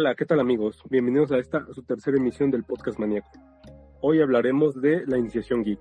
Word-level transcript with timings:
Hola, 0.00 0.14
¿qué 0.14 0.24
tal 0.24 0.40
amigos? 0.40 0.82
Bienvenidos 0.88 1.30
a 1.30 1.36
esta, 1.36 1.66
su 1.74 1.82
tercera 1.82 2.16
emisión 2.16 2.50
del 2.50 2.64
Podcast 2.64 2.98
Maníaco. 2.98 3.28
Hoy 4.00 4.22
hablaremos 4.22 4.80
de 4.80 5.04
la 5.06 5.18
iniciación 5.18 5.62
geek, 5.62 5.78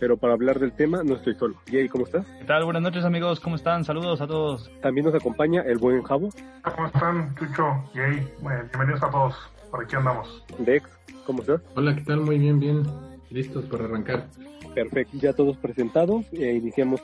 pero 0.00 0.16
para 0.16 0.32
hablar 0.32 0.58
del 0.58 0.72
tema 0.72 1.04
no 1.04 1.14
estoy 1.14 1.36
solo. 1.36 1.54
Jay, 1.70 1.88
¿cómo 1.88 2.04
estás? 2.04 2.26
¿Qué 2.40 2.44
tal? 2.44 2.64
Buenas 2.64 2.82
noches 2.82 3.04
amigos, 3.04 3.38
¿cómo 3.38 3.54
están? 3.54 3.84
Saludos 3.84 4.20
a 4.20 4.26
todos. 4.26 4.68
También 4.80 5.06
nos 5.06 5.14
acompaña 5.14 5.62
el 5.62 5.78
buen 5.78 6.02
Javo. 6.02 6.30
¿Cómo 6.74 6.88
están, 6.88 7.36
Chucho? 7.36 7.62
Jay, 7.94 8.28
bueno, 8.40 8.64
bienvenidos 8.70 9.04
a 9.04 9.10
todos. 9.12 9.36
Por 9.70 9.84
aquí 9.84 9.94
andamos. 9.94 10.44
Dex, 10.58 10.90
¿cómo 11.24 11.42
estás? 11.42 11.62
Hola, 11.76 11.94
¿qué 11.94 12.00
tal? 12.00 12.16
Muy 12.22 12.40
bien, 12.40 12.58
bien. 12.58 12.82
Listos 13.30 13.64
para 13.66 13.84
arrancar. 13.84 14.26
Perfecto, 14.74 15.18
ya 15.18 15.34
todos 15.34 15.56
presentados. 15.56 16.26
Eh, 16.32 16.52
iniciamos. 16.52 17.00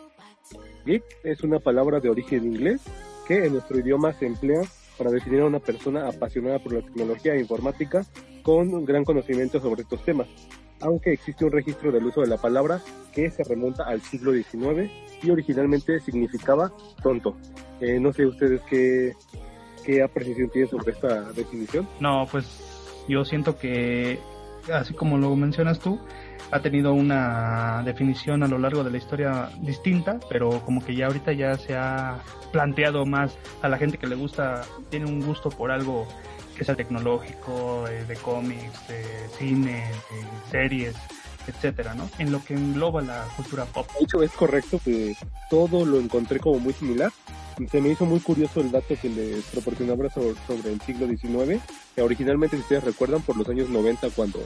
Geek 0.84 1.04
es 1.22 1.44
una 1.44 1.60
palabra 1.60 2.00
de 2.00 2.10
origen 2.10 2.52
inglés 2.52 2.82
que 3.28 3.46
en 3.46 3.52
nuestro 3.52 3.78
idioma 3.78 4.12
se 4.12 4.26
emplea 4.26 4.62
para 4.98 5.10
definir 5.10 5.40
a 5.40 5.46
una 5.46 5.60
persona 5.60 6.08
apasionada 6.08 6.58
por 6.58 6.72
la 6.72 6.82
tecnología 6.82 7.34
e 7.34 7.40
informática 7.40 8.04
con 8.42 8.84
gran 8.84 9.04
conocimiento 9.04 9.60
sobre 9.60 9.82
estos 9.82 10.04
temas, 10.04 10.26
aunque 10.80 11.12
existe 11.12 11.44
un 11.44 11.52
registro 11.52 11.92
del 11.92 12.04
uso 12.04 12.20
de 12.20 12.26
la 12.26 12.36
palabra 12.36 12.80
que 13.12 13.30
se 13.30 13.44
remonta 13.44 13.84
al 13.84 14.00
siglo 14.00 14.32
XIX 14.32 14.90
y 15.22 15.30
originalmente 15.30 16.00
significaba 16.00 16.72
tonto. 17.02 17.36
Eh, 17.80 17.98
no 18.00 18.12
sé 18.12 18.26
ustedes 18.26 18.60
qué, 18.68 19.14
qué 19.84 20.02
apreciación 20.02 20.50
tienen 20.50 20.70
sobre 20.70 20.92
esta 20.92 21.32
definición. 21.32 21.88
No, 22.00 22.26
pues 22.30 23.04
yo 23.08 23.24
siento 23.24 23.56
que, 23.56 24.18
así 24.72 24.94
como 24.94 25.18
lo 25.18 25.34
mencionas 25.36 25.78
tú, 25.78 25.98
ha 26.50 26.60
tenido 26.60 26.92
una 26.92 27.82
definición 27.84 28.42
a 28.42 28.48
lo 28.48 28.58
largo 28.58 28.84
de 28.84 28.90
la 28.90 28.98
historia 28.98 29.50
distinta, 29.60 30.18
pero 30.28 30.60
como 30.64 30.84
que 30.84 30.94
ya 30.94 31.06
ahorita 31.06 31.32
ya 31.32 31.56
se 31.56 31.76
ha 31.76 32.18
planteado 32.52 33.04
más 33.04 33.36
a 33.62 33.68
la 33.68 33.78
gente 33.78 33.98
que 33.98 34.06
le 34.06 34.16
gusta, 34.16 34.64
tiene 34.90 35.06
un 35.06 35.24
gusto 35.24 35.50
por 35.50 35.70
algo 35.70 36.06
que 36.56 36.64
sea 36.64 36.74
tecnológico, 36.74 37.86
eh, 37.88 38.04
de 38.04 38.16
cómics, 38.16 38.88
de 38.88 39.04
cine, 39.38 39.84
de 40.10 40.50
series, 40.50 40.96
etcétera, 41.46 41.94
¿no? 41.94 42.08
En 42.18 42.32
lo 42.32 42.44
que 42.44 42.54
engloba 42.54 43.00
la 43.00 43.26
cultura 43.36 43.64
pop. 43.64 43.86
De 43.98 44.04
hecho, 44.04 44.22
es 44.22 44.32
correcto 44.32 44.80
que 44.84 45.16
todo 45.50 45.84
lo 45.84 45.98
encontré 45.98 46.40
como 46.40 46.58
muy 46.58 46.72
similar. 46.72 47.12
Se 47.70 47.80
me 47.80 47.90
hizo 47.90 48.06
muy 48.06 48.20
curioso 48.20 48.60
el 48.60 48.70
dato 48.70 48.94
que 49.00 49.08
les 49.08 49.44
proporcionaba 49.46 50.08
sobre, 50.10 50.34
sobre 50.46 50.72
el 50.72 50.80
siglo 50.80 51.06
XIX, 51.06 51.60
originalmente, 52.02 52.56
si 52.56 52.62
ustedes 52.62 52.84
recuerdan, 52.84 53.22
por 53.22 53.36
los 53.36 53.48
años 53.48 53.68
90, 53.68 54.10
cuando 54.10 54.40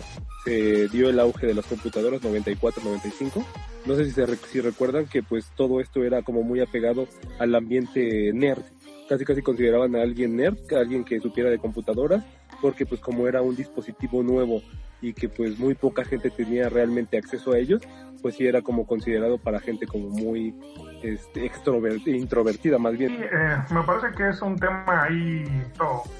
se 0.44 0.88
dio 0.88 1.08
el 1.08 1.18
auge 1.20 1.46
de 1.46 1.54
las 1.54 1.66
computadoras, 1.66 2.22
94, 2.22 2.82
95, 2.84 3.44
no 3.86 3.96
sé 3.96 4.04
si, 4.04 4.12
se, 4.12 4.36
si 4.36 4.60
recuerdan 4.60 5.06
que 5.06 5.22
pues 5.22 5.46
todo 5.56 5.80
esto 5.80 6.04
era 6.04 6.22
como 6.22 6.42
muy 6.42 6.60
apegado 6.60 7.06
al 7.38 7.54
ambiente 7.54 8.32
nerd. 8.32 8.62
Casi 9.08 9.24
casi 9.24 9.42
consideraban 9.42 9.94
a 9.96 10.02
alguien 10.02 10.36
nerd, 10.36 10.58
a 10.74 10.80
alguien 10.80 11.04
que 11.04 11.20
supiera 11.20 11.50
de 11.50 11.58
computadoras, 11.58 12.24
porque 12.62 12.86
pues 12.86 13.00
como 13.00 13.26
era 13.26 13.42
un 13.42 13.56
dispositivo 13.56 14.22
nuevo 14.22 14.62
y 15.02 15.12
que 15.12 15.28
pues 15.28 15.58
muy 15.58 15.74
poca 15.74 16.04
gente 16.04 16.30
tenía 16.30 16.68
realmente 16.68 17.18
acceso 17.18 17.52
a 17.52 17.58
ellos, 17.58 17.82
pues 18.22 18.36
sí 18.36 18.46
era 18.46 18.62
como 18.62 18.86
considerado 18.86 19.36
para 19.36 19.58
gente 19.58 19.84
como 19.86 20.08
muy 20.08 20.54
este, 21.02 21.44
extrovertida, 21.44 22.16
introvertida 22.16 22.78
más 22.78 22.96
bien. 22.96 23.16
Sí, 23.16 23.22
eh, 23.24 23.56
me 23.74 23.82
parece 23.82 24.16
que 24.16 24.28
es 24.28 24.40
un 24.40 24.56
tema 24.56 25.02
ahí 25.02 25.44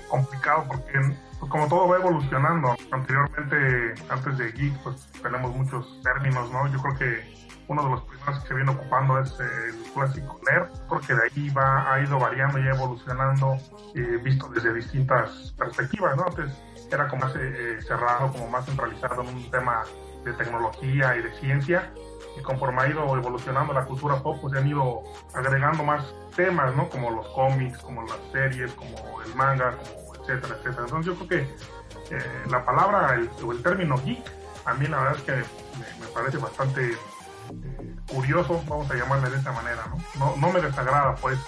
complicado 0.08 0.64
porque 0.66 0.98
pues, 1.42 1.50
como 1.50 1.66
todo 1.66 1.88
va 1.88 1.96
evolucionando. 1.96 2.76
Anteriormente, 2.92 4.00
antes 4.08 4.38
de 4.38 4.52
geek, 4.52 4.78
pues 4.84 5.10
tenemos 5.22 5.52
muchos 5.56 6.00
términos, 6.04 6.48
¿no? 6.52 6.68
Yo 6.68 6.80
creo 6.80 6.96
que 6.96 7.34
uno 7.66 7.82
de 7.82 7.90
los 7.90 8.02
primeros 8.02 8.38
que 8.38 8.46
se 8.46 8.54
viene 8.54 8.70
ocupando 8.70 9.18
es 9.18 9.34
el 9.40 9.92
clásico 9.92 10.40
nerd, 10.48 10.68
porque 10.88 11.14
de 11.14 11.22
ahí 11.24 11.50
va, 11.50 11.92
ha 11.92 12.00
ido 12.00 12.20
variando 12.20 12.60
y 12.60 12.68
evolucionando, 12.68 13.56
eh, 13.96 14.20
visto 14.22 14.48
desde 14.50 14.72
distintas 14.72 15.52
perspectivas, 15.58 16.16
¿no? 16.16 16.26
Antes 16.26 16.52
era 16.92 17.08
como 17.08 17.22
más 17.22 17.34
eh, 17.34 17.78
cerrado, 17.88 18.30
como 18.30 18.48
más 18.48 18.64
centralizado 18.64 19.22
en 19.22 19.34
un 19.34 19.50
tema 19.50 19.82
de 20.24 20.32
tecnología 20.34 21.16
y 21.16 21.22
de 21.22 21.32
ciencia, 21.40 21.92
y 22.38 22.42
conforme 22.42 22.82
ha 22.82 22.88
ido 22.88 23.16
evolucionando 23.16 23.72
la 23.72 23.84
cultura 23.84 24.22
pop, 24.22 24.38
pues 24.40 24.52
se 24.52 24.60
han 24.60 24.68
ido 24.68 25.02
agregando 25.34 25.82
más 25.82 26.04
temas, 26.36 26.72
¿no? 26.76 26.88
Como 26.88 27.10
los 27.10 27.26
cómics, 27.30 27.78
como 27.78 28.02
las 28.02 28.18
series, 28.30 28.72
como 28.74 29.20
el 29.22 29.34
manga, 29.34 29.76
como 29.76 30.01
etcétera, 30.22 30.56
etcétera. 30.58 30.84
Entonces 30.84 31.06
yo 31.06 31.14
creo 31.16 31.28
que 31.28 32.16
eh, 32.16 32.44
la 32.50 32.64
palabra 32.64 33.14
el, 33.14 33.30
o 33.44 33.52
el 33.52 33.62
término 33.62 33.96
geek, 34.04 34.24
a 34.64 34.74
mí 34.74 34.86
la 34.86 34.98
verdad 34.98 35.16
es 35.16 35.22
que 35.22 35.32
me, 35.32 36.06
me 36.06 36.12
parece 36.14 36.38
bastante 36.38 36.92
eh, 36.92 37.96
curioso, 38.12 38.62
vamos 38.68 38.90
a 38.90 38.94
llamarle 38.94 39.30
de 39.30 39.36
esta 39.38 39.52
manera, 39.52 39.84
¿no? 39.88 39.98
No, 40.18 40.36
no 40.36 40.52
me 40.52 40.60
desagrada, 40.60 41.14
pues, 41.16 41.38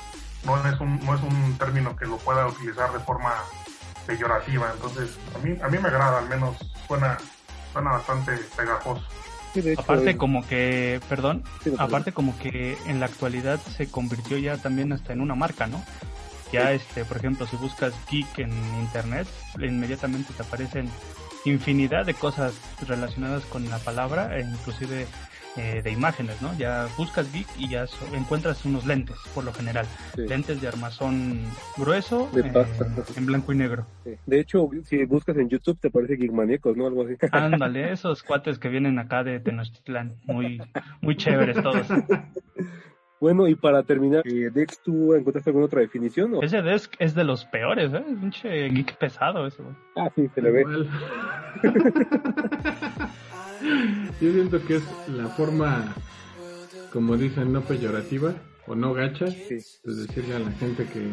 no 0.45 0.57
es, 0.69 0.81
un, 0.81 1.05
no 1.05 1.15
es 1.15 1.23
un 1.23 1.57
término 1.59 1.97
que 1.97 2.07
lo 2.07 2.19
pueda 2.19 2.47
utilizar 2.47 2.93
de 2.93 3.01
forma 3.01 3.33
peyorativa, 4.07 4.71
entonces 4.75 5.17
a 5.35 5.39
mí, 5.39 5.59
a 5.63 5.69
mí 5.69 5.79
me 5.79 5.89
agrada, 5.89 6.19
al 6.19 6.29
menos 6.29 6.57
suena, 6.87 7.17
suena 7.73 7.93
bastante 7.93 8.37
pegajoso. 8.57 9.03
Hecho, 9.55 9.81
Aparte 9.81 10.11
eh, 10.11 10.17
como 10.17 10.45
que, 10.47 11.01
perdón, 11.09 11.45
Sí, 11.63 11.73
aparte 11.79 12.13
como 12.13 12.37
que 12.39 12.77
en 12.87 12.99
la 12.99 13.07
actualidad 13.07 13.61
se 13.61 13.89
convirtió 13.89 14.37
ya 14.37 14.57
también 14.57 14.93
hasta 14.93 15.13
en 15.13 15.21
una 15.21 15.37
marca, 15.37 15.69
¿no? 15.69 15.83
Ya 16.55 16.73
este, 16.73 17.05
por 17.05 17.17
ejemplo, 17.17 17.47
si 17.47 17.57
buscas 17.57 17.93
geek 18.11 18.39
en 18.39 18.51
internet, 18.81 19.27
inmediatamente 19.59 20.33
te 20.37 20.43
aparecen 20.43 20.89
infinidad 21.45 22.07
de 22.07 22.15
cosas 22.15 22.55
relacionadas 22.89 23.45
con 23.47 23.69
la 23.69 23.79
palabra 23.79 24.39
e 24.39 24.43
inclusive 24.43 25.07
eh, 25.57 25.83
de 25.85 25.91
imágenes, 25.91 26.41
¿no? 26.43 26.57
Ya 26.59 26.87
buscas 26.97 27.31
geek 27.33 27.47
y 27.59 27.69
ya 27.69 27.87
so- 27.87 28.07
encuentras 28.15 28.65
unos 28.65 28.87
lentes, 28.87 29.17
por 29.35 29.45
lo 29.45 29.53
general. 29.53 29.87
Sí. 30.15 30.23
Lentes 30.27 30.61
de 30.61 30.69
armazón 30.69 31.43
grueso, 31.77 32.29
De 32.33 32.41
eh, 32.41 32.67
en 33.17 33.27
blanco 33.27 33.53
y 33.53 33.57
negro. 33.57 33.87
sí. 34.05 34.13
De 34.27 34.41
hecho, 34.41 34.69
si 34.85 35.05
buscas 35.05 35.37
en 35.37 35.49
YouTube 35.49 35.79
te 35.81 35.91
parece 35.91 36.17
Geek 36.17 36.33
Maníacos, 36.33 36.77
¿no? 36.77 36.87
Algo 36.87 37.03
así. 37.05 37.15
Ándale, 37.33 37.93
esos 37.93 38.23
cuates 38.23 38.59
que 38.59 38.69
vienen 38.69 38.99
acá 38.99 39.23
de 39.23 39.39
Tenochtitlán, 39.41 40.17
muy, 40.25 40.61
muy 41.03 41.17
chéveres 41.17 41.63
todos. 41.63 41.87
Bueno, 43.25 43.49
y 43.49 43.55
para 43.55 43.83
terminar, 43.85 44.21
eh, 44.27 44.51
Dex, 44.53 44.81
¿tú 44.83 45.15
encontraste 45.15 45.49
alguna 45.49 45.65
otra 45.65 45.81
definición? 45.81 46.35
o? 46.35 46.43
Ese 46.43 46.61
desk 46.61 46.93
es 46.99 47.15
de 47.15 47.25
los 47.25 47.47
peores, 47.47 47.91
¿eh? 47.95 48.05
Pinche 48.21 48.69
geek 48.69 48.99
pesado 48.99 49.47
ese, 49.47 49.63
güey. 49.63 49.75
Ah, 49.97 50.11
sí, 50.15 50.29
se 50.35 50.43
le 50.43 50.51
ve. 50.51 50.61
Igual. 50.61 50.91
Yo 54.21 54.31
siento 54.31 54.63
que 54.67 54.77
es 54.77 54.83
la 55.09 55.29
forma, 55.29 55.95
como 56.93 57.17
dicen, 57.17 57.51
no 57.51 57.63
peyorativa 57.63 58.35
o 58.67 58.75
no 58.75 58.93
gacha, 58.93 59.29
Sí. 59.29 59.55
de 59.85 59.95
decirle 59.95 60.35
a 60.37 60.41
la 60.41 60.51
gente 60.51 60.85
que 60.85 61.09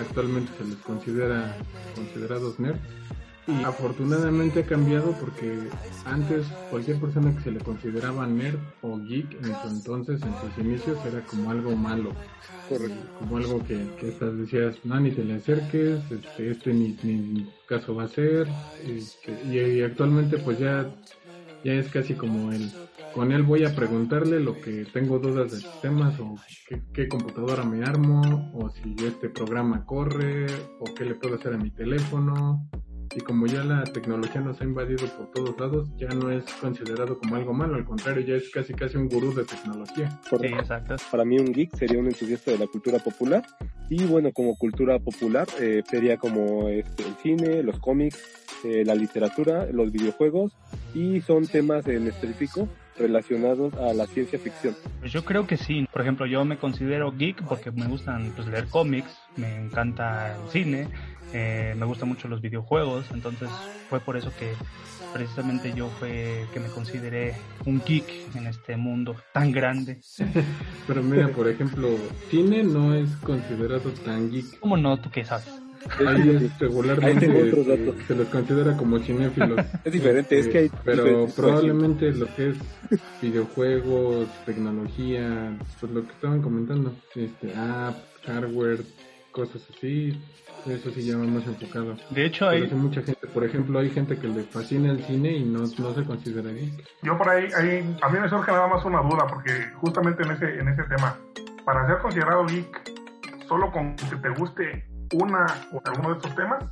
actualmente 0.00 0.50
se 0.58 0.64
les 0.64 0.76
considera 0.78 1.54
considerados 1.94 2.58
nerds. 2.58 2.80
Y 3.48 3.64
afortunadamente 3.64 4.60
ha 4.60 4.66
cambiado 4.66 5.12
porque 5.12 5.58
antes 6.04 6.46
cualquier 6.70 7.00
persona 7.00 7.34
que 7.34 7.44
se 7.44 7.50
le 7.50 7.60
consideraba 7.60 8.26
nerd 8.26 8.58
o 8.82 8.98
geek 8.98 9.32
en 9.42 9.54
su 9.62 9.68
entonces, 9.68 10.20
en 10.22 10.34
sus 10.34 10.66
inicios, 10.66 10.98
era 11.06 11.22
como 11.22 11.50
algo 11.50 11.74
malo. 11.74 12.12
Como 13.18 13.38
algo 13.38 13.64
que, 13.64 13.86
que 13.98 14.08
estas 14.08 14.36
decías, 14.36 14.76
no, 14.84 15.00
ni 15.00 15.12
te 15.12 15.24
le 15.24 15.36
acerques, 15.36 15.98
este, 16.10 16.50
este 16.50 16.74
ni, 16.74 16.98
ni 17.02 17.50
caso 17.66 17.94
va 17.94 18.04
a 18.04 18.08
ser. 18.08 18.46
este, 18.86 19.32
y, 19.46 19.78
y 19.78 19.82
actualmente 19.82 20.36
pues 20.36 20.58
ya, 20.58 20.94
ya 21.64 21.72
es 21.72 21.88
casi 21.88 22.12
como 22.12 22.52
el, 22.52 22.70
con 23.14 23.32
él 23.32 23.44
voy 23.44 23.64
a 23.64 23.74
preguntarle 23.74 24.40
lo 24.40 24.60
que 24.60 24.84
tengo 24.92 25.18
dudas 25.18 25.52
de 25.52 25.56
sistemas 25.56 26.20
o 26.20 26.36
qué, 26.68 26.82
qué 26.92 27.08
computadora 27.08 27.64
me 27.64 27.82
armo 27.82 28.50
o 28.52 28.68
si 28.68 28.94
este 29.06 29.30
programa 29.30 29.86
corre 29.86 30.46
o 30.80 30.84
qué 30.94 31.06
le 31.06 31.14
puedo 31.14 31.36
hacer 31.36 31.54
a 31.54 31.56
mi 31.56 31.70
teléfono. 31.70 32.68
Y 33.14 33.20
como 33.20 33.46
ya 33.46 33.64
la 33.64 33.84
tecnología 33.84 34.40
nos 34.40 34.60
ha 34.60 34.64
invadido 34.64 35.06
por 35.08 35.30
todos 35.32 35.58
lados, 35.58 35.88
ya 35.96 36.08
no 36.08 36.30
es 36.30 36.44
considerado 36.60 37.18
como 37.18 37.36
algo 37.36 37.52
malo, 37.52 37.76
al 37.76 37.84
contrario, 37.84 38.24
ya 38.24 38.34
es 38.34 38.50
casi 38.50 38.74
casi 38.74 38.96
un 38.96 39.08
gurú 39.08 39.34
de 39.34 39.44
tecnología. 39.44 40.10
Sí, 40.28 40.46
exacto. 40.46 40.96
Para 41.10 41.24
mí 41.24 41.38
un 41.38 41.52
geek 41.52 41.74
sería 41.76 41.98
un 41.98 42.06
entusiasta 42.06 42.50
de 42.50 42.58
la 42.58 42.66
cultura 42.66 42.98
popular 42.98 43.44
y 43.88 44.04
bueno, 44.04 44.32
como 44.32 44.56
cultura 44.56 44.98
popular 44.98 45.46
eh, 45.60 45.82
sería 45.88 46.16
como 46.18 46.68
este, 46.68 47.04
el 47.04 47.14
cine, 47.22 47.62
los 47.62 47.78
cómics, 47.78 48.22
eh, 48.64 48.84
la 48.84 48.94
literatura, 48.94 49.66
los 49.72 49.90
videojuegos 49.92 50.52
y 50.94 51.20
son 51.20 51.46
temas 51.46 51.86
en 51.86 52.06
específico 52.06 52.68
relacionados 52.98 53.72
a 53.74 53.94
la 53.94 54.06
ciencia 54.06 54.38
ficción. 54.38 54.76
Pues 55.00 55.12
yo 55.12 55.24
creo 55.24 55.46
que 55.46 55.56
sí. 55.56 55.86
Por 55.92 56.02
ejemplo, 56.02 56.26
yo 56.26 56.44
me 56.44 56.58
considero 56.58 57.12
geek 57.12 57.42
porque 57.44 57.70
me 57.70 57.86
gustan 57.86 58.32
pues, 58.34 58.48
leer 58.48 58.66
cómics, 58.66 59.16
me 59.36 59.56
encanta 59.56 60.36
el 60.36 60.50
cine, 60.50 60.88
eh, 61.32 61.74
me 61.76 61.86
gustan 61.86 62.08
mucho 62.08 62.28
los 62.28 62.40
videojuegos, 62.40 63.06
entonces 63.12 63.48
fue 63.88 64.00
por 64.00 64.16
eso 64.16 64.32
que 64.38 64.52
precisamente 65.12 65.72
yo 65.74 65.88
fue 65.98 66.46
que 66.52 66.60
me 66.60 66.68
consideré 66.68 67.34
un 67.64 67.82
geek 67.84 68.36
en 68.36 68.46
este 68.46 68.76
mundo 68.76 69.16
tan 69.32 69.52
grande. 69.52 70.00
Pero 70.86 71.02
mira, 71.02 71.28
por 71.28 71.48
ejemplo, 71.48 71.88
cine 72.30 72.62
no 72.62 72.94
es 72.94 73.10
considerado 73.16 73.90
tan 74.04 74.30
geek. 74.30 74.58
¿Cómo 74.60 74.76
no? 74.76 74.98
¿Tú 74.98 75.10
qué 75.10 75.24
sabes? 75.24 75.48
Ahí 76.00 76.30
es 76.30 76.42
Ahí 76.42 76.50
regularmente 76.58 77.26
este, 77.26 77.64
datos. 77.64 77.94
se 78.06 78.14
los 78.14 78.28
considera 78.28 78.76
como 78.76 78.98
cinéfilos. 78.98 79.64
Es 79.84 79.92
diferente, 79.92 80.38
es 80.38 80.48
que 80.48 80.58
hay 80.58 80.70
Pero 80.84 81.04
diferentes 81.04 81.34
probablemente 81.34 82.12
lo 82.12 82.26
que 82.34 82.50
es 82.50 82.56
videojuegos, 83.22 84.28
tecnología, 84.44 85.56
pues 85.80 85.92
lo 85.92 86.04
que 86.04 86.12
estaban 86.12 86.42
comentando, 86.42 86.92
este, 87.14 87.54
apps, 87.54 87.98
hardware, 88.26 88.80
cosas 89.38 89.62
así, 89.70 90.20
eso 90.66 90.90
sí 90.90 91.02
llama 91.02 91.24
más 91.26 91.46
enfocado. 91.46 91.94
De 92.10 92.26
hecho, 92.26 92.48
hay... 92.48 92.66
mucha 92.72 93.02
gente, 93.02 93.24
por 93.28 93.44
ejemplo, 93.44 93.78
hay 93.78 93.88
gente 93.88 94.18
que 94.18 94.26
le 94.26 94.42
fascina 94.42 94.90
el 94.90 95.04
cine 95.04 95.30
y 95.30 95.44
no, 95.44 95.60
no 95.60 95.94
se 95.94 96.04
considera 96.04 96.50
geek. 96.50 96.84
Yo 97.02 97.16
por 97.16 97.28
ahí, 97.28 97.48
ahí, 97.56 97.96
a 98.02 98.08
mí 98.08 98.18
me 98.18 98.28
surge 98.28 98.50
nada 98.50 98.66
más 98.66 98.84
una 98.84 99.00
duda, 99.00 99.28
porque 99.28 99.52
justamente 99.76 100.24
en 100.24 100.32
ese, 100.32 100.58
en 100.58 100.68
ese 100.68 100.82
tema, 100.84 101.16
para 101.64 101.86
ser 101.86 101.98
considerado 101.98 102.46
geek, 102.46 102.90
solo 103.46 103.70
con 103.70 103.94
que 103.94 104.16
te 104.16 104.28
guste 104.30 104.84
una 105.14 105.46
o 105.72 105.80
alguno 105.84 106.08
de 106.10 106.16
estos 106.16 106.34
temas, 106.34 106.64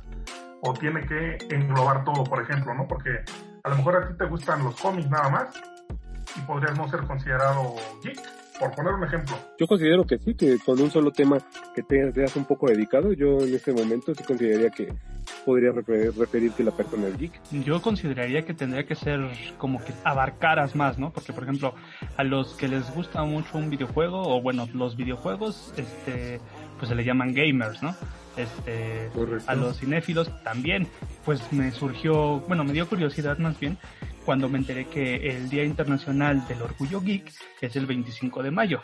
o 0.61 0.73
tiene 0.73 1.05
que 1.05 1.37
englobar 1.49 2.03
todo, 2.03 2.25
por 2.25 2.41
ejemplo, 2.41 2.73
¿no? 2.73 2.85
Porque 2.85 3.11
a 3.63 3.69
lo 3.69 3.77
mejor 3.77 3.95
a 3.95 4.07
ti 4.09 4.13
te 4.17 4.25
gustan 4.25 4.61
los 4.65 4.75
cómics 4.81 5.09
nada 5.09 5.29
más 5.29 5.55
y 6.35 6.41
podrías 6.41 6.77
no 6.77 6.89
ser 6.89 7.01
considerado 7.03 7.75
geek 8.03 8.19
por 8.59 8.71
poner 8.71 8.93
un 8.93 9.03
ejemplo. 9.03 9.35
Yo 9.57 9.67
considero 9.67 10.05
que 10.05 10.17
sí, 10.19 10.33
que 10.33 10.57
con 10.59 10.79
un 10.79 10.91
solo 10.91 11.11
tema 11.11 11.37
que 11.75 11.83
te 11.83 12.11
seas 12.11 12.35
un 12.35 12.45
poco 12.45 12.67
dedicado, 12.67 13.13
yo 13.13 13.39
en 13.39 13.53
este 13.53 13.73
momento 13.73 14.13
sí 14.15 14.23
consideraría 14.23 14.69
que 14.69 14.93
podría 15.45 15.71
referirte 15.71 16.63
la 16.63 16.71
persona 16.71 17.07
al 17.07 17.17
geek. 17.17 17.31
Yo 17.51 17.81
consideraría 17.81 18.45
que 18.45 18.53
tendría 18.53 18.85
que 18.85 18.95
ser 18.95 19.21
como 19.57 19.83
que 19.83 19.93
abarcaras 20.03 20.75
más, 20.75 20.97
¿no? 20.97 21.11
Porque, 21.11 21.33
por 21.33 21.43
ejemplo, 21.43 21.73
a 22.17 22.23
los 22.23 22.53
que 22.55 22.67
les 22.67 22.93
gusta 22.93 23.23
mucho 23.23 23.57
un 23.57 23.69
videojuego, 23.69 24.21
o 24.21 24.41
bueno, 24.41 24.67
los 24.73 24.97
videojuegos, 24.97 25.73
este, 25.77 26.39
pues 26.77 26.89
se 26.89 26.95
le 26.95 27.03
llaman 27.03 27.33
gamers, 27.33 27.81
¿no? 27.81 27.95
Este, 28.35 29.09
a 29.47 29.55
los 29.55 29.79
cinéfilos 29.79 30.29
también, 30.43 30.87
pues 31.25 31.41
me 31.51 31.71
surgió, 31.71 32.41
bueno, 32.41 32.63
me 32.63 32.73
dio 32.73 32.87
curiosidad 32.87 33.37
más 33.39 33.59
bien 33.59 33.77
cuando 34.27 34.49
me 34.49 34.57
enteré 34.57 34.87
que 34.87 35.15
el 35.29 35.47
Día 35.47 35.63
Internacional 35.63 36.45
del 36.49 36.61
Orgullo 36.61 36.99
Geek 36.99 37.31
es 37.61 37.77
el 37.77 37.85
25 37.85 38.43
de 38.43 38.51
mayo, 38.51 38.81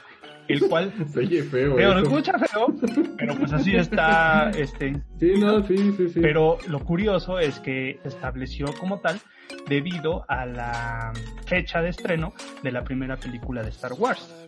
el 0.48 0.70
cual 0.70 0.94
oye 1.18 1.44
feo, 1.44 1.76
feo 1.76 2.00
escucha 2.00 2.40
feo, 2.40 2.74
pero 3.18 3.36
pues 3.36 3.52
así 3.52 3.76
está 3.76 4.52
este 4.52 5.02
sí, 5.20 5.34
no, 5.38 5.62
sí, 5.68 5.76
sí, 5.98 6.08
sí. 6.14 6.20
Pero 6.22 6.60
lo 6.70 6.80
curioso 6.80 7.40
es 7.40 7.60
que 7.60 8.00
se 8.04 8.08
estableció 8.08 8.68
como 8.80 9.02
tal 9.02 9.20
debido 9.68 10.24
a 10.30 10.46
la 10.46 11.12
fecha 11.46 11.82
de 11.82 11.90
estreno 11.90 12.34
de 12.64 12.72
la 12.72 12.86
primera 12.86 13.18
película 13.18 13.64
de 13.64 13.70
Star 13.72 13.92
Wars. 13.92 14.48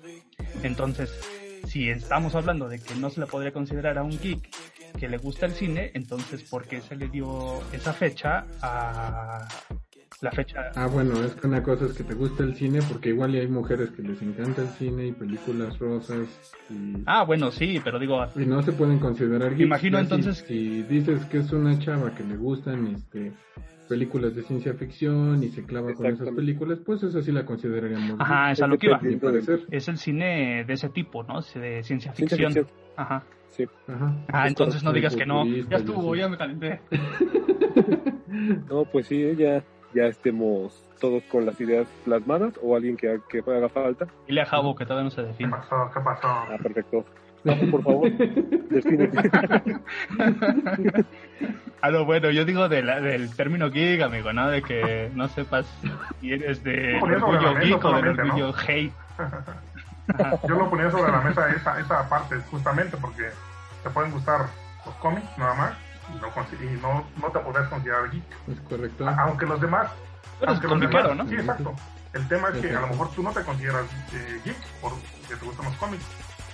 Entonces, 0.63 1.11
si 1.67 1.89
estamos 1.89 2.35
hablando 2.35 2.69
de 2.69 2.79
que 2.79 2.95
no 2.95 3.09
se 3.09 3.19
le 3.19 3.25
podría 3.25 3.51
considerar 3.51 3.97
a 3.97 4.03
un 4.03 4.17
geek 4.17 4.49
que 4.97 5.09
le 5.09 5.17
gusta 5.17 5.45
el 5.45 5.51
cine, 5.51 5.91
entonces 5.93 6.43
¿por 6.43 6.65
qué 6.65 6.79
se 6.79 6.95
le 6.95 7.09
dio 7.09 7.59
esa 7.73 7.91
fecha 7.91 8.45
a 8.61 9.45
la 10.21 10.31
fecha. 10.31 10.71
Ah, 10.75 10.87
bueno, 10.87 11.21
es 11.23 11.35
que 11.35 11.47
una 11.47 11.61
cosa 11.61 11.85
es 11.85 11.93
que 11.93 12.03
te 12.03 12.13
gusta 12.13 12.43
el 12.43 12.55
cine, 12.55 12.79
porque 12.89 13.09
igual 13.09 13.33
hay 13.33 13.47
mujeres 13.47 13.91
que 13.91 14.01
les 14.01 14.21
encanta 14.21 14.61
el 14.61 14.69
cine 14.69 15.07
y 15.07 15.11
películas 15.11 15.77
rosas. 15.79 16.27
Y... 16.69 17.03
Ah, 17.05 17.23
bueno, 17.23 17.51
sí, 17.51 17.81
pero 17.83 17.99
digo. 17.99 18.25
Y 18.35 18.45
no 18.45 18.61
se 18.61 18.71
pueden 18.71 18.99
considerar. 18.99 19.55
Me 19.55 19.63
imagino 19.63 19.99
entonces. 19.99 20.43
Si, 20.47 20.83
dices 20.83 21.25
que 21.25 21.39
es 21.39 21.51
una 21.51 21.77
chava 21.79 22.13
que 22.15 22.23
le 22.23 22.37
gustan 22.37 22.87
este 22.87 23.33
películas 23.87 24.35
de 24.35 24.41
ciencia 24.41 24.73
ficción 24.73 25.43
y 25.43 25.49
se 25.49 25.63
clava 25.63 25.93
con 25.93 26.07
esas 26.07 26.29
películas, 26.31 26.79
pues 26.83 27.03
eso 27.03 27.21
sí 27.21 27.31
la 27.31 27.45
consideraríamos. 27.45 28.19
Ajá, 28.19 28.51
es 28.51 28.61
a 28.61 28.67
lo 28.67 28.77
que 28.77 28.87
iba. 28.87 28.99
Es 29.69 29.87
el 29.87 29.97
cine 29.97 30.63
de 30.65 30.73
ese 30.73 30.89
tipo, 30.89 31.23
¿no? 31.23 31.41
De 31.41 31.83
ciencia 31.83 32.11
ficción. 32.13 32.53
Ajá. 32.95 33.23
Sí. 33.49 33.65
Ajá. 33.87 34.25
Ah, 34.27 34.47
entonces 34.47 34.83
no 34.83 34.91
digas 34.91 35.15
que 35.15 35.25
no. 35.25 35.45
Ya 35.45 35.77
estuvo, 35.77 36.15
ya 36.15 36.27
me 36.27 36.37
calenté. 36.37 36.81
no, 38.69 38.85
pues 38.85 39.07
sí, 39.07 39.35
ya 39.37 39.63
ya 39.95 40.05
estemos 40.07 40.83
todos 40.99 41.23
con 41.23 41.45
las 41.45 41.59
ideas 41.59 41.87
plasmadas 42.03 42.53
o 42.61 42.75
alguien 42.75 42.97
que, 42.97 43.19
que 43.29 43.39
haga 43.39 43.69
falta. 43.69 44.07
Dile 44.27 44.41
a 44.41 44.45
Jabo 44.45 44.75
que 44.75 44.85
todavía 44.85 45.05
no 45.05 45.09
se 45.09 45.23
define. 45.23 45.49
¿Qué 45.49 45.57
pasó? 45.57 45.91
¿Qué 45.93 45.99
pasó? 46.01 46.27
Ah, 46.27 46.57
perfecto. 46.61 47.05
por 47.71 47.83
favor, 47.83 48.11
defínete. 48.69 49.17
ah, 51.81 51.91
no, 51.91 52.05
bueno, 52.05 52.29
yo 52.31 52.43
digo 52.43 52.67
de 52.67 52.81
del 52.81 53.33
término 53.35 53.71
geek, 53.71 54.01
amigo, 54.01 54.33
¿no? 54.33 54.49
De 54.49 54.61
que 54.61 55.09
no 55.15 55.27
sepas 55.29 55.65
si 56.19 56.33
eres 56.33 56.63
de 56.63 56.99
orgullo 57.01 57.55
geek 57.55 57.85
o 57.85 58.01
de 58.01 58.09
orgullo 58.09 58.53
hate. 58.67 58.91
yo 60.47 60.55
lo 60.55 60.69
ponía 60.69 60.91
sobre 60.91 61.11
la 61.11 61.21
mesa 61.21 61.49
esa, 61.51 61.79
esa 61.79 62.09
parte, 62.09 62.35
justamente 62.51 62.97
porque 62.97 63.29
te 63.83 63.89
pueden 63.89 64.11
gustar 64.11 64.41
los 64.85 64.95
cómics, 64.95 65.37
nada 65.37 65.53
más, 65.55 65.73
y 66.09 66.17
no, 66.17 66.31
no, 66.81 67.05
no 67.21 67.31
te 67.31 67.39
podrás 67.39 67.69
considerar 67.69 68.11
geek. 68.11 68.23
Es 68.47 68.59
correcto. 68.61 69.07
Aunque 69.07 69.45
los 69.45 69.61
demás. 69.61 69.91
aunque 70.45 70.67
los 70.67 70.79
demás, 70.79 71.15
¿no? 71.15 71.27
Sí, 71.27 71.35
exacto. 71.35 71.75
El 72.13 72.27
tema 72.27 72.49
es 72.49 72.61
que 72.61 72.75
a 72.75 72.81
lo 72.81 72.87
mejor 72.87 73.11
tú 73.11 73.23
no 73.23 73.31
te 73.31 73.43
consideras 73.43 73.85
eh, 74.13 74.39
geek 74.45 74.57
porque 74.81 75.01
te 75.27 75.45
gustan 75.45 75.65
los 75.65 75.75
cómics, 75.75 76.05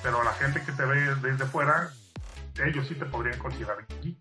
pero 0.01 0.23
la 0.23 0.33
gente 0.33 0.61
que 0.63 0.71
te 0.71 0.85
ve 0.85 1.15
desde 1.21 1.45
fuera, 1.45 1.91
ellos 2.65 2.87
sí 2.87 2.95
te 2.95 3.05
podrían 3.05 3.37
considerar 3.39 3.77
geek. 4.01 4.17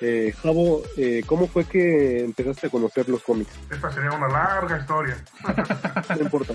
Eh, 0.00 0.34
Javo, 0.42 0.82
eh, 0.96 1.22
¿cómo 1.26 1.46
fue 1.46 1.64
que 1.64 2.24
empezaste 2.24 2.66
a 2.66 2.70
conocer 2.70 3.08
los 3.08 3.22
cómics? 3.22 3.52
Esta 3.70 3.90
sería 3.92 4.10
una 4.10 4.28
larga 4.28 4.78
historia. 4.78 5.16
no 6.16 6.20
importa. 6.20 6.54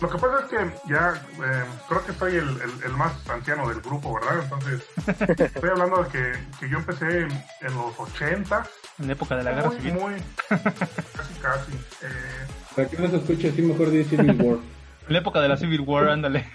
Lo 0.00 0.10
que 0.10 0.18
pasa 0.18 0.40
es 0.40 0.46
que 0.50 0.92
ya 0.92 1.14
eh, 1.14 1.64
creo 1.88 2.04
que 2.04 2.12
soy 2.12 2.36
el, 2.36 2.48
el, 2.84 2.92
más 2.92 3.12
anciano 3.30 3.66
del 3.68 3.80
grupo, 3.80 4.14
¿verdad? 4.14 4.42
Entonces, 4.42 4.84
estoy 5.40 5.70
hablando 5.70 6.04
de 6.04 6.10
que, 6.10 6.32
que 6.60 6.68
yo 6.68 6.78
empecé 6.78 7.22
en, 7.22 7.74
los 7.74 7.98
80. 7.98 8.66
En 8.98 9.06
la 9.06 9.12
época 9.14 9.36
de 9.36 9.44
la 9.44 9.52
guerra 9.52 9.70
civil. 9.70 9.94
Muy, 9.94 10.14
casi, 10.48 11.34
casi. 11.40 11.72
Eh, 12.02 12.46
Para 12.74 12.88
que 12.88 12.98
no 12.98 13.08
se 13.08 13.16
escuche 13.16 13.48
así, 13.48 13.62
mejor 13.62 13.90
di 13.90 14.04
Civil 14.04 14.36
War. 14.42 14.58
En 15.06 15.12
la 15.12 15.18
época 15.20 15.40
de 15.40 15.48
la 15.48 15.56
Civil 15.56 15.80
War, 15.80 16.08
ándale. 16.08 16.46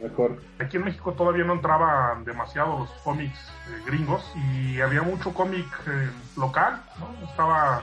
Mejor. 0.00 0.40
Aquí 0.60 0.76
en 0.76 0.84
México 0.84 1.12
todavía 1.14 1.44
no 1.44 1.54
entraban 1.54 2.24
demasiado 2.24 2.80
los 2.80 2.90
cómics 3.02 3.38
eh, 3.68 3.82
gringos 3.86 4.22
y 4.36 4.80
había 4.80 5.02
mucho 5.02 5.32
cómic 5.32 5.66
eh, 5.88 6.10
local, 6.36 6.82
¿no? 7.00 7.26
Estaba 7.26 7.82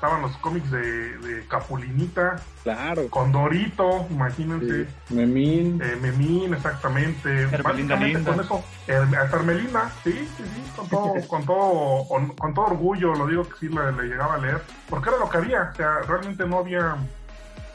estaban 0.00 0.22
los 0.22 0.34
cómics 0.38 0.70
de, 0.70 1.18
de 1.18 1.46
Capulinita. 1.46 2.40
Claro. 2.62 3.06
Condorito, 3.10 4.06
imagínense. 4.08 4.88
Memín. 5.10 5.78
Eh, 5.82 5.98
Memín, 6.00 6.54
exactamente. 6.54 7.42
Hermelinda 7.42 7.96
Linda. 7.96 8.30
Con 8.30 8.40
eso, 8.40 8.64
hasta 8.88 9.36
Hermelinda, 9.36 9.92
sí, 10.02 10.12
sí, 10.38 10.42
sí, 10.42 10.72
con 10.74 10.88
todo, 10.88 11.14
con 11.28 11.44
todo, 11.44 12.34
con, 12.34 12.54
todo 12.54 12.64
orgullo, 12.64 13.14
lo 13.14 13.26
digo 13.26 13.46
que 13.46 13.58
sí 13.60 13.68
le, 13.68 14.08
llegaba 14.08 14.36
a 14.36 14.38
leer, 14.38 14.62
porque 14.88 15.10
era 15.10 15.18
lo 15.18 15.28
que 15.28 15.36
había, 15.36 15.70
o 15.70 15.76
sea, 15.76 15.98
realmente 16.08 16.46
no 16.46 16.60
había, 16.60 16.96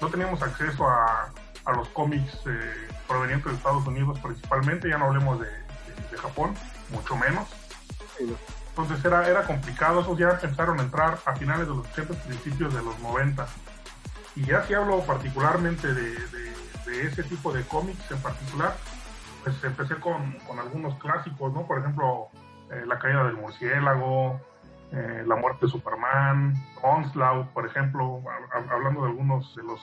no 0.01 0.09
teníamos 0.09 0.41
acceso 0.41 0.89
a, 0.89 1.29
a 1.65 1.73
los 1.73 1.87
cómics 1.89 2.39
eh, 2.47 2.87
provenientes 3.07 3.51
de 3.51 3.57
Estados 3.57 3.85
Unidos 3.85 4.17
principalmente, 4.19 4.89
ya 4.89 4.97
no 4.97 5.05
hablemos 5.05 5.39
de, 5.41 5.47
de, 5.47 6.17
Japón, 6.17 6.55
mucho 6.89 7.15
menos. 7.17 7.47
Entonces 8.77 9.05
era, 9.05 9.25
era 9.25 9.43
complicado, 9.43 10.01
esos 10.01 10.17
ya 10.17 10.31
empezaron 10.31 10.77
a 10.81 10.83
entrar 10.83 11.17
a 11.25 11.35
finales 11.35 11.65
de 11.65 11.75
los 11.75 11.87
80, 11.87 12.13
principios 12.25 12.73
de 12.73 12.81
los 12.81 12.99
90. 12.99 13.47
Y 14.35 14.43
ya 14.43 14.63
si 14.63 14.73
hablo 14.73 14.99
particularmente 15.05 15.93
de, 15.93 16.11
de, 16.11 17.07
ese 17.07 17.23
tipo 17.23 17.53
de 17.53 17.63
cómics 17.63 18.11
en 18.11 18.21
particular, 18.21 18.75
pues 19.43 19.63
empecé 19.63 19.95
con, 19.95 20.33
con 20.45 20.59
algunos 20.59 20.95
clásicos, 20.95 21.53
¿no? 21.53 21.65
Por 21.65 21.79
ejemplo, 21.79 22.27
eh, 22.69 22.83
La 22.85 22.99
caída 22.99 23.23
del 23.23 23.35
murciélago, 23.35 24.41
eh, 24.91 25.23
La 25.25 25.37
muerte 25.37 25.67
de 25.67 25.71
Superman, 25.71 26.53
Onslaught, 26.81 27.47
por 27.49 27.65
ejemplo, 27.65 28.21
hablando 28.71 29.03
de 29.03 29.07
algunos 29.07 29.55
de 29.55 29.63
los 29.63 29.79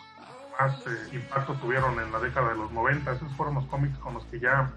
más 0.60 0.86
eh, 0.86 1.16
impactos 1.16 1.58
tuvieron 1.60 1.98
en 1.98 2.12
la 2.12 2.18
década 2.18 2.50
de 2.50 2.56
los 2.56 2.70
90, 2.72 3.10
esos 3.12 3.32
fueron 3.36 3.54
los 3.54 3.64
cómics 3.66 3.96
con 3.98 4.14
los 4.14 4.24
que 4.26 4.38
ya 4.38 4.70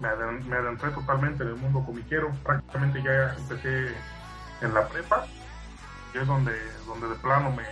me, 0.00 0.08
adentré 0.56 0.90
totalmente 0.90 1.42
en 1.42 1.50
el 1.50 1.56
mundo 1.56 1.84
comiquero. 1.84 2.30
Prácticamente 2.42 3.02
ya 3.02 3.34
empecé 3.36 3.94
en 4.60 4.74
la 4.74 4.88
prepa 4.88 5.26
y 6.14 6.18
es 6.18 6.26
donde, 6.26 6.52
donde 6.86 7.08
de 7.08 7.14
plano 7.16 7.50
me, 7.50 7.64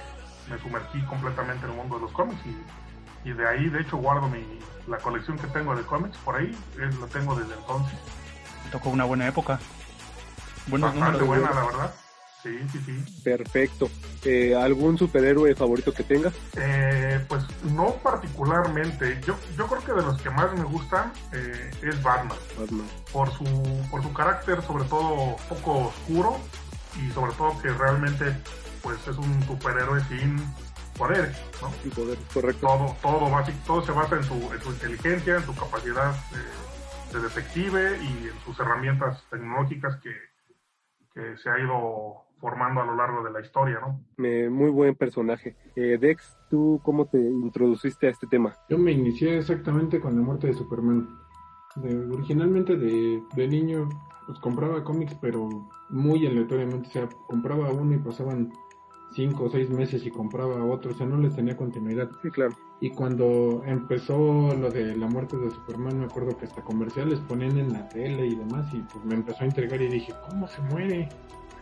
me 0.51 0.61
sumergí 0.63 1.01
completamente 1.03 1.65
en 1.65 1.73
el 1.73 1.77
mundo 1.77 1.97
de 1.97 2.03
los 2.03 2.13
cómics 2.13 2.41
y, 2.45 3.29
y 3.29 3.33
de 3.33 3.49
ahí 3.49 3.69
de 3.69 3.81
hecho 3.81 3.97
guardo 3.97 4.29
mi, 4.29 4.45
la 4.89 4.99
colección 4.99 5.39
que 5.39 5.47
tengo 5.49 5.75
de 5.75 5.83
cómics 5.83 6.17
por 6.19 6.37
ahí, 6.37 6.57
es, 6.81 6.99
la 6.99 7.07
tengo 7.07 7.35
desde 7.35 7.55
entonces. 7.55 7.99
Tocó 8.71 8.91
una 8.91 9.05
buena 9.05 9.27
época. 9.27 9.59
Buenos 10.67 10.95
Bastante 10.95 11.25
buena, 11.25 11.51
la 11.51 11.65
verdad. 11.65 11.95
Sí, 12.49 12.59
sí, 12.73 12.79
sí. 12.87 13.23
Perfecto. 13.23 13.91
Eh, 14.25 14.55
¿Algún 14.55 14.97
superhéroe 14.97 15.55
favorito 15.55 15.93
que 15.93 16.03
tengas? 16.03 16.35
Eh, 16.57 17.25
pues 17.29 17.45
no 17.65 17.95
particularmente. 17.97 19.21
Yo, 19.27 19.37
yo 19.57 19.67
creo 19.67 19.85
que 19.85 19.93
de 19.93 20.03
los 20.03 20.21
que 20.23 20.31
más 20.31 20.53
me 20.55 20.65
gustan 20.65 21.13
eh, 21.33 21.71
es 21.83 22.03
Batman. 22.03 22.39
Batman. 22.59 22.87
Por 23.13 23.31
su, 23.31 23.45
por 23.91 24.03
su 24.03 24.13
carácter, 24.13 24.63
sobre 24.63 24.85
todo, 24.85 25.37
poco 25.49 25.89
oscuro 25.89 26.39
y 26.97 27.11
sobre 27.13 27.33
todo 27.33 27.61
que 27.61 27.69
realmente 27.69 28.37
pues 28.83 29.07
es 29.07 29.17
un 29.19 29.43
superhéroe 29.45 30.03
sin 30.05 30.41
poderes, 30.97 31.37
¿no? 31.61 31.71
Sin 31.83 31.91
poder, 31.91 32.19
correcto. 32.33 32.67
Todo, 32.67 32.97
todo, 33.03 33.31
básico, 33.31 33.59
todo 33.67 33.85
se 33.85 33.93
basa 33.93 34.17
en 34.17 34.25
su, 34.25 34.35
en 34.53 34.61
su 34.61 34.71
inteligencia, 34.71 35.37
en 35.37 35.45
su 35.45 35.55
capacidad 35.55 36.15
de 37.13 37.21
detective 37.21 37.99
y 38.03 38.29
en 38.29 38.41
sus 38.45 38.59
herramientas 38.59 39.23
tecnológicas 39.31 39.97
que, 39.97 40.15
que 41.15 41.37
se 41.39 41.51
ha 41.51 41.59
ido 41.59 42.28
formando 42.41 42.81
a 42.81 42.87
lo 42.87 42.95
largo 42.95 43.23
de 43.25 43.31
la 43.31 43.41
historia, 43.41 43.81
¿no? 43.81 44.01
muy 44.17 44.71
buen 44.71 44.95
personaje. 44.95 45.57
Eh, 45.77 45.99
Dex, 46.01 46.37
¿tú 46.51 46.81
cómo 46.85 47.07
te 47.07 47.19
introduciste 47.19 48.07
a 48.07 48.11
este 48.11 48.27
tema? 48.27 48.55
Yo 48.69 48.79
me 48.79 48.93
inicié 48.93 49.39
exactamente 49.39 50.01
con 50.01 50.17
la 50.17 50.23
muerte 50.23 50.49
de 50.49 50.55
Superman. 50.55 51.09
originalmente 52.13 52.77
de, 52.77 53.23
de 53.35 53.49
niño 53.49 53.89
pues 54.27 54.39
compraba 54.41 54.85
cómics, 54.85 55.17
pero 55.23 55.49
muy 55.89 56.27
aleatoriamente, 56.27 56.89
o 56.89 56.93
sea, 56.93 57.09
compraba 57.27 57.71
uno 57.73 57.95
y 57.95 57.99
pasaban 57.99 58.53
cinco 59.13 59.45
o 59.45 59.51
seis 59.51 59.71
meses 59.71 60.05
y 60.05 60.11
compraba 60.11 60.63
otro, 60.65 60.91
o 60.91 60.95
sea, 60.95 61.07
no 61.07 61.17
les 61.17 61.35
tenía 61.35 61.57
continuidad. 61.57 62.11
Sí, 62.23 62.31
claro. 62.31 62.55
Y 62.81 62.91
cuando 62.91 63.63
empezó 63.67 64.55
lo 64.55 64.71
de 64.71 64.97
la 64.97 65.09
muerte 65.09 65.37
de 65.37 65.51
Superman, 65.51 65.99
me 65.99 66.05
acuerdo 66.07 66.37
que 66.37 66.47
hasta 66.47 66.63
comerciales 66.63 67.19
ponían 67.21 67.59
en 67.59 67.73
la 67.73 67.89
tele 67.89 68.27
y 68.27 68.37
demás, 68.37 68.67
y 68.73 68.79
pues 68.79 69.05
me 69.05 69.15
empezó 69.15 69.43
a 69.43 69.47
intrigar 69.47 69.83
y 69.83 69.89
dije, 69.89 70.15
¿cómo 70.29 70.47
se 70.47 70.61
muere? 70.63 71.09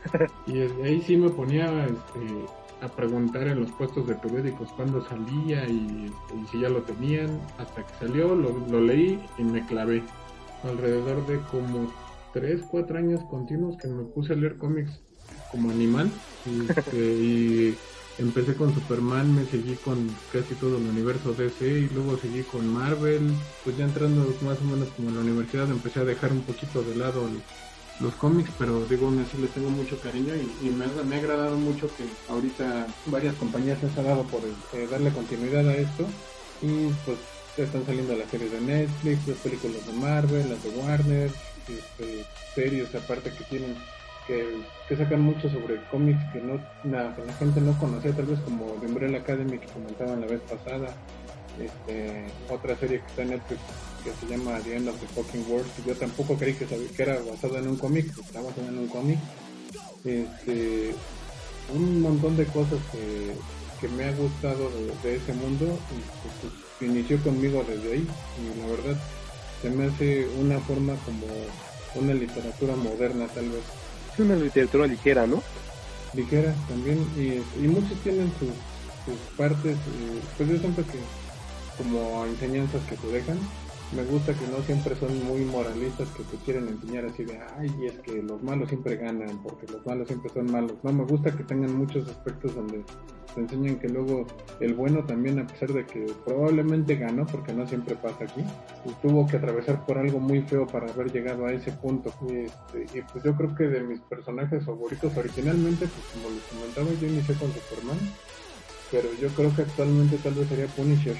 y 0.46 0.58
ahí 0.82 1.00
sí 1.02 1.16
me 1.16 1.30
ponía 1.30 1.86
este, 1.86 2.44
a 2.82 2.88
preguntar 2.88 3.46
en 3.46 3.60
los 3.60 3.72
puestos 3.72 4.06
de 4.06 4.14
periódicos 4.14 4.70
cuándo 4.72 5.02
salía 5.08 5.66
y, 5.66 6.12
y 6.34 6.46
si 6.50 6.60
ya 6.60 6.68
lo 6.68 6.82
tenían. 6.82 7.40
Hasta 7.58 7.82
que 7.82 7.94
salió, 7.98 8.34
lo, 8.34 8.50
lo 8.68 8.80
leí 8.80 9.18
y 9.38 9.42
me 9.42 9.64
clavé. 9.66 10.02
Alrededor 10.64 11.26
de 11.26 11.38
como 11.50 11.90
3, 12.34 12.62
4 12.70 12.98
años 12.98 13.24
continuos 13.30 13.76
que 13.78 13.88
me 13.88 14.04
puse 14.04 14.34
a 14.34 14.36
leer 14.36 14.58
cómics 14.58 15.00
como 15.50 15.70
animal 15.70 16.10
este, 16.68 16.96
y, 16.96 17.76
empecé 18.18 18.54
con 18.54 18.74
Superman, 18.74 19.34
me 19.34 19.44
seguí 19.46 19.74
con 19.76 20.08
casi 20.32 20.54
todo 20.54 20.78
el 20.78 20.84
universo 20.84 21.34
DC 21.34 21.66
y 21.66 21.88
luego 21.88 22.18
seguí 22.18 22.42
con 22.42 22.66
Marvel, 22.66 23.32
pues 23.64 23.76
ya 23.76 23.84
entrando 23.84 24.34
más 24.42 24.58
o 24.60 24.64
menos 24.64 24.88
como 24.96 25.10
en 25.10 25.16
la 25.16 25.20
universidad 25.20 25.70
empecé 25.70 26.00
a 26.00 26.04
dejar 26.04 26.32
un 26.32 26.42
poquito 26.42 26.82
de 26.82 26.96
lado 26.96 27.28
los 28.00 28.14
cómics, 28.14 28.50
pero 28.58 28.84
digo, 28.86 29.06
aún 29.06 29.24
así 29.26 29.40
les 29.40 29.50
tengo 29.50 29.70
mucho 29.70 29.98
cariño 30.00 30.34
y, 30.62 30.68
me, 30.68 30.84
ha, 30.84 30.88
me, 31.04 31.16
ha 31.16 31.18
agradado 31.18 31.56
mucho 31.56 31.88
que 31.96 32.04
ahorita 32.30 32.86
varias 33.06 33.34
compañías 33.36 33.78
se 33.80 33.86
han 33.86 34.06
dado 34.06 34.22
por 34.24 34.40
eh, 34.44 34.86
darle 34.90 35.10
continuidad 35.10 35.66
a 35.68 35.74
esto. 35.74 36.06
Y 36.62 36.88
pues 37.04 37.18
están 37.56 37.86
saliendo 37.86 38.14
las 38.14 38.30
series 38.30 38.52
de 38.52 38.60
Netflix, 38.60 39.26
las 39.26 39.38
películas 39.38 39.86
de 39.86 39.92
Marvel, 39.94 40.50
las 40.50 40.62
de 40.62 40.70
Warner, 40.70 41.30
este, 41.68 42.24
series 42.54 42.94
aparte 42.94 43.30
que 43.30 43.44
tienen 43.44 43.74
que, 44.26 44.96
sacan 44.96 45.20
mucho 45.20 45.48
sobre 45.50 45.82
cómics 45.90 46.20
que 46.32 46.40
no 46.40 46.60
la, 46.84 47.14
gente 47.38 47.60
no 47.60 47.78
conocía 47.78 48.12
tal 48.12 48.26
vez 48.26 48.38
como 48.40 48.66
The 48.80 48.86
Umbrella 48.86 49.18
Academy 49.18 49.58
que 49.58 49.66
comentaban 49.66 50.20
la 50.20 50.26
vez 50.26 50.40
pasada 50.42 50.94
este, 51.60 52.26
otra 52.48 52.76
serie 52.76 53.00
que 53.00 53.06
está 53.06 53.22
en 53.22 53.30
Netflix 53.30 53.60
que 54.04 54.12
se 54.12 54.26
llama 54.26 54.58
The 54.60 54.76
End 54.76 54.88
of 54.88 55.00
the 55.00 55.06
Fucking 55.08 55.50
World 55.50 55.66
yo 55.86 55.94
tampoco 55.96 56.36
creí 56.36 56.54
que, 56.54 56.66
que 56.66 57.02
era 57.02 57.18
basada 57.20 57.58
en 57.58 57.68
un 57.68 57.76
cómic 57.76 58.06
está 58.18 58.40
basada 58.40 58.68
en 58.68 58.78
un 58.78 58.88
cómic 58.88 59.18
este, 60.04 60.94
un 61.74 62.00
montón 62.00 62.36
de 62.36 62.46
cosas 62.46 62.78
que, 62.92 63.32
que 63.80 63.88
me 63.88 64.04
ha 64.04 64.12
gustado 64.12 64.70
de, 65.02 65.16
ese 65.16 65.32
mundo 65.34 65.66
y, 65.66 66.40
pues, 66.40 66.90
inició 66.90 67.20
conmigo 67.22 67.64
desde 67.66 67.92
ahí 67.92 68.06
y 68.38 68.60
la 68.60 68.66
verdad 68.66 69.00
se 69.62 69.70
me 69.70 69.86
hace 69.86 70.28
una 70.38 70.58
forma 70.60 70.94
como 71.04 71.26
una 71.94 72.14
literatura 72.14 72.76
moderna 72.76 73.26
tal 73.28 73.48
vez. 73.48 73.62
Es 74.16 74.20
una 74.20 74.36
literatura 74.36 74.86
ligera, 74.86 75.26
¿no? 75.26 75.42
Ligera 76.14 76.54
también 76.68 77.06
y, 77.18 77.42
y 77.62 77.68
muchos 77.68 77.98
tienen 78.02 78.32
sus, 78.38 78.48
sus 79.04 79.20
partes, 79.36 79.76
eh, 79.76 80.20
pues 80.38 80.48
yo 80.48 80.58
siento 80.58 80.82
que 80.86 80.98
como 81.76 82.24
enseñanzas 82.24 82.80
que 82.88 82.96
se 82.96 83.06
dejan, 83.08 83.38
me 83.92 84.04
gusta 84.04 84.34
que 84.34 84.46
no 84.48 84.62
siempre 84.62 84.96
son 84.96 85.24
muy 85.24 85.44
moralistas 85.44 86.08
que 86.10 86.24
te 86.24 86.36
quieren 86.38 86.66
enseñar 86.68 87.06
así 87.06 87.24
de, 87.24 87.38
ay, 87.56 87.72
y 87.80 87.86
es 87.86 87.98
que 88.00 88.20
los 88.22 88.42
malos 88.42 88.68
siempre 88.68 88.96
ganan, 88.96 89.40
porque 89.42 89.66
los 89.72 89.84
malos 89.86 90.08
siempre 90.08 90.30
son 90.34 90.50
malos. 90.50 90.72
No, 90.82 90.92
me 90.92 91.04
gusta 91.04 91.30
que 91.30 91.44
tengan 91.44 91.76
muchos 91.76 92.08
aspectos 92.08 92.54
donde 92.54 92.82
te 93.34 93.40
enseñan 93.40 93.76
que 93.76 93.88
luego 93.88 94.26
el 94.58 94.74
bueno 94.74 95.04
también, 95.04 95.38
a 95.38 95.46
pesar 95.46 95.72
de 95.72 95.84
que 95.84 96.06
probablemente 96.24 96.96
ganó, 96.96 97.26
porque 97.26 97.52
no 97.52 97.66
siempre 97.68 97.94
pasa 97.94 98.24
aquí, 98.24 98.42
pues 98.82 99.00
tuvo 99.02 99.26
que 99.26 99.36
atravesar 99.36 99.84
por 99.86 99.98
algo 99.98 100.18
muy 100.18 100.42
feo 100.42 100.66
para 100.66 100.90
haber 100.90 101.12
llegado 101.12 101.46
a 101.46 101.52
ese 101.52 101.70
punto. 101.70 102.12
Y, 102.28 102.46
este, 102.46 102.98
y 102.98 103.02
pues 103.02 103.22
yo 103.22 103.36
creo 103.36 103.54
que 103.54 103.64
de 103.64 103.82
mis 103.82 104.00
personajes 104.00 104.64
favoritos 104.64 105.16
originalmente, 105.16 105.86
pues 105.86 106.06
como 106.12 106.34
les 106.34 106.42
comentaba, 106.44 106.88
yo 107.00 107.06
inicié 107.06 107.36
con 107.36 107.52
Superman, 107.52 107.98
pero 108.90 109.08
yo 109.20 109.28
creo 109.28 109.54
que 109.54 109.62
actualmente 109.62 110.16
tal 110.18 110.34
vez 110.34 110.48
sería 110.48 110.66
Punisher 110.66 111.16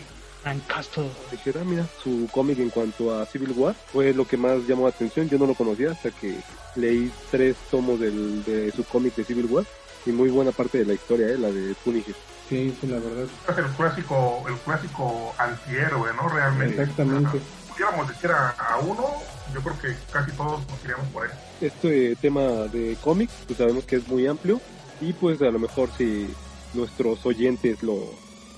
Castle. 0.66 1.10
Dijera, 1.30 1.64
mira, 1.64 1.86
su 2.02 2.28
cómic 2.30 2.58
en 2.58 2.70
cuanto 2.70 3.18
a 3.18 3.26
Civil 3.26 3.52
War 3.56 3.74
fue 3.92 4.14
lo 4.14 4.26
que 4.26 4.36
más 4.36 4.66
llamó 4.66 4.84
la 4.84 4.90
atención. 4.90 5.28
Yo 5.28 5.38
no 5.38 5.46
lo 5.46 5.54
conocía 5.54 5.90
hasta 5.90 6.10
que 6.10 6.38
leí 6.76 7.10
tres 7.30 7.56
tomos 7.70 7.98
del, 7.98 8.44
de 8.44 8.70
su 8.72 8.84
cómic 8.84 9.14
de 9.16 9.24
Civil 9.24 9.46
War 9.46 9.64
y 10.06 10.10
muy 10.10 10.30
buena 10.30 10.52
parte 10.52 10.78
de 10.78 10.86
la 10.86 10.94
historia, 10.94 11.28
¿eh? 11.28 11.38
la 11.38 11.50
de 11.50 11.74
Punisher. 11.84 12.14
Sí, 12.48 12.76
sí, 12.80 12.86
la 12.86 12.98
verdad. 12.98 13.26
Es 13.48 13.58
el 13.58 13.66
clásico, 13.76 14.44
el 14.48 14.54
clásico 14.58 15.34
antihéroe, 15.36 16.14
¿no? 16.14 16.28
Realmente. 16.28 16.80
Exactamente. 16.80 17.40
Si 17.40 17.72
pudiéramos 17.72 18.08
decir 18.08 18.30
a, 18.30 18.78
uno, 18.82 19.04
yo 19.52 19.60
creo 19.60 19.78
que 19.80 19.96
casi 20.12 20.30
todos 20.32 20.60
nos 20.68 20.84
iríamos 20.84 21.06
por 21.08 21.26
él. 21.26 21.32
Este 21.60 22.14
tema 22.16 22.40
de 22.72 22.96
cómics, 23.02 23.32
pues 23.46 23.58
sabemos 23.58 23.84
que 23.84 23.96
es 23.96 24.06
muy 24.06 24.28
amplio 24.28 24.60
y 25.00 25.12
pues 25.12 25.42
a 25.42 25.50
lo 25.50 25.58
mejor 25.58 25.90
si 25.98 26.28
nuestros 26.72 27.26
oyentes 27.26 27.82
lo, 27.82 27.96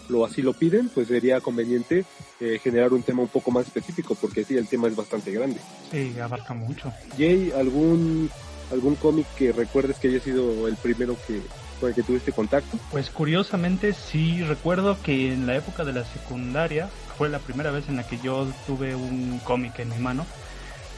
lo 0.09 0.25
así 0.25 0.43
lo 0.43 0.53
piden, 0.53 0.89
pues 0.89 1.09
sería 1.09 1.41
conveniente 1.41 2.05
eh, 2.41 2.59
generar 2.63 2.93
un 2.93 3.03
tema 3.03 3.23
un 3.23 3.29
poco 3.29 3.51
más 3.51 3.67
específico, 3.67 4.15
porque 4.15 4.45
sí, 4.45 4.57
el 4.57 4.69
tema 4.69 4.89
es 4.89 4.97
bastante 4.97 5.33
grande. 5.33 5.61
Sí, 5.91 6.19
abarca 6.19 6.55
mucho. 6.55 6.93
Jay, 7.17 7.53
¿algún, 7.57 8.31
algún 8.73 8.95
cómic 8.97 9.27
que 9.37 9.53
recuerdes 9.53 9.99
que 9.99 10.09
haya 10.09 10.21
sido 10.21 10.69
el 10.69 10.77
primero 10.77 11.17
que 11.27 11.41
con 11.79 11.89
el 11.91 11.95
que 11.95 12.03
tuviste 12.03 12.33
contacto? 12.33 12.79
Pues 12.91 13.11
curiosamente 13.11 13.93
sí 13.93 14.43
recuerdo 14.43 15.01
que 15.03 15.33
en 15.33 15.47
la 15.47 15.57
época 15.57 15.85
de 15.85 15.93
la 15.93 16.05
secundaria 16.05 16.89
fue 17.17 17.29
la 17.29 17.39
primera 17.39 17.71
vez 17.71 17.89
en 17.89 17.97
la 17.97 18.07
que 18.07 18.19
yo 18.19 18.49
tuve 18.67 18.95
un 18.95 19.41
cómic 19.45 19.79
en 19.79 19.91
mi 19.91 19.99
mano. 19.99 20.27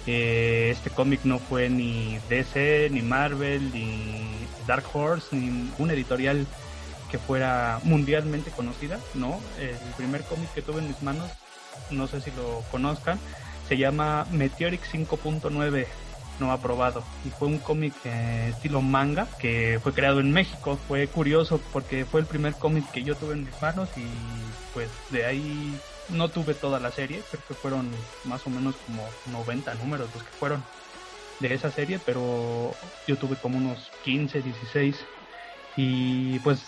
Eh, 0.07 0.71
este 0.71 0.91
cómic 0.91 1.21
no 1.25 1.39
fue 1.39 1.69
ni 1.69 2.19
DC, 2.29 2.89
ni 2.91 3.03
Marvel, 3.03 3.71
ni 3.73 4.23
Dark 4.67 4.85
Horse, 4.93 5.37
ni 5.37 5.71
un 5.79 5.91
editorial 5.91 6.47
que 7.11 7.19
fuera 7.19 7.81
mundialmente 7.83 8.51
conocida, 8.51 8.99
¿no? 9.15 9.41
El 9.59 9.77
primer 9.97 10.23
cómic 10.23 10.53
que 10.55 10.63
tuve 10.63 10.81
en 10.81 10.89
mis 10.89 11.03
manos, 11.03 11.31
no 11.91 12.07
sé 12.07 12.21
si 12.21 12.31
lo 12.33 12.63
conozcan, 12.71 13.19
se 13.69 13.77
llama 13.77 14.27
Meteoric 14.31 14.83
5.9 14.83 15.87
no 16.41 16.53
aprobado. 16.53 17.05
Y 17.25 17.31
fue 17.31 17.49
un 17.49 17.59
cómic 17.59 17.95
eh, 18.05 18.49
estilo 18.51 18.81
manga 18.81 19.29
que 19.39 19.79
fue 19.83 19.93
creado 19.93 20.21
en 20.21 20.33
México. 20.33 20.79
Fue 20.89 21.07
curioso 21.07 21.61
porque 21.73 22.05
fue 22.05 22.21
el 22.21 22.27
primer 22.27 22.55
cómic 22.55 22.91
que 22.91 23.03
yo 23.03 23.15
tuve 23.15 23.35
en 23.35 23.45
mis 23.45 23.63
manos 23.63 23.91
y 23.97 24.07
pues 24.73 24.89
de 25.11 25.27
ahí 25.27 25.79
no 26.09 26.31
tuve 26.31 26.55
toda 26.55 26.81
la 26.81 26.91
serie. 26.91 27.23
Creo 27.31 27.43
que 27.47 27.55
fueron 27.55 27.91
más 28.25 28.47
o 28.47 28.51
menos 28.51 28.75
como 28.87 29.07
90 29.31 29.75
números 29.75 30.09
los 30.15 30.23
que 30.23 30.31
fueron 30.31 30.65
de 31.41 31.55
esa 31.55 31.71
serie 31.71 31.99
pero 32.05 32.75
yo 33.07 33.17
tuve 33.17 33.37
como 33.37 33.59
unos 33.59 33.91
15 34.05 34.43
16 34.43 34.97
y 35.77 36.39
pues 36.41 36.67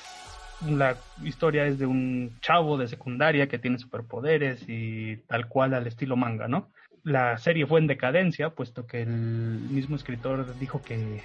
la 0.66 0.96
historia 1.22 1.66
es 1.66 1.78
de 1.78 1.86
un 1.86 2.38
chavo 2.40 2.76
de 2.76 2.88
secundaria 2.88 3.48
que 3.48 3.58
tiene 3.58 3.78
superpoderes 3.78 4.64
y 4.68 5.16
tal 5.28 5.48
cual 5.48 5.74
al 5.74 5.86
estilo 5.86 6.16
manga, 6.16 6.48
¿no? 6.48 6.70
La 7.04 7.36
serie 7.38 7.66
fue 7.66 7.80
en 7.80 7.88
decadencia, 7.88 8.50
puesto 8.50 8.86
que 8.86 9.02
el 9.02 9.08
mismo 9.08 9.96
escritor 9.96 10.58
dijo 10.58 10.82
que 10.82 11.20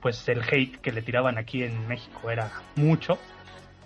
pues 0.00 0.26
el 0.28 0.40
hate 0.42 0.76
que 0.80 0.92
le 0.92 1.02
tiraban 1.02 1.36
aquí 1.36 1.62
en 1.62 1.86
México 1.86 2.30
era 2.30 2.50
mucho 2.76 3.18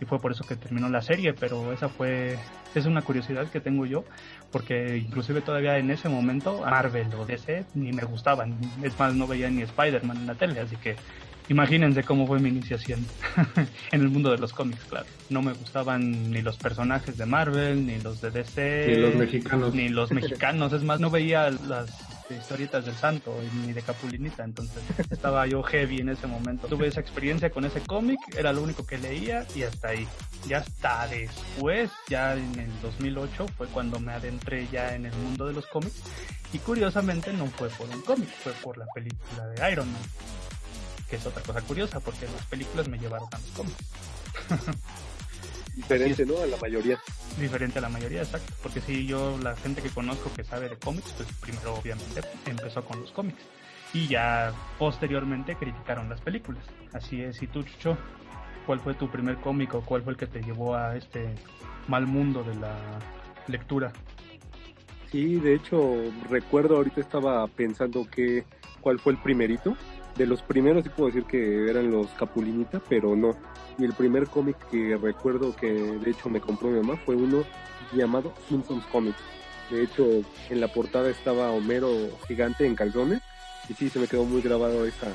y 0.01 0.05
fue 0.05 0.21
por 0.21 0.33
eso 0.33 0.45
que 0.45 0.57
terminó 0.57 0.89
la 0.89 1.03
serie, 1.03 1.35
pero 1.35 1.73
esa 1.73 1.89
fue 1.89 2.39
es 2.75 2.87
una 2.87 3.03
curiosidad 3.03 3.49
que 3.49 3.61
tengo 3.61 3.87
yo 3.87 4.05
porque 4.51 4.97
inclusive 4.97 5.41
todavía 5.41 5.79
en 5.79 5.91
ese 5.91 6.09
momento 6.09 6.61
Marvel 6.61 7.13
o 7.15 7.25
DC 7.25 7.65
ni 7.75 7.93
me 7.93 8.05
gustaban, 8.05 8.57
es 8.83 8.99
más 8.99 9.15
no 9.15 9.27
veía 9.27 9.51
ni 9.51 9.63
Spider-Man 9.63 10.19
en 10.19 10.27
la 10.27 10.35
tele, 10.35 10.61
así 10.61 10.77
que 10.77 10.97
Imagínense 11.49 12.03
cómo 12.05 12.27
fue 12.27 12.39
mi 12.39 12.49
iniciación 12.49 13.05
en 13.93 14.01
el 14.01 14.09
mundo 14.09 14.31
de 14.31 14.39
los 14.39 14.53
cómics, 14.53 14.85
claro. 14.89 15.07
No 15.29 15.43
me 15.43 15.53
gustaban 15.53 16.31
ni 16.31 16.41
los 16.41 16.57
personajes 16.57 17.19
de 17.19 17.27
Marvel, 17.27 17.87
ni 17.87 18.01
los 18.01 18.21
de 18.23 18.31
DC, 18.31 18.87
ni 18.89 18.97
los 18.97 19.15
mexicanos. 19.15 19.75
Ni 19.75 19.89
los 19.89 20.11
mexicanos, 20.13 20.73
es 20.73 20.83
más, 20.83 21.01
no 21.01 21.11
veía 21.11 21.51
las 21.51 21.91
historietas 22.31 22.87
del 22.87 22.95
santo 22.95 23.37
ni 23.63 23.75
de 23.75 23.83
Capulinita, 23.83 24.45
entonces 24.45 24.83
estaba 25.11 25.47
yo 25.47 25.63
heavy 25.63 25.99
en 25.99 26.09
ese 26.09 26.27
momento. 26.27 26.67
Tuve 26.67 26.87
esa 26.87 27.01
experiencia 27.01 27.51
con 27.51 27.67
ese 27.67 27.81
cómic, 27.81 28.19
era 28.37 28.53
lo 28.53 28.63
único 28.63 28.87
que 28.87 28.97
leía 28.97 29.47
y 29.55 29.63
hasta 29.63 29.89
ahí. 29.89 30.09
Ya 30.49 30.59
hasta 30.59 31.07
después, 31.09 31.91
ya 32.09 32.35
en 32.35 32.59
el 32.59 32.81
2008 32.81 33.49
fue 33.49 33.67
cuando 33.69 34.01
me 34.01 34.13
adentré 34.13 34.67
ya 34.73 34.95
en 34.95 35.07
el 35.07 35.15
mundo 35.17 35.47
de 35.47 35.53
los 35.53 35.67
cómics 35.67 36.03
y 36.55 36.59
curiosamente 36.59 37.33
no 37.35 37.47
fue 37.47 37.69
por 37.69 37.89
un 37.91 38.01
cómic, 38.01 38.29
fue 38.29 38.53
por 38.53 38.79
la 38.79 38.87
película 38.95 39.47
de 39.49 39.73
Iron 39.73 39.93
Man 39.93 40.03
que 41.15 41.21
es 41.21 41.27
otra 41.27 41.43
cosa 41.43 41.61
curiosa, 41.63 42.01
porque 42.01 42.27
las 42.27 42.45
películas 42.47 42.89
me 42.89 42.99
llevaron 42.99 43.29
a 43.31 43.39
los 43.39 43.51
cómics. 43.57 43.77
Diferente, 45.77 46.27
¿no? 46.27 46.41
A 46.41 46.47
la 46.47 46.57
mayoría. 46.57 46.99
Diferente 47.39 47.79
a 47.79 47.83
la 47.83 47.89
mayoría, 47.89 48.23
exacto. 48.23 48.53
Porque 48.63 48.81
si 48.81 49.07
yo, 49.07 49.39
la 49.39 49.55
gente 49.57 49.81
que 49.81 49.91
conozco 49.91 50.33
que 50.35 50.43
sabe 50.43 50.69
de 50.69 50.77
cómics, 50.77 51.13
pues 51.17 51.29
primero 51.41 51.75
obviamente 51.75 52.21
empezó 52.47 52.85
con 52.85 53.01
los 53.01 53.13
cómics. 53.13 53.43
Y 53.93 54.09
ya 54.09 54.53
posteriormente 54.77 55.55
criticaron 55.55 56.09
las 56.09 56.21
películas. 56.21 56.65
Así 56.93 57.23
es, 57.23 57.41
y 57.43 57.47
tú, 57.47 57.63
Chucho, 57.63 57.97
¿cuál 58.67 58.81
fue 58.81 58.95
tu 58.95 59.09
primer 59.09 59.37
cómic 59.37 59.73
o 59.75 59.83
cuál 59.83 60.03
fue 60.03 60.15
el 60.15 60.19
que 60.19 60.27
te 60.27 60.43
llevó 60.43 60.75
a 60.75 60.97
este 60.97 61.33
mal 61.87 62.07
mundo 62.07 62.43
de 62.43 62.57
la 62.57 62.77
lectura? 63.47 63.93
Sí, 65.13 65.37
de 65.37 65.55
hecho, 65.55 65.95
recuerdo 66.29 66.77
ahorita 66.77 67.01
estaba 67.01 67.47
pensando 67.47 68.05
que 68.05 68.45
cuál 68.81 68.99
fue 68.99 69.13
el 69.13 69.19
primerito. 69.19 69.77
De 70.17 70.27
los 70.27 70.43
primeros 70.43 70.85
sí 70.85 70.91
puedo 70.91 71.09
decir 71.09 71.25
que 71.25 71.69
eran 71.69 71.91
los 71.91 72.07
Capulinita, 72.11 72.81
pero 72.89 73.17
no. 73.17 73.37
Y 73.79 73.85
el 73.85 73.93
primer 73.95 74.29
cómic 74.29 74.57
que 74.71 74.97
recuerdo 74.97 75.55
que 75.57 75.73
de 75.73 76.11
hecho 76.11 76.29
me 76.29 76.41
compró 76.41 76.69
mi 76.69 76.81
mamá 76.81 76.97
fue 77.05 77.17
uno 77.17 77.45
llamado 77.93 78.33
Simpsons 78.49 78.85
Comics. 78.87 79.19
De 79.71 79.83
hecho, 79.83 80.07
en 80.51 80.61
la 80.61 80.69
portada 80.69 81.11
estaba 81.11 81.51
Homero 81.51 81.91
gigante 82.29 82.67
en 82.67 82.75
calzones 82.75 83.23
y 83.69 83.75
sí, 83.75 83.89
se 83.89 83.99
me 83.99 84.07
quedó 84.07 84.25
muy 84.25 84.43
grabado 84.43 84.85
esa, 84.85 85.09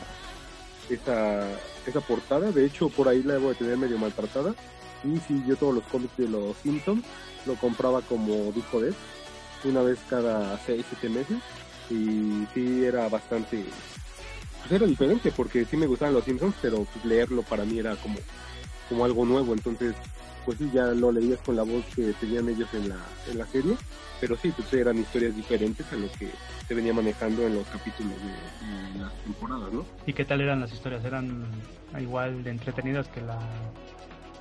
esa, 0.90 1.48
esa 1.86 2.02
portada. 2.02 2.52
De 2.52 2.66
hecho, 2.66 2.90
por 2.90 3.08
ahí 3.08 3.24
la 3.24 3.34
debo 3.34 3.50
de 3.50 3.56
tener 3.56 3.78
medio 3.78 3.98
maltratada. 3.98 4.56
Y 5.04 5.18
sí, 5.18 5.42
yo 5.48 5.56
todos 5.56 5.76
los 5.76 5.84
cómics 5.86 6.18
de 6.18 6.28
los 6.28 6.58
Simpsons 6.58 7.06
lo 7.46 7.56
compraba 7.56 8.02
como 8.02 8.52
disco 8.52 8.82
de 8.82 8.94
una 9.64 9.82
vez 9.82 10.00
cada 10.10 10.58
6, 10.66 10.86
7 10.90 11.10
meses. 11.10 11.38
Y 11.90 12.46
sí, 12.54 12.84
era 12.84 13.08
bastante... 13.08 13.64
Pues 14.62 14.72
era 14.74 14.86
diferente 14.86 15.32
porque 15.36 15.66
sí 15.66 15.78
me 15.78 15.88
gustaban 15.88 16.14
los 16.14 16.26
Simpsons, 16.26 16.56
pero 16.62 16.86
pues 16.94 17.06
leerlo 17.06 17.44
para 17.44 17.66
mí 17.66 17.80
era 17.80 17.96
como, 17.96 18.20
como 18.88 19.06
algo 19.06 19.26
nuevo. 19.26 19.54
Entonces, 19.54 19.96
pues 20.46 20.58
sí, 20.58 20.70
ya 20.74 20.86
lo 20.88 21.12
leías 21.12 21.40
con 21.40 21.56
la 21.56 21.64
voz 21.64 21.84
que 21.96 22.14
tenían 22.20 22.50
ellos 22.50 22.70
en 22.74 22.90
la, 22.90 22.98
en 23.30 23.38
la 23.38 23.46
serie. 23.46 23.76
Pero 24.20 24.36
sí, 24.36 24.52
pues 24.52 24.72
eran 24.74 24.98
historias 24.98 25.36
diferentes 25.36 25.92
a 25.94 25.96
lo 25.96 26.08
que 26.20 26.30
se 26.68 26.74
venía 26.74 26.94
manejando 26.94 27.48
en 27.48 27.56
los 27.56 27.68
capítulos 27.68 28.14
de, 28.22 28.94
de 28.94 29.00
las 29.00 29.14
temporadas, 29.24 29.72
¿no? 29.72 29.86
¿Y 30.06 30.14
qué 30.14 30.26
tal 30.26 30.42
eran 30.42 30.60
las 30.60 30.74
historias? 30.74 31.06
¿Eran 31.06 31.46
igual 32.00 32.44
de 32.44 32.52
entretenidas 32.52 33.08
que 33.08 33.22
la 33.22 33.40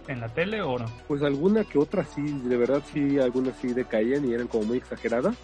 en 0.09 0.21
la 0.21 0.29
tele 0.31 0.61
o 0.63 0.79
no? 0.79 0.87
Pues 1.07 1.23
alguna 1.23 1.65
que 1.65 1.79
otra 1.79 2.05
sí, 2.05 2.23
de 2.23 2.57
verdad 2.57 2.83
sí, 2.93 3.19
algunas 3.19 3.55
sí 3.57 3.69
decaían 3.69 4.29
y 4.29 4.33
eran 4.33 4.49
como 4.49 4.65
muy 4.65 4.79
exageradas. 4.79 5.37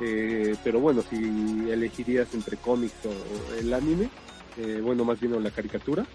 Eh, 0.00 0.56
pero 0.64 0.80
bueno, 0.80 1.02
si 1.02 1.16
elegirías 1.70 2.32
entre 2.34 2.56
cómics 2.56 3.06
o, 3.06 3.54
el 3.56 3.72
anime, 3.72 4.08
eh, 4.56 4.80
bueno, 4.82 5.04
más 5.04 5.20
bien 5.20 5.34
o 5.34 5.40
la 5.40 5.50
caricatura, 5.50 6.06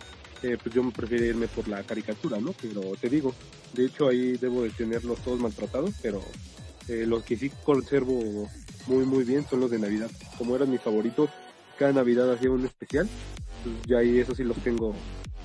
eh, 0.44 0.58
pues 0.62 0.74
yo 0.74 0.84
me 0.84 0.92
prefiero 0.92 1.26
irme 1.26 1.48
por 1.48 1.68
la 1.68 1.84
caricatura, 1.84 2.40
¿no? 2.40 2.54
Pero 2.62 2.82
te 3.00 3.10
digo, 3.10 3.34
de 3.74 3.86
hecho 3.86 4.08
ahí 4.08 4.38
debo 4.38 4.64
de 4.64 4.70
tenerlos 4.70 5.20
todos 5.20 5.40
maltratados, 5.40 5.92
pero 6.02 6.22
eh, 6.88 7.06
los 7.08 7.24
que 7.24 7.38
sí 7.38 7.52
conservo 7.64 8.50
muy 8.86 9.06
muy 9.06 9.24
bien 9.24 9.46
son 9.50 9.62
los 9.62 9.72
de 9.72 9.80
Navidad. 9.80 10.12
Como 10.38 10.56
eran 10.56 10.70
mis 10.70 10.82
favoritos, 10.82 11.30
cada 11.78 11.92
Navidad 11.92 12.32
hacía 12.32 12.52
un 12.52 12.66
especial, 12.66 13.10
pues 13.64 13.76
ya 13.88 13.98
ahí 13.98 14.20
eso 14.20 14.36
sí 14.36 14.44
los 14.44 14.58
tengo 14.58 14.94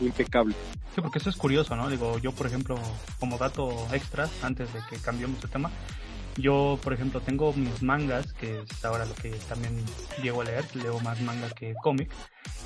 impecables. 0.00 0.56
Sí, 0.94 1.00
porque 1.00 1.18
eso 1.18 1.30
es 1.30 1.36
curioso, 1.36 1.74
¿no? 1.74 1.88
Digo, 1.88 2.18
yo 2.18 2.32
por 2.32 2.46
ejemplo, 2.46 2.78
como 3.18 3.38
dato 3.38 3.70
extra, 3.92 4.28
antes 4.42 4.72
de 4.74 4.80
que 4.90 4.96
cambiemos 4.98 5.40
de 5.40 5.48
tema, 5.48 5.70
yo 6.36 6.78
por 6.82 6.92
ejemplo 6.92 7.20
tengo 7.20 7.52
mis 7.52 7.82
mangas, 7.82 8.32
que 8.32 8.60
es 8.60 8.84
ahora 8.84 9.04
lo 9.04 9.14
que 9.14 9.30
también 9.48 9.74
llego 10.22 10.42
a 10.42 10.44
leer, 10.44 10.64
leo 10.76 10.98
más 11.00 11.20
manga 11.20 11.50
que 11.50 11.74
cómic, 11.82 12.10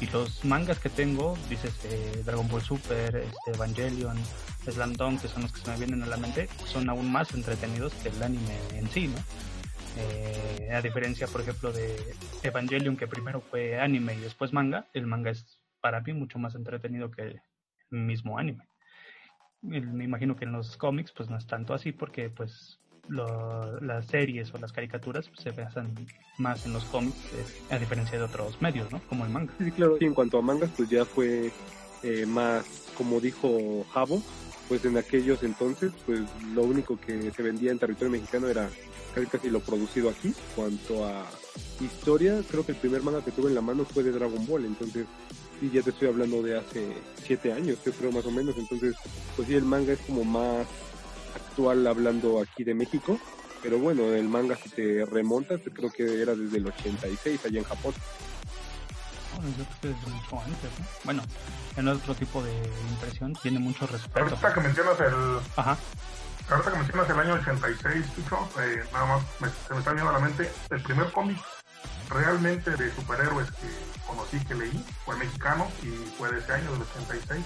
y 0.01 0.07
los 0.07 0.45
mangas 0.45 0.79
que 0.79 0.89
tengo, 0.89 1.37
dices 1.49 1.75
eh, 1.85 2.23
Dragon 2.25 2.49
Ball 2.49 2.63
Super, 2.63 3.17
este, 3.17 3.51
Evangelion, 3.53 4.17
Slam 4.65 4.93
Dunk, 4.95 5.23
que 5.23 5.29
son 5.29 5.43
los 5.43 5.53
que 5.53 5.61
se 5.61 5.71
me 5.71 5.77
vienen 5.79 6.03
a 6.03 6.07
la 6.07 6.17
mente, 6.17 6.49
son 6.65 6.89
aún 6.89 7.11
más 7.11 7.33
entretenidos 7.35 7.95
que 7.95 8.09
el 8.09 8.23
anime 8.23 8.59
en 8.75 8.89
sí, 8.91 9.09
¿no? 9.09 9.17
Eh, 9.99 10.71
a 10.73 10.83
diferencia, 10.83 11.27
por 11.27 11.41
ejemplo, 11.41 11.73
de 11.73 12.15
Evangelion, 12.43 12.97
que 12.97 13.07
primero 13.07 13.41
fue 13.41 13.81
anime 13.81 14.15
y 14.15 14.21
después 14.21 14.53
manga, 14.53 14.87
el 14.93 15.07
manga 15.07 15.31
es 15.31 15.59
para 15.81 16.01
mí 16.01 16.13
mucho 16.13 16.39
más 16.39 16.55
entretenido 16.55 17.11
que 17.11 17.23
el 17.23 17.41
mismo 17.91 18.39
anime. 18.39 18.69
Me 19.63 20.05
imagino 20.05 20.37
que 20.37 20.45
en 20.45 20.53
los 20.53 20.77
cómics 20.77 21.13
pues 21.13 21.31
no 21.31 21.39
es 21.39 21.47
tanto 21.47 21.75
así 21.75 21.93
porque 21.93 22.29
pues 22.29 22.79
lo- 23.09 23.81
las 23.81 24.07
series 24.07 24.53
o 24.55 24.59
las 24.59 24.73
caricaturas 24.73 25.31
se 25.37 25.51
basan 25.51 25.91
más 26.39 26.65
en 26.67 26.73
los 26.73 26.85
cómics 26.87 27.17
a 27.71 27.79
diferencia 27.79 28.19
de 28.19 28.25
otros 28.25 28.61
medios, 28.61 28.91
¿no? 28.93 29.01
Como 29.09 29.25
el 29.25 29.31
manga. 29.31 29.53
Sí, 29.59 29.71
claro. 29.71 29.97
Y 30.01 30.05
en 30.05 30.15
cuanto 30.15 30.39
a 30.39 30.43
mangas, 30.43 30.71
pues 30.77 30.89
ya 30.89 31.05
fue 31.05 31.51
eh, 32.03 32.27
más, 32.27 32.65
como 32.97 33.21
dijo 33.21 33.85
Javo, 33.93 34.23
pues 34.69 34.85
en 34.85 34.97
aquellos 34.99 35.43
entonces, 35.43 35.93
pues 36.05 36.23
lo 36.53 36.63
único 36.63 36.99
que 36.99 37.31
se 37.31 37.43
vendía 37.43 37.71
en 37.73 37.79
territorio 37.79 38.11
mexicano 38.11 38.49
era 38.49 38.69
casi 39.15 39.27
casi 39.29 39.51
lo 39.51 39.61
producido 39.61 40.11
aquí. 40.11 40.35
Cuanto 40.55 41.05
a 41.07 41.25
historia, 41.81 42.43
creo 42.51 42.65
que 42.67 42.73
el 42.73 42.79
primer 42.79 43.03
manga 43.03 43.23
que 43.23 43.31
tuve 43.31 43.49
en 43.49 43.55
la 43.55 43.61
mano 43.61 43.85
fue 43.85 44.03
de 44.03 44.13
Dragon 44.13 44.45
Ball, 44.47 44.65
entonces 44.65 45.07
sí, 45.61 45.71
ya 45.73 45.83
te 45.83 45.91
estoy 45.91 46.09
hablando 46.09 46.43
de 46.43 46.59
hace 46.59 46.89
siete 47.23 47.53
años, 47.53 47.79
yo 47.85 47.93
creo 47.93 48.11
más 48.13 48.27
o 48.27 48.31
menos, 48.31 48.57
entonces 48.59 48.95
pues 49.37 49.49
sí, 49.49 49.55
el 49.55 49.65
manga 49.65 49.93
es 49.93 50.01
como 50.01 50.25
más 50.25 50.67
actual 51.57 51.87
hablando 51.87 52.39
aquí 52.41 52.65
de 52.65 52.75
México, 52.75 53.19
pero 53.63 53.79
bueno, 53.79 54.03
el 54.13 54.29
manga 54.29 54.57
si 54.63 54.69
te 54.69 55.07
remontas, 55.07 55.59
creo 55.75 55.91
que 55.91 56.21
era 56.21 56.35
desde 56.35 56.59
el 56.59 56.67
86 56.67 57.41
allá 57.47 57.59
en 57.59 57.65
Japón. 57.65 57.95
Bueno, 59.35 59.51
yo 59.57 59.65
creo 59.65 59.81
que 59.81 59.89
desde 59.89 60.11
mucho 60.15 60.45
antes, 60.45 60.71
¿no? 60.79 60.87
Bueno, 61.05 61.23
en 61.79 61.89
otro 61.89 62.15
tipo 62.15 62.43
de 62.43 62.53
impresión 62.93 63.35
tiene 63.41 63.59
mucho 63.59 63.87
respeto. 63.87 64.19
Ahorita 64.21 64.53
que 64.55 64.61
mencionas 64.61 65.01
el, 65.01 65.15
Ajá. 65.57 65.79
ahorita 66.51 66.73
que 66.73 66.77
mencionas 66.79 67.11
el 67.11 67.19
año 67.21 67.35
86, 67.41 68.05
Chucho, 68.17 68.37
eh, 68.61 68.83
nada 68.93 69.07
más 69.07 69.23
me- 69.41 69.49
se 69.49 69.73
me 69.73 69.79
está 69.79 69.93
viendo 69.93 70.11
a 70.11 70.13
la 70.13 70.21
mente, 70.21 70.51
el 70.71 70.83
primer 70.83 71.11
cómic 71.13 71.39
realmente 72.11 72.71
de 72.71 72.95
superhéroes 72.95 73.49
que 73.53 73.69
conocí, 74.07 74.39
que 74.45 74.55
leí, 74.55 74.85
fue 75.07 75.17
mexicano 75.17 75.67
y 75.83 75.89
fue 76.19 76.31
de 76.33 76.39
ese 76.39 76.53
año, 76.53 76.73
del 76.73 76.83
86, 76.83 77.41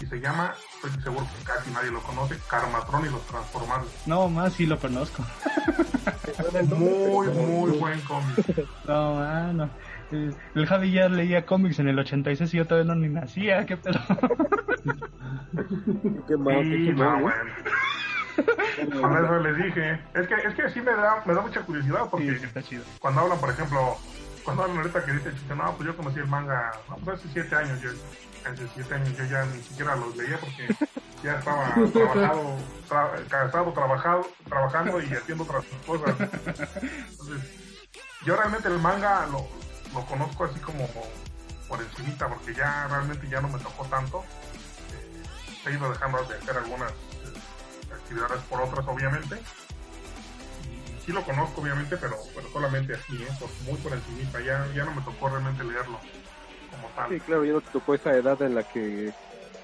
y 0.00 0.06
se 0.06 0.20
llama, 0.20 0.54
estoy 0.84 1.02
seguro 1.02 1.26
que 1.36 1.44
casi 1.44 1.70
nadie 1.70 1.90
lo 1.90 2.00
conoce, 2.02 2.36
Carmatron 2.48 3.06
y 3.06 3.10
los 3.10 3.26
Transformables. 3.26 3.90
No, 4.06 4.28
más 4.28 4.52
sí 4.54 4.66
lo 4.66 4.78
conozco. 4.78 5.24
Muy, 6.76 7.28
muy 7.28 7.70
buen 7.78 8.00
cómic. 8.02 8.66
No, 8.86 9.14
mano. 9.14 9.70
El 10.10 10.66
Javi 10.66 10.90
ya 10.92 11.08
leía 11.08 11.44
cómics 11.46 11.78
en 11.78 11.88
el 11.88 11.98
86 11.98 12.52
y 12.54 12.56
yo 12.56 12.66
todavía 12.66 12.92
no 12.94 12.98
ni 13.00 13.08
nacía, 13.08 13.66
qué 13.66 13.76
pedo. 13.76 14.00
Qué 16.28 16.36
mal, 16.36 16.62
Sí, 16.64 16.86
qué 16.86 16.92
no, 16.94 17.04
mal, 17.04 17.18
¿eh? 17.18 17.22
bueno. 17.22 19.00
Con 19.00 19.24
eso 19.24 19.38
les 19.40 19.56
dije. 19.56 20.00
Es 20.14 20.26
que, 20.28 20.34
es 20.34 20.54
que 20.54 20.70
sí 20.70 20.80
me 20.80 20.92
da, 20.92 21.22
me 21.26 21.34
da 21.34 21.40
mucha 21.42 21.60
curiosidad 21.62 22.08
porque 22.10 22.38
Sí, 22.38 22.44
está 22.44 22.62
chido. 22.62 22.82
cuando 23.00 23.20
hablan, 23.22 23.38
por 23.38 23.50
ejemplo, 23.50 23.96
cuando 24.44 24.62
hablan 24.62 24.78
ahorita 24.78 25.04
que 25.04 25.12
dice 25.12 25.34
Chicho, 25.34 25.54
no, 25.54 25.76
pues 25.76 25.86
yo 25.88 25.96
conocí 25.96 26.18
el 26.18 26.26
manga, 26.28 26.72
no, 26.88 26.96
pues 27.04 27.18
hace 27.18 27.28
siete 27.28 27.54
años, 27.56 27.80
yo, 27.82 27.90
hace 28.44 28.66
siete 28.74 28.94
años 28.94 29.16
yo 29.16 29.24
ya 29.24 29.44
ni 29.44 29.62
siquiera 29.62 29.96
los 29.96 30.16
leía 30.16 30.38
porque 30.40 30.68
ya 31.22 31.32
estaba 31.38 31.64
trabajado, 31.92 32.56
tra- 32.88 33.28
casado, 33.28 33.72
trabajado, 33.72 34.26
trabajando 34.48 35.00
y 35.02 35.12
haciendo 35.14 35.44
otras 35.44 35.64
cosas. 35.86 36.14
Entonces, 37.10 37.50
yo 38.22 38.36
realmente 38.36 38.68
el 38.68 38.78
manga 38.80 39.26
lo, 39.26 39.46
lo 39.94 40.06
conozco 40.06 40.44
así 40.44 40.58
como 40.60 40.88
por 41.68 41.80
encimita 41.80 42.28
porque 42.28 42.54
ya 42.54 42.86
realmente 42.88 43.28
ya 43.28 43.40
no 43.40 43.48
me 43.48 43.58
tocó 43.60 43.84
tanto. 43.86 44.22
Eh, 44.92 45.22
he 45.66 45.72
ido 45.72 45.90
dejando 45.90 46.24
de 46.24 46.36
hacer 46.36 46.56
algunas 46.56 46.90
eh, 46.90 47.92
actividades 47.92 48.42
por 48.44 48.60
otras, 48.62 48.86
obviamente. 48.88 49.38
Sí 51.10 51.14
lo 51.16 51.24
conozco, 51.24 51.60
obviamente, 51.60 51.96
pero, 51.96 52.18
pero 52.36 52.48
solamente 52.52 52.94
así, 52.94 53.16
¿eh? 53.16 53.26
Por- 53.36 53.50
muy 53.62 53.76
por 53.78 53.92
encimita. 53.92 54.38
Ya, 54.38 54.64
ya 54.72 54.84
no 54.84 54.94
me 54.94 55.02
tocó 55.02 55.28
realmente 55.28 55.64
leerlo 55.64 55.98
como 56.70 56.88
tal. 56.94 57.10
Sí, 57.10 57.18
claro, 57.18 57.44
ya 57.44 57.52
no 57.54 57.60
te 57.60 57.70
tocó 57.72 57.94
esa 57.94 58.14
edad 58.14 58.40
en 58.42 58.54
la 58.54 58.62
que 58.62 59.12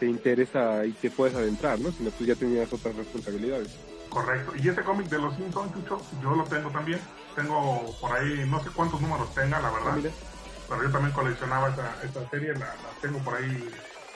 te 0.01 0.07
interesa 0.07 0.85
y 0.85 0.91
te 0.95 1.09
puedes 1.09 1.37
adentrar, 1.37 1.79
¿no? 1.79 1.93
Sino 1.93 2.11
tú 2.11 2.25
ya 2.25 2.35
tenías 2.35 2.73
otras 2.73 2.97
responsabilidades. 2.97 3.69
Correcto. 4.11 4.57
Y 4.57 4.69
ese 4.69 4.83
cómic 4.83 5.09
de 5.09 5.19
los 5.21 5.37
Simpsons, 5.37 5.73
Chucho, 5.73 6.03
yo 6.21 6.35
lo 6.35 6.47
tengo 6.47 6.69
también. 6.73 7.01
Tengo 7.37 7.95
por 8.01 8.11
ahí, 8.11 8.45
no 8.51 8.61
sé 8.65 8.71
cuántos 8.75 9.01
números 9.01 9.33
tenga, 9.35 9.61
la 9.61 9.69
Ah, 9.69 9.73
verdad. 9.73 9.97
mira, 9.99 10.11
Pero 10.69 10.83
yo 10.83 10.91
también 10.91 11.15
coleccionaba 11.15 11.69
esa, 11.69 12.03
esa 12.03 12.29
serie, 12.29 12.55
la, 12.55 12.67
la 12.83 12.91
tengo 13.01 13.23
por 13.23 13.37
ahí 13.37 13.73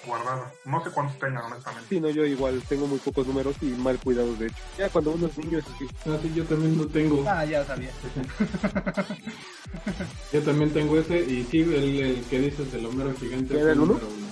guardada. 0.07 0.53
No 0.65 0.83
sé 0.83 0.91
cuántos 0.91 1.19
tengan, 1.19 1.45
honestamente. 1.45 1.89
sí, 1.89 2.01
no, 2.01 2.11
yo 2.11 2.25
igual 2.25 2.63
tengo 2.69 2.87
muy 2.87 2.99
pocos 2.99 3.27
números 3.27 3.57
y 3.61 3.67
mal 3.67 3.99
cuidados, 3.99 4.39
de 4.39 4.47
hecho. 4.47 4.57
Ya 4.79 4.89
cuando 4.89 5.13
uno 5.13 5.27
es 5.27 5.39
niño 5.39 5.59
es 5.59 5.67
así. 5.67 5.87
Ah, 6.07 6.19
sí, 6.23 6.33
yo 6.35 6.45
también 6.45 6.79
lo 6.79 6.87
tengo. 6.87 7.25
Ah, 7.29 7.45
ya 7.45 7.65
sabía. 7.65 7.91
Yo 10.33 10.43
también 10.43 10.73
tengo 10.73 10.99
ese 10.99 11.21
y 11.21 11.45
sí, 11.45 11.61
el, 11.61 12.01
el 12.01 12.25
que 12.25 12.39
dices 12.41 12.73
del 12.73 12.87
Homero 12.87 13.15
gigante. 13.19 13.59
¿Era 13.59 13.73
el 13.73 13.81
uno? 13.81 13.95
número 13.95 14.07
uno. 14.09 14.27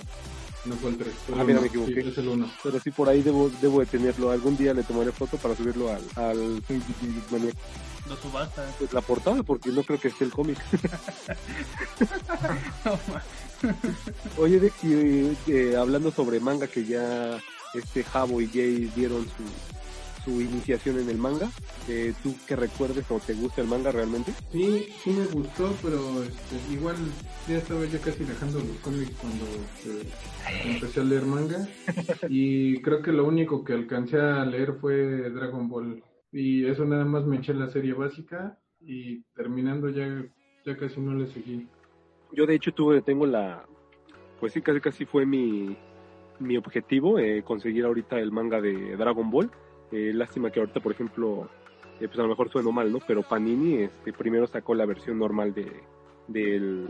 No 0.64 0.74
fue 0.76 0.90
el 0.90 0.98
3. 0.98 1.14
Ah, 1.38 1.44
mira, 1.44 1.60
me 1.60 1.68
equivoqué. 1.68 2.02
Sí, 2.02 2.08
es 2.08 2.18
el 2.18 2.28
1. 2.28 2.50
Pero 2.62 2.80
sí, 2.80 2.90
por 2.90 3.08
ahí 3.08 3.22
debo, 3.22 3.50
debo 3.60 3.80
de 3.80 3.86
tenerlo. 3.86 4.30
Algún 4.30 4.56
día 4.56 4.74
le 4.74 4.82
tomaré 4.82 5.12
foto 5.12 5.36
para 5.38 5.54
subirlo 5.56 5.90
al, 5.90 6.02
al. 6.16 6.62
Lo 8.08 8.16
subasta. 8.16 8.66
Pues 8.78 8.92
la 8.92 9.00
portada, 9.00 9.42
porque 9.42 9.70
no 9.70 9.82
creo 9.82 10.00
que 10.00 10.08
esté 10.08 10.24
el 10.24 10.32
cómic. 10.32 10.58
Oye, 14.38 14.60
de 14.60 14.70
que 14.70 15.34
eh, 15.48 15.76
hablando 15.76 16.10
sobre 16.10 16.40
manga, 16.40 16.66
que 16.66 16.84
ya 16.84 17.38
este 17.74 18.04
Jabo 18.04 18.40
y 18.40 18.46
Jay 18.48 18.90
dieron 18.94 19.24
su, 19.24 20.24
su 20.24 20.40
iniciación 20.40 20.98
en 20.98 21.08
el 21.08 21.18
manga, 21.18 21.50
eh, 21.88 22.12
¿tú 22.22 22.34
que 22.46 22.56
recuerdes 22.56 23.10
o 23.10 23.18
te 23.18 23.34
gusta 23.34 23.62
el 23.62 23.68
manga 23.68 23.90
realmente? 23.92 24.32
Sí, 24.52 24.88
sí 25.02 25.10
me 25.10 25.26
gustó, 25.26 25.74
pero 25.82 26.22
este, 26.22 26.72
igual 26.72 26.96
ya 27.48 27.58
estaba 27.58 27.84
yo 27.86 28.00
casi 28.00 28.24
dejando 28.24 28.58
los 28.58 28.76
cómics 28.78 29.12
cuando 29.20 29.44
este, 29.46 30.70
empecé 30.70 31.00
a 31.00 31.04
leer 31.04 31.24
manga. 31.24 31.68
Y 32.28 32.80
creo 32.82 33.02
que 33.02 33.12
lo 33.12 33.26
único 33.26 33.64
que 33.64 33.72
alcancé 33.72 34.20
a 34.20 34.44
leer 34.44 34.74
fue 34.80 35.30
Dragon 35.30 35.68
Ball. 35.68 36.02
Y 36.30 36.66
eso 36.66 36.84
nada 36.84 37.04
más 37.04 37.24
me 37.24 37.38
eché 37.38 37.54
la 37.54 37.70
serie 37.70 37.94
básica. 37.94 38.58
y 38.80 39.22
terminando 39.34 39.88
ya, 39.88 40.24
ya 40.64 40.76
casi 40.76 41.00
no 41.00 41.14
le 41.14 41.26
seguí. 41.32 41.66
Yo 42.32 42.46
de 42.46 42.54
hecho 42.54 42.72
tuve, 42.72 43.00
tengo 43.02 43.26
la, 43.26 43.64
pues 44.40 44.52
sí, 44.52 44.62
casi 44.62 44.80
casi 44.80 45.04
fue 45.04 45.26
mi, 45.26 45.76
mi 46.38 46.56
objetivo, 46.56 47.18
eh, 47.18 47.42
conseguir 47.42 47.84
ahorita 47.84 48.18
el 48.18 48.32
manga 48.32 48.60
de 48.60 48.96
Dragon 48.96 49.30
Ball. 49.30 49.50
Eh, 49.90 50.12
lástima 50.14 50.50
que 50.50 50.60
ahorita, 50.60 50.80
por 50.80 50.92
ejemplo, 50.92 51.48
eh, 52.00 52.06
pues 52.06 52.18
a 52.18 52.22
lo 52.22 52.28
mejor 52.28 52.50
sueno 52.50 52.72
mal, 52.72 52.92
¿no? 52.92 52.98
Pero 53.06 53.22
Panini 53.22 53.82
este, 53.82 54.12
primero 54.12 54.46
sacó 54.46 54.74
la 54.74 54.86
versión 54.86 55.18
normal 55.18 55.54
de, 55.54 55.70
del, 56.28 56.88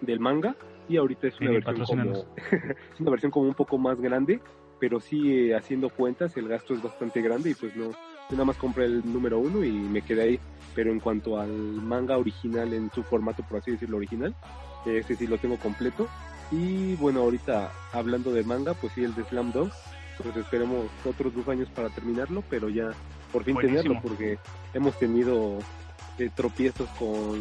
del 0.00 0.20
manga 0.20 0.56
y 0.88 0.96
ahorita 0.96 1.28
es 1.28 1.40
una, 1.40 1.50
Sí, 1.50 1.54
versión 1.54 1.86
como, 1.86 2.12
es 2.94 3.00
una 3.00 3.10
versión 3.10 3.30
como 3.30 3.48
un 3.48 3.54
poco 3.54 3.78
más 3.78 4.00
grande, 4.00 4.40
pero 4.78 5.00
sí 5.00 5.52
haciendo 5.52 5.90
cuentas 5.90 6.36
el 6.36 6.48
gasto 6.48 6.74
es 6.74 6.82
bastante 6.82 7.22
grande 7.22 7.50
y 7.50 7.54
pues 7.54 7.76
no, 7.76 7.90
yo 7.92 8.32
nada 8.32 8.46
más 8.46 8.56
compré 8.56 8.86
el 8.86 9.02
número 9.10 9.38
uno 9.38 9.64
y 9.64 9.70
me 9.70 10.02
quedé 10.02 10.22
ahí. 10.22 10.40
Pero 10.74 10.92
en 10.92 11.00
cuanto 11.00 11.38
al 11.38 11.50
manga 11.50 12.16
original 12.16 12.72
en 12.72 12.90
su 12.92 13.02
formato, 13.02 13.42
por 13.42 13.58
así 13.58 13.72
decirlo, 13.72 13.96
original, 13.96 14.34
ese 14.86 15.16
sí 15.16 15.26
lo 15.26 15.38
tengo 15.38 15.58
completo. 15.58 16.08
Y 16.50 16.94
bueno, 16.96 17.20
ahorita 17.20 17.72
hablando 17.92 18.32
de 18.32 18.42
manga, 18.42 18.74
pues 18.74 18.92
sí, 18.94 19.04
el 19.04 19.14
de 19.14 19.24
Slam 19.24 19.52
Dunk, 19.52 19.72
pues 20.22 20.36
esperemos 20.36 20.86
otros 21.04 21.34
dos 21.34 21.46
años 21.48 21.68
para 21.70 21.88
terminarlo, 21.90 22.42
pero 22.50 22.68
ya 22.68 22.90
por 23.32 23.44
fin 23.44 23.54
Buenísimo. 23.54 23.82
tenerlo, 23.82 24.02
porque 24.02 24.38
hemos 24.74 24.98
tenido 24.98 25.58
eh, 26.18 26.30
tropiezos 26.34 26.88
con, 26.98 27.40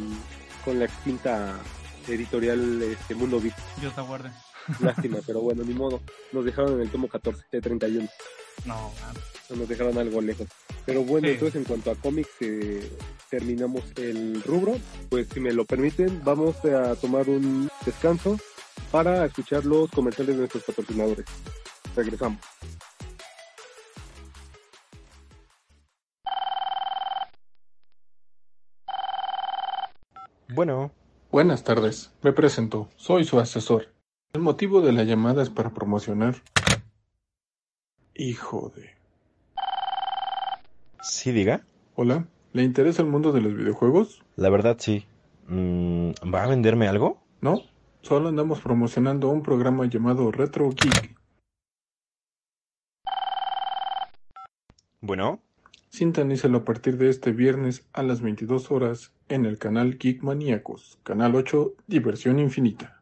con 0.63 0.77
la 0.79 0.85
extinta 0.85 1.59
editorial 2.07 2.81
este 2.83 3.15
Mundo 3.15 3.39
Beat. 3.39 3.55
Dios 3.79 3.93
te 3.93 4.01
aguarde. 4.01 4.31
Lástima, 4.79 5.17
pero 5.25 5.41
bueno, 5.41 5.63
ni 5.63 5.73
modo. 5.73 6.01
Nos 6.31 6.45
dejaron 6.45 6.73
en 6.73 6.81
el 6.81 6.89
tomo 6.89 7.07
14 7.07 7.43
de 7.51 7.61
31. 7.61 8.07
No, 8.65 8.91
man. 9.01 9.57
Nos 9.59 9.67
dejaron 9.67 9.97
algo 9.97 10.21
lejos. 10.21 10.47
Pero 10.85 11.03
bueno, 11.03 11.27
Sí. 11.27 11.33
entonces 11.33 11.55
en 11.55 11.63
cuanto 11.63 11.91
a 11.91 11.95
cómics, 11.95 12.29
eh, 12.41 12.87
terminamos 13.29 13.83
el 13.97 14.41
rubro. 14.43 14.77
Pues 15.09 15.27
si 15.33 15.39
me 15.39 15.51
lo 15.51 15.65
permiten, 15.65 16.21
vamos 16.23 16.55
a 16.65 16.95
tomar 16.95 17.27
un 17.29 17.69
descanso 17.85 18.37
para 18.91 19.25
escuchar 19.25 19.65
los 19.65 19.89
comerciales 19.91 20.35
de 20.35 20.39
nuestros 20.41 20.63
patrocinadores. 20.63 21.25
Regresamos. 21.95 22.39
Bueno, 30.53 30.91
Buenas 31.31 31.63
tardes, 31.63 32.11
me 32.23 32.33
presento, 32.33 32.89
soy 32.95 33.23
su 33.23 33.39
asesor. 33.39 33.89
El 34.33 34.41
motivo 34.41 34.81
de 34.81 34.91
la 34.93 35.03
llamada 35.03 35.43
es 35.43 35.51
para 35.51 35.69
promocionar. 35.69 36.37
Hijo 38.19 38.69
de... 38.75 38.89
sí 41.01 41.31
diga. 41.31 41.65
Hola, 41.95 42.27
¿le 42.51 42.63
interesa 42.63 43.01
el 43.01 43.07
mundo 43.07 43.31
de 43.31 43.39
los 43.39 43.55
videojuegos? 43.55 44.21
La 44.35 44.49
verdad 44.49 44.75
sí. 44.77 45.05
Mm, 45.47 46.11
¿Va 46.33 46.43
a 46.43 46.47
venderme 46.47 46.89
algo? 46.89 47.23
¿No? 47.39 47.61
Solo 48.01 48.27
andamos 48.27 48.59
promocionando 48.59 49.29
un 49.29 49.41
programa 49.41 49.85
llamado 49.85 50.33
Retro 50.33 50.69
Geek. 50.69 51.15
Bueno, 54.99 55.39
Sintonícelo 55.87 56.57
a 56.57 56.65
partir 56.65 56.97
de 56.97 57.07
este 57.09 57.31
viernes 57.31 57.87
a 57.93 58.03
las 58.03 58.19
22 58.19 58.69
horas 58.69 59.13
en 59.29 59.45
el 59.45 59.57
canal 59.57 59.97
Geek 59.97 60.23
Maníacos, 60.23 60.99
canal 61.03 61.35
8, 61.35 61.73
Diversión 61.87 62.39
Infinita. 62.39 62.98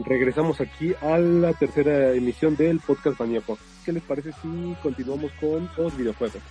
Regresamos 0.00 0.60
aquí 0.60 0.92
a 1.00 1.18
la 1.18 1.52
tercera 1.52 2.12
emisión 2.12 2.56
del 2.56 2.80
podcast 2.80 3.18
Maníaco. 3.20 3.56
¿Qué 3.84 3.92
les 3.92 4.02
parece 4.02 4.32
si 4.42 4.76
continuamos 4.82 5.30
con 5.40 5.70
los 5.76 5.96
videojuegos? 5.96 6.42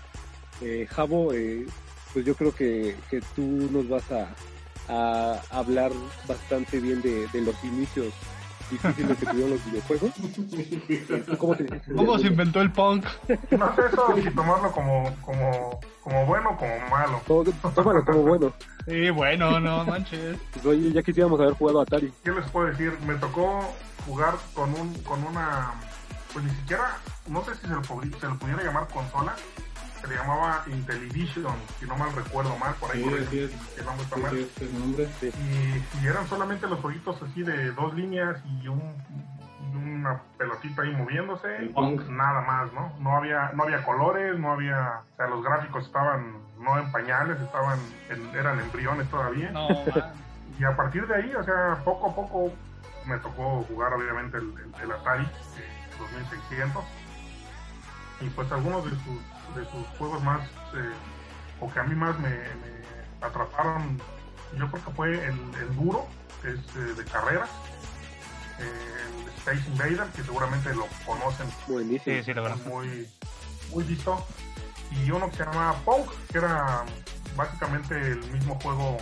Eh, 0.62 0.88
Javo, 0.90 1.34
eh, 1.34 1.66
pues 2.14 2.26
yo 2.26 2.36
creo 2.36 2.56
que, 2.56 2.96
que 3.10 3.20
tú 3.36 3.42
nos 3.72 3.90
vas 3.90 4.10
a, 4.12 4.34
a 4.88 5.42
hablar 5.50 5.92
bastante 6.28 6.80
bien 6.80 7.02
de, 7.02 7.28
de 7.28 7.42
los 7.42 7.62
inicios 7.66 8.14
difíciles 8.74 9.18
que 9.18 9.26
tuvieron 9.26 9.52
los 9.52 9.66
videojuegos. 9.66 10.12
¿Cómo 11.38 11.56
te 11.56 11.82
¿Cómo 11.96 12.20
se 12.20 12.28
inventó 12.28 12.62
el 12.62 12.72
punk? 12.72 13.06
No 13.52 13.76
sé 13.76 13.82
eso 13.88 14.16
si 14.22 14.30
tomarlo 14.32 14.72
como, 14.72 15.16
como, 15.22 15.80
como 16.02 16.26
bueno 16.26 16.52
o 16.52 16.58
como 16.58 16.90
malo. 16.90 17.22
Tómalo 17.76 18.06
como 18.06 18.22
bueno. 18.24 18.54
Sí, 18.88 19.10
bueno, 19.10 19.60
no 19.60 19.86
manches. 19.86 20.38
Pues, 20.52 20.66
oye, 20.66 20.92
ya 20.92 21.02
quisiéramos 21.02 21.40
haber 21.40 21.54
jugado 21.54 21.80
a 21.80 21.84
Atari. 21.84 22.12
¿Qué 22.24 22.32
les 22.32 22.50
puedo 22.52 22.68
decir? 22.68 22.98
Me 23.08 23.16
tocó 23.16 23.74
jugar 24.06 24.36
con 24.54 24.74
un 24.74 24.94
con 25.04 25.24
una 25.24 25.72
pues 26.34 26.46
ni 26.46 26.52
siquiera 26.52 26.98
no 27.28 27.44
sé 27.46 27.56
si 27.56 27.62
se 27.62 27.68
lo, 27.68 27.84
se 27.84 28.28
lo 28.28 28.38
pudiera 28.38 28.64
llamar 28.64 28.88
consola 28.88 29.36
se 30.04 30.10
le 30.10 30.16
llamaba 30.18 30.64
Intellivision 30.68 31.56
si 31.80 31.86
no 31.86 31.96
mal 31.96 32.14
recuerdo 32.14 32.58
mal 32.58 32.76
por 32.76 32.92
ahí 32.92 33.02
Sí, 33.02 33.10
por 33.10 33.20
ahí, 33.20 33.60
el 33.78 33.86
nombre 33.86 34.04
está 34.04 34.18
mal. 34.18 34.38
este 34.38 34.66
nombre. 34.66 35.10
y, 35.22 36.02
y 36.04 36.08
eran 36.08 36.28
solamente 36.28 36.68
los 36.68 36.80
jueguitos 36.82 37.22
así 37.24 37.42
de 37.42 37.72
dos 37.72 37.94
líneas 37.96 38.38
y 38.46 38.68
un 38.68 38.82
una 39.74 40.22
pelotita 40.38 40.82
ahí 40.82 40.92
moviéndose 40.94 41.72
nada 42.10 42.42
más 42.42 42.72
no 42.74 42.94
no 43.00 43.16
había 43.18 43.52
no 43.54 43.64
había 43.64 43.84
colores 43.86 44.38
no 44.38 44.52
había 44.52 45.02
o 45.14 45.16
sea 45.16 45.28
los 45.28 45.42
gráficos 45.44 45.86
estaban 45.86 46.34
no 46.60 46.78
en 46.78 46.92
pañales 46.92 47.40
estaban 47.40 47.80
en- 48.10 48.36
eran 48.36 48.60
embriones 48.60 49.10
todavía. 49.10 49.52
No, 49.52 49.68
y 50.60 50.64
a 50.64 50.76
partir 50.78 51.06
de 51.08 51.16
ahí, 51.16 51.34
o 51.36 51.44
sea, 51.44 51.82
poco 51.84 52.12
a 52.12 52.16
poco 52.16 52.54
me 53.06 53.18
tocó 53.20 53.64
jugar 53.64 53.92
obviamente 53.94 54.38
el, 54.38 54.44
el- 54.58 54.84
el 54.84 54.92
Atari 54.92 55.24
eh, 55.24 55.96
2600 56.00 56.84
y 58.22 58.30
pues 58.30 58.50
algunos 58.52 58.86
de 58.86 58.92
sus, 58.92 59.20
de 59.56 59.66
sus 59.66 59.86
juegos 59.98 60.24
más, 60.24 60.42
eh, 60.76 60.92
o 61.60 61.72
que 61.72 61.80
a 61.80 61.84
mí 61.84 61.96
más 61.96 62.18
me, 62.20 62.30
me 62.30 63.26
atraparon, 63.26 64.00
yo 64.58 64.70
creo 64.70 64.86
que 64.86 64.92
fue 64.92 65.14
el, 65.14 65.40
el 65.56 65.76
Duro, 65.76 66.08
que 66.42 66.50
es 66.50 66.60
eh, 66.76 66.94
de 66.96 67.06
carreras, 67.06 67.50
eh, 68.60 69.24
el 69.26 69.30
Space 69.40 69.70
Invader, 69.70 70.12
que 70.16 70.24
seguramente 70.24 70.74
lo 70.76 70.88
conocen 71.06 71.48
Buenísimo. 71.68 72.16
Sí, 72.18 72.24
sí, 72.24 72.34
la 72.34 72.42
verdad. 72.42 72.58
muy, 72.66 73.08
muy 73.72 73.84
visto. 73.84 74.26
Y 74.92 75.10
uno 75.10 75.30
que 75.30 75.38
se 75.38 75.46
llama 75.46 75.76
Punk, 75.86 76.10
que 76.32 76.38
era 76.38 76.84
básicamente 77.36 77.96
el 77.96 78.20
mismo 78.32 78.60
juego 78.62 78.98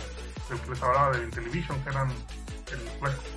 del 0.48 0.58
que 0.60 0.70
les 0.70 0.82
hablaba 0.82 1.16
de 1.16 1.24
Intellivision, 1.24 1.82
que 1.82 1.90
eran 1.90 2.08
el 2.10 2.88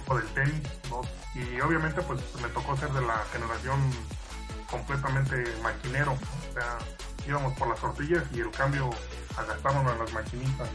juego 0.06 0.22
del 0.22 0.28
tenis. 0.34 0.70
¿no? 0.90 1.02
Y 1.34 1.60
obviamente 1.60 2.02
pues 2.02 2.22
me 2.42 2.48
tocó 2.50 2.78
ser 2.78 2.92
de 2.92 3.02
la 3.02 3.18
generación 3.34 3.80
completamente 4.78 5.44
maquinero. 5.64 6.14
O 6.14 6.54
sea, 6.54 6.78
íbamos 7.28 7.58
por 7.58 7.68
las 7.70 7.80
tortillas 7.80 8.24
y 8.34 8.42
el 8.42 8.52
cambio 8.52 8.90
agastábamos 9.38 9.92
a 9.92 9.98
las 9.98 10.14
maquinitas. 10.14 10.70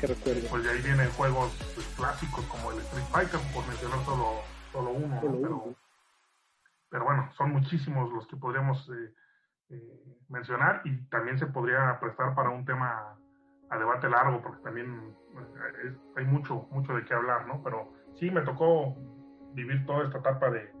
Que 0.00 0.06
recuerdo. 0.08 0.48
Pues 0.50 0.64
de 0.64 0.70
ahí 0.70 0.82
vienen 0.82 1.10
juegos 1.12 1.52
pues, 1.74 1.86
clásicos 1.96 2.44
como 2.46 2.70
el 2.72 2.78
Street 2.80 3.04
Fighter, 3.12 3.40
por 3.54 3.66
mencionar 3.66 4.04
solo, 4.04 4.26
solo 4.72 4.90
uno. 4.90 5.14
¿no? 5.16 5.20
Solo 5.20 5.32
uno. 5.36 5.42
Pero, 5.42 5.74
pero 6.90 7.04
bueno, 7.04 7.30
son 7.36 7.52
muchísimos 7.52 8.12
los 8.12 8.26
que 8.26 8.36
podríamos 8.36 8.88
eh, 8.90 9.14
eh, 9.70 10.16
mencionar 10.28 10.82
y 10.84 10.96
también 11.08 11.38
se 11.38 11.46
podría 11.46 11.98
prestar 12.00 12.34
para 12.34 12.50
un 12.50 12.64
tema 12.64 13.16
a 13.70 13.78
debate 13.78 14.08
largo 14.08 14.42
porque 14.42 14.62
también 14.62 15.14
eh, 15.36 15.88
es- 15.88 15.98
hay 16.16 16.24
mucho 16.24 16.66
mucho 16.70 16.94
de 16.94 17.04
qué 17.04 17.14
hablar, 17.14 17.46
¿no? 17.46 17.62
Pero 17.62 17.92
sí 18.18 18.30
me 18.30 18.40
tocó 18.40 18.96
vivir 19.54 19.84
toda 19.86 20.04
esta 20.06 20.18
etapa 20.18 20.50
de, 20.50 20.72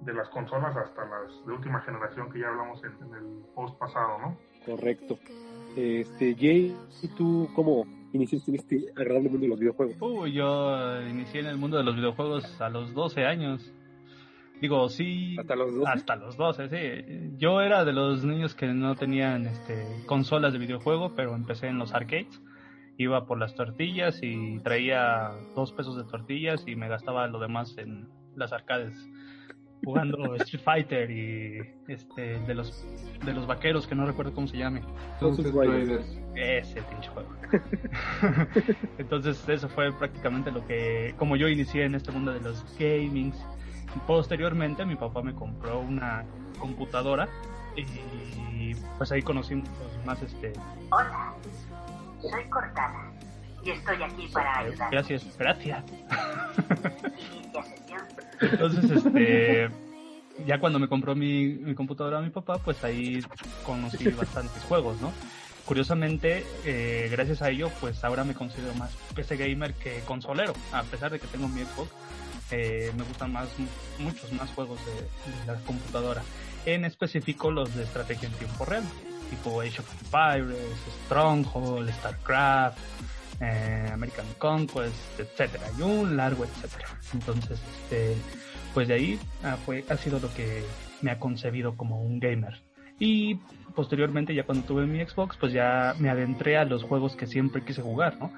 de 0.00 0.14
las 0.14 0.28
consolas 0.30 0.76
hasta 0.76 1.04
las 1.04 1.46
de 1.46 1.52
última 1.52 1.80
generación 1.80 2.30
que 2.30 2.40
ya 2.40 2.48
hablamos 2.48 2.82
en, 2.84 2.92
en 3.06 3.14
el 3.14 3.44
post 3.54 3.78
pasado, 3.78 4.18
¿no? 4.18 4.38
Correcto. 4.64 5.18
Este, 5.76 6.34
Jay, 6.34 6.76
¿y 7.02 7.08
tú 7.08 7.48
cómo 7.54 7.84
iniciaste 8.12 8.50
en 8.50 8.56
este 8.56 8.84
agradable 8.96 9.30
mundo 9.30 9.44
de 9.44 9.48
los 9.48 9.60
videojuegos? 9.60 9.96
Uy, 10.00 10.32
yo 10.32 11.02
inicié 11.08 11.40
en 11.40 11.46
el 11.46 11.56
mundo 11.56 11.76
de 11.76 11.84
los 11.84 11.94
videojuegos 11.94 12.60
a 12.60 12.68
los 12.68 12.92
12 12.94 13.24
años. 13.24 13.72
Digo, 14.60 14.88
sí. 14.88 15.36
¿Hasta 15.38 15.56
los 15.56 15.74
12? 15.74 15.90
Hasta 15.90 16.16
los 16.16 16.36
12, 16.36 16.68
sí. 16.68 17.34
Yo 17.38 17.60
era 17.62 17.84
de 17.84 17.92
los 17.92 18.24
niños 18.24 18.54
que 18.54 18.66
no 18.66 18.94
tenían 18.94 19.46
este, 19.46 19.86
consolas 20.06 20.52
de 20.52 20.58
videojuego, 20.58 21.14
pero 21.14 21.34
empecé 21.34 21.68
en 21.68 21.78
los 21.78 21.94
arcades. 21.94 22.42
Iba 22.98 23.24
por 23.26 23.38
las 23.38 23.54
tortillas 23.54 24.18
y 24.22 24.58
traía 24.58 25.30
dos 25.54 25.72
pesos 25.72 25.96
de 25.96 26.04
tortillas 26.04 26.64
y 26.66 26.76
me 26.76 26.88
gastaba 26.88 27.26
lo 27.28 27.38
demás 27.40 27.78
en 27.78 28.08
las 28.36 28.52
arcades. 28.52 28.94
Jugando 29.84 30.34
Street 30.36 30.62
Fighter 30.62 31.10
y 31.10 31.60
este 31.88 32.38
de 32.40 32.54
los 32.54 32.84
de 33.24 33.32
los 33.32 33.46
vaqueros 33.46 33.86
que 33.86 33.94
no 33.94 34.06
recuerdo 34.06 34.34
cómo 34.34 34.46
se 34.46 34.58
llame. 34.58 34.82
Riders. 35.20 36.18
Ese 36.34 36.82
pinche 36.82 37.08
juego. 37.10 37.30
Entonces 38.98 39.48
eso 39.48 39.68
fue 39.68 39.92
prácticamente 39.92 40.50
lo 40.50 40.66
que, 40.66 41.14
como 41.18 41.36
yo 41.36 41.48
inicié 41.48 41.84
en 41.84 41.94
este 41.94 42.12
mundo 42.12 42.32
de 42.32 42.40
los 42.40 42.64
gamings. 42.78 43.36
Posteriormente 44.06 44.84
mi 44.84 44.96
papá 44.96 45.22
me 45.22 45.34
compró 45.34 45.80
una 45.80 46.24
computadora 46.58 47.28
y 47.76 48.74
pues 48.98 49.10
ahí 49.10 49.22
conocí 49.22 49.56
pues, 49.56 50.06
más 50.06 50.22
este... 50.22 50.52
Hola, 50.90 51.34
soy 52.20 52.44
Cortana 52.44 53.10
y 53.64 53.70
estoy 53.70 54.02
aquí 54.02 54.28
para 54.32 54.58
ayudar. 54.60 54.90
Gracias, 54.90 55.36
gracias. 55.38 55.84
Inicia 57.34 57.62
sesión. 57.76 58.00
Entonces 58.40 58.90
este... 58.90 59.70
ya 60.46 60.58
cuando 60.58 60.78
me 60.78 60.88
compró 60.88 61.14
mi, 61.14 61.48
mi 61.48 61.74
computadora 61.74 62.20
mi 62.20 62.30
papá, 62.30 62.58
pues 62.58 62.82
ahí 62.84 63.22
conocí 63.64 64.08
bastantes 64.10 64.62
juegos, 64.64 65.00
¿no? 65.00 65.12
Curiosamente, 65.64 66.44
eh, 66.64 67.08
gracias 67.12 67.42
a 67.42 67.50
ello, 67.50 67.70
pues 67.80 68.02
ahora 68.02 68.24
me 68.24 68.34
considero 68.34 68.74
más 68.74 68.96
PC 69.14 69.36
gamer 69.36 69.74
que 69.74 70.00
consolero, 70.00 70.52
a 70.72 70.82
pesar 70.82 71.12
de 71.12 71.20
que 71.20 71.26
tengo 71.28 71.48
mi 71.48 71.60
Xbox. 71.60 71.90
Eh, 72.50 72.90
me 72.96 73.04
gustan 73.04 73.32
más 73.32 73.48
muchos 74.00 74.32
más 74.32 74.50
juegos 74.50 74.80
de, 74.84 74.92
de 74.92 75.46
la 75.46 75.54
computadora 75.60 76.20
en 76.66 76.84
específico 76.84 77.52
los 77.52 77.72
de 77.76 77.84
estrategia 77.84 78.28
en 78.28 78.34
tiempo 78.34 78.64
real 78.64 78.82
tipo 79.30 79.60
Age 79.60 79.80
of 79.80 79.88
Empires, 80.02 80.76
Stronghold, 81.06 81.90
StarCraft, 81.92 82.78
eh, 83.40 83.88
American 83.92 84.26
Conquest, 84.38 85.18
etcétera, 85.18 85.64
y 85.78 85.82
un 85.82 86.16
largo 86.16 86.44
etcétera. 86.44 86.88
Entonces, 87.14 87.60
este, 87.82 88.16
pues 88.74 88.88
de 88.88 88.94
ahí 88.94 89.18
ah, 89.42 89.56
fue, 89.56 89.84
ha 89.88 89.96
sido 89.96 90.20
lo 90.20 90.32
que 90.34 90.62
me 91.02 91.10
ha 91.10 91.18
concebido 91.18 91.76
como 91.76 92.02
un 92.02 92.20
gamer. 92.20 92.62
Y 92.98 93.36
posteriormente, 93.74 94.34
ya 94.34 94.44
cuando 94.44 94.66
tuve 94.66 94.86
mi 94.86 95.04
Xbox, 95.04 95.36
pues 95.38 95.52
ya 95.52 95.94
me 95.98 96.10
adentré 96.10 96.58
a 96.58 96.64
los 96.64 96.82
juegos 96.82 97.16
que 97.16 97.26
siempre 97.26 97.64
quise 97.64 97.80
jugar, 97.80 98.18
¿no? 98.18 98.30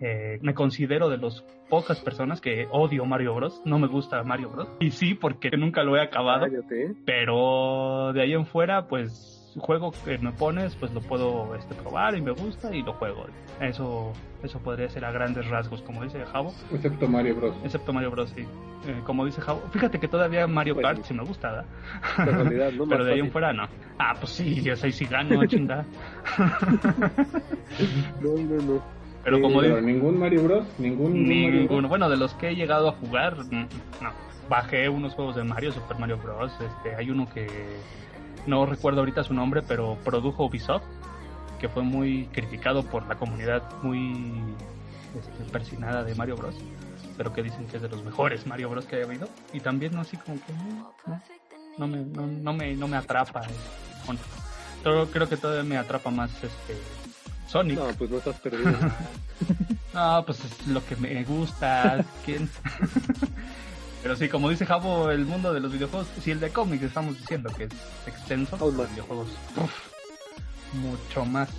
Eh, 0.00 0.38
me 0.42 0.54
considero 0.54 1.08
de 1.08 1.18
las 1.18 1.42
pocas 1.68 2.00
personas 2.00 2.40
que 2.40 2.66
odio 2.70 3.04
Mario 3.06 3.34
Bros. 3.34 3.62
No 3.64 3.78
me 3.78 3.86
gusta 3.86 4.22
Mario 4.22 4.50
Bros. 4.50 4.68
Y 4.80 4.90
sí, 4.90 5.14
porque 5.14 5.50
nunca 5.56 5.82
lo 5.82 5.96
he 5.96 6.02
acabado. 6.02 6.46
Cállate. 6.46 6.94
Pero 7.04 8.12
de 8.12 8.22
ahí 8.22 8.32
en 8.32 8.46
fuera, 8.46 8.88
pues 8.88 9.35
juego 9.58 9.92
que 10.04 10.18
me 10.18 10.32
pones, 10.32 10.74
pues 10.76 10.92
lo 10.92 11.00
puedo 11.00 11.54
este, 11.54 11.74
probar 11.74 12.16
y 12.16 12.20
me 12.22 12.32
gusta 12.32 12.74
y 12.74 12.82
lo 12.82 12.92
juego. 12.94 13.26
Eso 13.60 14.12
eso 14.42 14.58
podría 14.60 14.88
ser 14.88 15.04
a 15.04 15.10
grandes 15.10 15.48
rasgos, 15.48 15.82
como 15.82 16.02
dice 16.04 16.24
Javo. 16.26 16.52
Excepto 16.72 17.08
Mario 17.08 17.36
Bros. 17.36 17.56
Excepto 17.64 17.92
Mario 17.92 18.10
Bros, 18.10 18.30
sí. 18.36 18.42
Eh, 18.86 19.00
como 19.04 19.24
dice 19.24 19.40
Javo. 19.40 19.62
Fíjate 19.72 19.98
que 19.98 20.08
todavía 20.08 20.46
Mario 20.46 20.74
Pues 20.74 20.86
Kart 20.86 21.02
sí. 21.04 21.14
me 21.14 21.24
gusta, 21.24 21.50
¿verdad? 21.50 21.64
Pero 22.88 23.04
de 23.04 23.12
ahí 23.14 23.20
en 23.20 23.30
fuera 23.32 23.52
no. 23.52 23.66
Ah, 23.98 24.14
pues 24.20 24.32
sí, 24.32 24.62
yo 24.62 24.76
soy 24.76 24.92
sí 24.92 25.06
gano, 25.06 25.44
chinga. 25.46 25.84
No, 28.20 28.34
no, 28.36 28.62
no. 28.62 28.82
Pero 29.24 29.38
Eh, 29.38 29.42
como 29.42 29.60
Pero 29.60 29.80
ningún 29.80 30.18
Mario 30.18 30.42
Bros. 30.44 30.66
Ningún, 30.78 31.12
ningún 31.14 31.22
Mario 31.24 31.50
Bros. 31.50 31.60
ninguno. 31.62 31.88
Bueno, 31.88 32.08
de 32.08 32.16
los 32.16 32.34
que 32.34 32.50
he 32.50 32.54
llegado 32.54 32.88
a 32.88 32.92
jugar, 32.92 33.36
mm, 33.44 33.68
no. 34.02 34.10
Bajé 34.48 34.88
unos 34.88 35.14
juegos 35.14 35.34
de 35.34 35.42
Mario, 35.42 35.72
Super 35.72 35.98
Mario 35.98 36.18
Bros. 36.18 36.52
Este, 36.60 36.94
hay 36.94 37.10
uno 37.10 37.26
que 37.32 37.48
no 38.46 38.66
recuerdo 38.66 39.00
ahorita 39.00 39.24
su 39.24 39.34
nombre, 39.34 39.62
pero 39.62 39.96
produjo 40.04 40.44
Ubisoft, 40.46 40.84
que 41.60 41.68
fue 41.68 41.82
muy 41.82 42.26
criticado 42.32 42.82
por 42.84 43.06
la 43.06 43.16
comunidad 43.16 43.62
muy 43.82 44.32
este, 45.18 45.50
persinada 45.50 46.04
de 46.04 46.14
Mario 46.14 46.36
Bros. 46.36 46.54
Pero 47.16 47.32
que 47.32 47.42
dicen 47.42 47.66
que 47.66 47.76
es 47.76 47.82
de 47.82 47.88
los 47.88 48.04
mejores 48.04 48.46
Mario 48.46 48.68
Bros 48.70 48.84
que 48.84 48.96
haya 48.96 49.06
habido. 49.06 49.28
Y 49.52 49.60
también 49.60 49.94
no 49.94 50.02
así 50.02 50.16
como 50.18 50.36
que 50.44 50.52
no, 50.52 50.92
no, 51.06 51.20
no 51.78 51.86
me, 51.88 51.98
no, 52.04 52.26
no 52.26 52.52
me, 52.52 52.74
no 52.74 52.88
me 52.88 52.96
atrapa. 52.98 53.40
eh, 53.42 54.16
todo- 54.82 55.06
creo 55.10 55.28
que 55.28 55.36
todavía 55.36 55.62
me 55.64 55.78
atrapa 55.78 56.10
más 56.10 56.30
este 56.42 56.76
Sonic. 57.48 57.78
No, 57.78 57.86
pues 57.96 58.10
no 58.10 58.18
estás 58.18 58.38
perdido. 58.40 58.72
No, 59.94 60.22
pues 60.26 60.44
es 60.44 60.66
lo 60.68 60.84
que 60.84 60.94
me 60.96 61.24
gusta. 61.24 62.04
¿Quién? 62.22 62.50
Pero 64.06 64.14
sí, 64.14 64.28
como 64.28 64.48
dice 64.50 64.64
Javo, 64.64 65.10
el 65.10 65.24
mundo 65.26 65.52
de 65.52 65.58
los 65.58 65.72
videojuegos, 65.72 66.06
si 66.20 66.30
el 66.30 66.38
de 66.38 66.50
cómics 66.50 66.84
estamos 66.84 67.18
diciendo 67.18 67.50
que 67.58 67.64
es 67.64 67.70
extenso, 68.06 68.56
los 68.56 68.88
videojuegos, 68.92 69.26
uf, 69.56 70.74
mucho 70.74 71.24
más. 71.24 71.50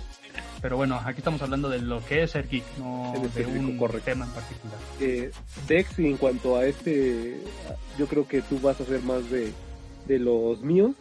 Pero 0.62 0.78
bueno, 0.78 0.98
aquí 1.04 1.18
estamos 1.18 1.42
hablando 1.42 1.68
de 1.68 1.82
lo 1.82 2.02
que 2.06 2.22
es 2.22 2.30
ser 2.30 2.48
geek, 2.48 2.64
no 2.78 3.12
de 3.34 3.44
un 3.44 3.76
correcto. 3.76 4.06
tema 4.06 4.24
en 4.24 4.30
particular. 4.30 4.78
eh, 4.98 5.30
Dex, 5.66 5.98
en 5.98 6.16
cuanto 6.16 6.56
a 6.56 6.64
este, 6.64 7.38
yo 7.98 8.06
creo 8.06 8.26
que 8.26 8.40
tú 8.40 8.58
vas 8.60 8.80
a 8.80 8.84
ser 8.86 9.02
más 9.02 9.28
de, 9.30 9.52
de 10.06 10.18
los 10.18 10.62
míos. 10.62 10.92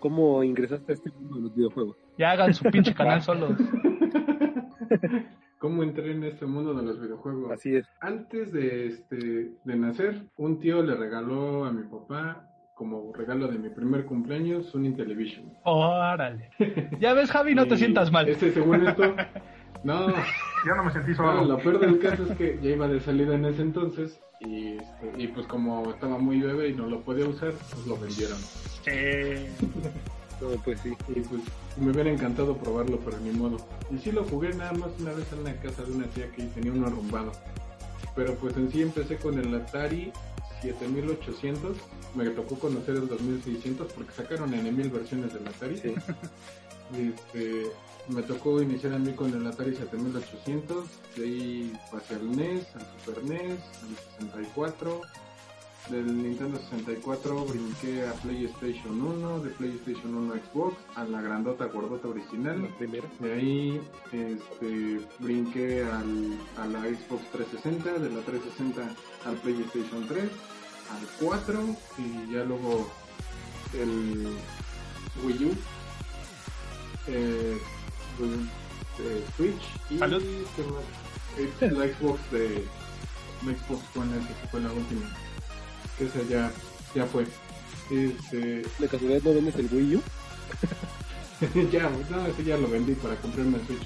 ¿Cómo 0.00 0.42
ingresaste 0.42 0.90
a 0.90 0.94
este 0.96 1.10
mundo 1.10 1.36
de 1.36 1.42
los 1.42 1.54
videojuegos? 1.54 1.96
Ya 2.18 2.32
hagan 2.32 2.52
su 2.52 2.64
pinche 2.64 2.92
canal 2.96 3.22
solos. 3.22 3.52
¿Cómo 5.66 5.82
entré 5.82 6.12
en 6.12 6.22
este 6.22 6.46
mundo 6.46 6.74
de 6.74 6.84
los 6.84 7.00
videojuegos? 7.00 7.50
Así 7.50 7.74
es. 7.74 7.84
Antes 8.00 8.52
de 8.52 8.86
este 8.86 9.50
de 9.64 9.76
nacer, 9.76 10.22
un 10.36 10.60
tío 10.60 10.80
le 10.80 10.94
regaló 10.94 11.64
a 11.64 11.72
mi 11.72 11.82
papá 11.82 12.48
como 12.76 13.12
regalo 13.12 13.48
de 13.48 13.58
mi 13.58 13.68
primer 13.70 14.04
cumpleaños 14.04 14.72
un 14.76 14.86
Intellivision. 14.86 15.52
Órale. 15.64 16.50
Ya 17.00 17.14
ves, 17.14 17.32
Javi, 17.32 17.56
no 17.56 17.66
te 17.66 17.76
sientas 17.76 18.12
mal. 18.12 18.28
Este, 18.28 18.52
según 18.52 18.86
esto, 18.86 19.02
no, 19.82 20.06
Ya 20.06 20.74
no 20.76 20.84
me 20.84 20.92
sentí 20.92 21.10
no, 21.10 21.16
solo. 21.16 21.44
lo 21.46 21.58
peor 21.58 21.80
del 21.80 21.98
caso 21.98 22.22
es 22.30 22.38
que 22.38 22.60
ya 22.62 22.70
iba 22.70 22.86
de 22.86 23.00
salida 23.00 23.34
en 23.34 23.46
ese 23.46 23.62
entonces 23.62 24.20
y, 24.38 24.76
este, 24.76 25.12
y 25.18 25.26
pues 25.26 25.48
como 25.48 25.90
estaba 25.90 26.16
muy 26.16 26.40
bebé 26.40 26.68
y 26.68 26.74
no 26.74 26.86
lo 26.86 27.00
podía 27.00 27.26
usar, 27.26 27.50
pues 27.72 27.84
lo 27.88 27.96
vendieron. 27.96 28.38
Sí. 28.84 29.66
No, 30.38 30.48
pues 30.62 30.78
sí. 30.80 30.92
Y 31.08 31.20
pues 31.20 31.40
me 31.78 31.90
hubiera 31.90 32.10
encantado 32.10 32.56
probarlo, 32.56 32.98
pero 33.00 33.18
ni 33.20 33.30
modo. 33.30 33.58
Y 33.90 33.98
sí 33.98 34.12
lo 34.12 34.24
jugué 34.24 34.54
nada 34.54 34.72
más 34.72 34.90
una 34.98 35.12
vez 35.12 35.26
en 35.32 35.44
la 35.44 35.54
casa 35.60 35.82
de 35.82 35.92
una 35.92 36.06
tía 36.06 36.30
que 36.32 36.44
tenía 36.44 36.72
uno 36.72 36.86
arrumbado. 36.86 37.32
Pero 38.14 38.34
pues 38.36 38.56
en 38.56 38.70
sí 38.72 38.82
empecé 38.82 39.16
con 39.16 39.38
el 39.38 39.54
Atari 39.54 40.12
7800. 40.62 41.76
Me 42.14 42.30
tocó 42.30 42.58
conocer 42.58 42.96
el 42.96 43.08
2600 43.08 43.92
porque 43.92 44.12
sacaron 44.12 44.52
en 44.54 44.76
mil 44.76 44.90
versiones 44.90 45.32
del 45.34 45.46
Atari. 45.46 45.78
Sí. 45.78 45.94
Este, 46.92 47.72
me 48.08 48.22
tocó 48.22 48.62
iniciar 48.62 48.94
a 48.94 48.98
mí 49.00 49.12
con 49.12 49.34
el 49.34 49.44
Atari 49.44 49.74
7800. 49.74 50.84
De 51.16 51.24
ahí 51.24 51.72
pasé 51.90 52.14
al 52.14 52.36
NES, 52.36 52.64
al 52.76 52.86
Super 53.04 53.24
NES, 53.24 53.58
al 53.82 54.28
64. 54.30 55.00
Del 55.88 56.20
Nintendo 56.20 56.58
64 56.58 57.44
brinqué 57.44 58.08
a 58.08 58.12
PlayStation 58.14 59.00
1, 59.00 59.40
de 59.40 59.50
PlayStation 59.50 60.14
1 60.16 60.34
a 60.34 60.36
Xbox, 60.38 60.76
a 60.96 61.04
la 61.04 61.20
grandota 61.20 61.66
gordota 61.66 62.08
original. 62.08 62.60
La 62.60 62.76
primera. 62.76 63.06
De 63.20 63.32
ahí 63.32 63.80
este, 64.12 65.00
brinqué 65.20 65.84
al, 65.84 66.38
a 66.56 66.66
la 66.66 66.80
Xbox 66.80 67.30
360, 67.30 67.98
de 68.00 68.10
la 68.10 68.20
360 68.22 68.94
al 69.26 69.36
PlayStation 69.36 70.08
3, 70.08 70.24
al 70.24 71.26
4 71.28 71.76
y 71.98 72.32
ya 72.32 72.44
luego 72.44 72.90
el 73.72 74.26
Wii 75.24 75.44
U, 75.44 75.54
eh, 77.08 77.58
eh, 78.98 79.24
Switch 79.36 79.62
y 79.90 79.98
Salud. 79.98 80.22
Eh, 81.38 81.70
la 81.70 81.86
Xbox 81.86 82.30
de 82.32 82.64
la 83.44 83.52
Xbox 83.52 83.96
One 83.96 84.18
que 84.18 84.48
fue 84.48 84.60
la 84.60 84.72
última. 84.72 85.25
Que 85.98 86.04
esa 86.04 86.22
ya, 86.28 86.50
ya 86.94 87.04
fue. 87.06 87.26
Este, 87.90 88.62
¿De 88.78 88.88
casualidad 88.88 89.22
no 89.22 89.34
vendes 89.34 89.54
el 89.56 89.68
Wii 89.72 89.96
U? 89.96 90.02
ya, 91.70 91.90
no, 92.10 92.26
ese 92.26 92.44
ya 92.44 92.56
lo 92.56 92.68
vendí 92.68 92.94
para 92.94 93.14
comprarme 93.16 93.58
el 93.58 93.66
Switch. 93.66 93.82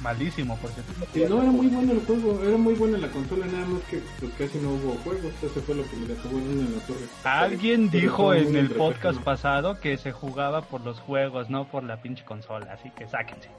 Malísimo, 0.00 0.58
porque 0.60 0.80
Sí, 1.12 1.24
no, 1.28 1.42
era 1.42 1.50
muy 1.50 1.66
bueno 1.66 1.92
el 1.92 2.00
juego, 2.00 2.42
era 2.42 2.56
muy 2.56 2.74
buena 2.74 2.98
la 2.98 3.08
consola, 3.08 3.46
nada 3.46 3.66
más 3.66 3.82
que 3.84 4.00
pues 4.20 4.32
casi 4.38 4.58
no 4.58 4.70
hubo 4.70 4.92
juegos, 5.04 5.32
eso 5.42 5.60
fue 5.62 5.74
lo 5.74 5.82
que 5.84 5.96
me 5.96 6.12
acabó 6.12 6.38
en 6.38 6.74
la 6.74 6.80
torre. 6.86 7.06
alguien 7.24 7.90
Pero 7.90 8.02
dijo 8.02 8.34
en 8.34 8.56
el 8.56 8.70
podcast 8.70 9.20
pasado 9.20 9.80
que 9.80 9.98
se 9.98 10.12
jugaba 10.12 10.62
por 10.62 10.80
los 10.80 10.98
juegos, 11.00 11.50
no 11.50 11.66
por 11.66 11.84
la 11.84 12.00
pinche 12.00 12.24
consola, 12.24 12.72
así 12.72 12.90
que 12.96 13.06
sáquense. 13.06 13.50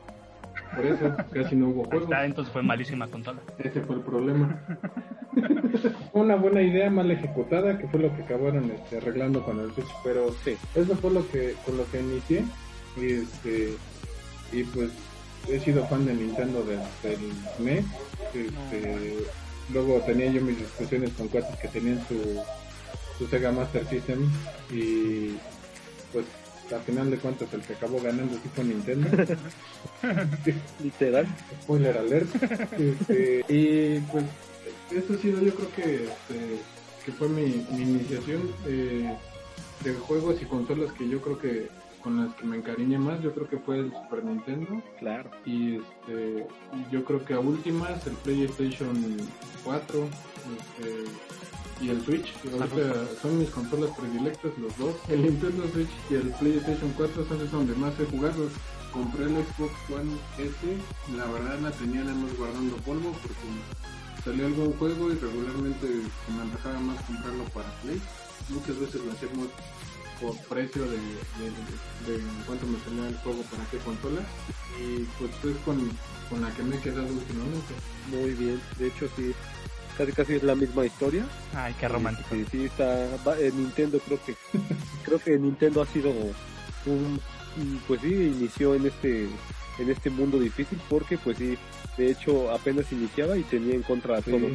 Por 0.75 0.85
eso 0.85 1.15
casi 1.31 1.55
no 1.55 1.69
hubo 1.69 1.83
juegos. 1.85 2.03
está, 2.03 2.25
entonces 2.25 2.51
fue 2.51 2.61
malísima 2.63 3.07
consola. 3.07 3.39
Ese 3.59 3.81
fue 3.81 3.95
el 3.95 4.01
problema. 4.01 4.59
Fue 6.11 6.21
una 6.21 6.35
buena 6.35 6.61
idea 6.61 6.89
mal 6.89 7.11
ejecutada, 7.11 7.77
que 7.77 7.87
fue 7.87 7.99
lo 7.99 8.15
que 8.15 8.23
acabaron 8.23 8.71
este, 8.71 8.97
arreglando 8.97 9.43
con 9.43 9.59
el 9.59 9.71
Switch, 9.73 9.87
pero 10.03 10.31
Sí. 10.43 10.55
eso 10.75 10.95
fue 10.95 11.11
lo 11.11 11.27
que 11.29 11.55
con 11.65 11.77
lo 11.77 11.85
que 11.91 11.99
inicié 11.99 12.43
y 12.97 13.13
este 13.13 13.73
y 14.53 14.63
pues 14.63 14.91
he 15.49 15.59
sido 15.59 15.85
fan 15.87 16.05
de 16.05 16.13
Nintendo 16.13 16.63
desde 16.63 17.15
el 17.15 17.31
NES. 17.65 17.85
Este, 18.33 19.17
luego 19.73 19.99
tenía 20.05 20.27
yo 20.31 20.41
mis 20.41 20.57
discusiones 20.57 21.11
con 21.11 21.27
cuates 21.27 21.55
que 21.59 21.67
tenían 21.67 21.99
su, 22.07 22.41
su 23.17 23.27
Sega 23.27 23.51
Master 23.51 23.85
System 23.87 24.29
y 24.71 25.35
pues 26.13 26.25
a 26.73 26.79
final 26.79 27.11
de 27.11 27.17
cuentas 27.17 27.53
el 27.53 27.61
que 27.61 27.73
acabó 27.73 28.01
ganando 28.01 28.33
sí 28.35 28.49
fue 28.53 28.63
Nintendo. 28.63 29.09
Literal. 30.83 31.27
Spoiler 31.63 31.97
alert. 31.97 32.29
Este, 32.73 33.45
y 33.49 33.99
pues 34.11 34.23
eso 34.91 35.13
ha 35.13 35.17
sido 35.17 35.41
yo 35.41 35.53
creo 35.53 35.71
que, 35.75 35.95
este, 36.05 36.59
que 37.05 37.11
fue 37.11 37.29
mi, 37.29 37.65
mi 37.71 37.81
iniciación 37.83 38.41
eh, 38.67 39.15
de 39.83 39.93
juegos 39.93 40.41
y 40.41 40.45
consolas 40.45 40.91
que 40.93 41.07
yo 41.07 41.21
creo 41.21 41.37
que 41.37 41.69
con 42.01 42.23
las 42.23 42.35
que 42.35 42.45
me 42.45 42.57
encariñé 42.57 42.99
más, 42.99 43.19
yo 43.23 43.33
creo 43.33 43.49
que 43.49 43.57
fue 43.57 43.79
el 43.79 43.91
Super 43.91 44.23
Nintendo 44.23 44.79
Claro. 44.99 45.31
y 45.43 45.77
este 45.77 46.45
yo 46.91 47.03
creo 47.03 47.25
que 47.25 47.33
a 47.33 47.39
últimas 47.39 48.05
el 48.05 48.13
PlayStation 48.13 48.95
4 49.63 50.07
este, 50.55 51.03
y 51.81 51.89
el 51.89 52.03
Switch 52.05 52.33
ahorita 52.51 53.05
son 53.21 53.39
mis 53.39 53.49
consolas 53.49 53.89
predilectas 53.97 54.51
los 54.57 54.77
dos. 54.77 54.95
El 55.09 55.23
Nintendo 55.23 55.67
Switch 55.73 55.89
y 56.09 56.15
el 56.15 56.29
PlayStation 56.39 56.91
4 56.95 57.25
son 57.27 57.41
es 57.41 57.51
donde 57.51 57.75
más 57.75 57.93
he 57.99 58.05
jugado. 58.05 58.49
Compré 58.91 59.25
el 59.25 59.31
Xbox 59.31 59.73
One 59.91 60.11
S 60.37 60.55
la 61.17 61.25
verdad 61.25 61.59
la 61.59 61.71
tenía 61.71 62.01
nada 62.01 62.15
más 62.15 62.37
guardando 62.37 62.77
polvo 62.77 63.11
porque 63.11 63.35
salió 64.23 64.45
algún 64.45 64.71
juego 64.73 65.11
y 65.11 65.15
regularmente 65.15 65.87
se 66.25 66.31
me 66.31 66.41
antojaba 66.41 66.79
más 66.79 67.03
comprarlo 67.03 67.43
para 67.53 67.69
Play. 67.81 68.01
Muchas 68.49 68.79
veces 68.79 69.01
lo 69.03 69.11
hacíamos 69.11 69.47
por 70.21 70.37
precio 70.47 70.83
de, 70.83 70.97
de, 70.97 72.07
de, 72.07 72.15
en 72.15 72.43
cuánto 72.45 72.65
me 72.67 72.79
salía 72.79 73.09
el 73.09 73.17
juego 73.17 73.41
para 73.43 73.65
qué 73.65 73.77
consola. 73.79 74.21
Y 74.79 75.03
pues 75.19 75.31
es 75.43 75.57
con, 75.65 75.91
con 76.29 76.41
la 76.41 76.51
que 76.55 76.63
me 76.63 76.77
he 76.77 76.79
quedado 76.79 77.07
últimamente. 77.07 77.73
Muy 78.09 78.33
bien, 78.33 78.61
de 78.79 78.87
hecho 78.87 79.07
sí, 79.15 79.33
casi 79.97 80.11
casi 80.11 80.33
es 80.35 80.43
la 80.43 80.55
misma 80.55 80.85
historia. 80.85 81.25
Ay, 81.53 81.73
qué 81.79 81.87
romántico. 81.87 82.29
Sí, 82.31 82.45
sí 82.51 82.65
está, 82.65 83.05
eh, 83.39 83.51
Nintendo 83.55 83.99
creo 83.99 84.19
que, 84.25 84.35
creo 85.03 85.19
que 85.19 85.37
Nintendo 85.37 85.81
ha 85.81 85.85
sido 85.85 86.11
un, 86.85 87.19
pues 87.87 88.01
sí, 88.01 88.13
inició 88.13 88.75
en 88.75 88.85
este, 88.87 89.27
en 89.79 89.89
este 89.89 90.09
mundo 90.09 90.39
difícil 90.39 90.79
porque 90.89 91.17
pues 91.17 91.37
sí, 91.37 91.57
de 91.97 92.11
hecho 92.11 92.51
apenas 92.51 92.91
iniciaba 92.91 93.37
y 93.37 93.43
tenía 93.43 93.73
en 93.75 93.81
contra 93.83 94.17
a 94.17 94.21
Sí. 94.21 94.31
todo, 94.31 94.47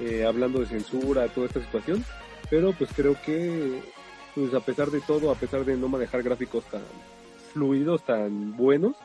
eh, 0.00 0.24
hablando 0.26 0.60
de 0.60 0.66
censura, 0.66 1.28
toda 1.28 1.46
esta 1.46 1.60
situación, 1.60 2.04
pero 2.50 2.72
pues 2.72 2.90
creo 2.94 3.16
que, 3.24 3.80
pues 4.34 4.52
a 4.54 4.60
pesar 4.60 4.90
de 4.90 5.00
todo, 5.00 5.30
a 5.30 5.34
pesar 5.34 5.64
de 5.64 5.76
no 5.76 5.88
manejar 5.88 6.22
gráficos 6.22 6.64
tan 6.64 6.82
fluidos, 7.52 8.04
tan 8.04 8.56
buenos, 8.56 8.96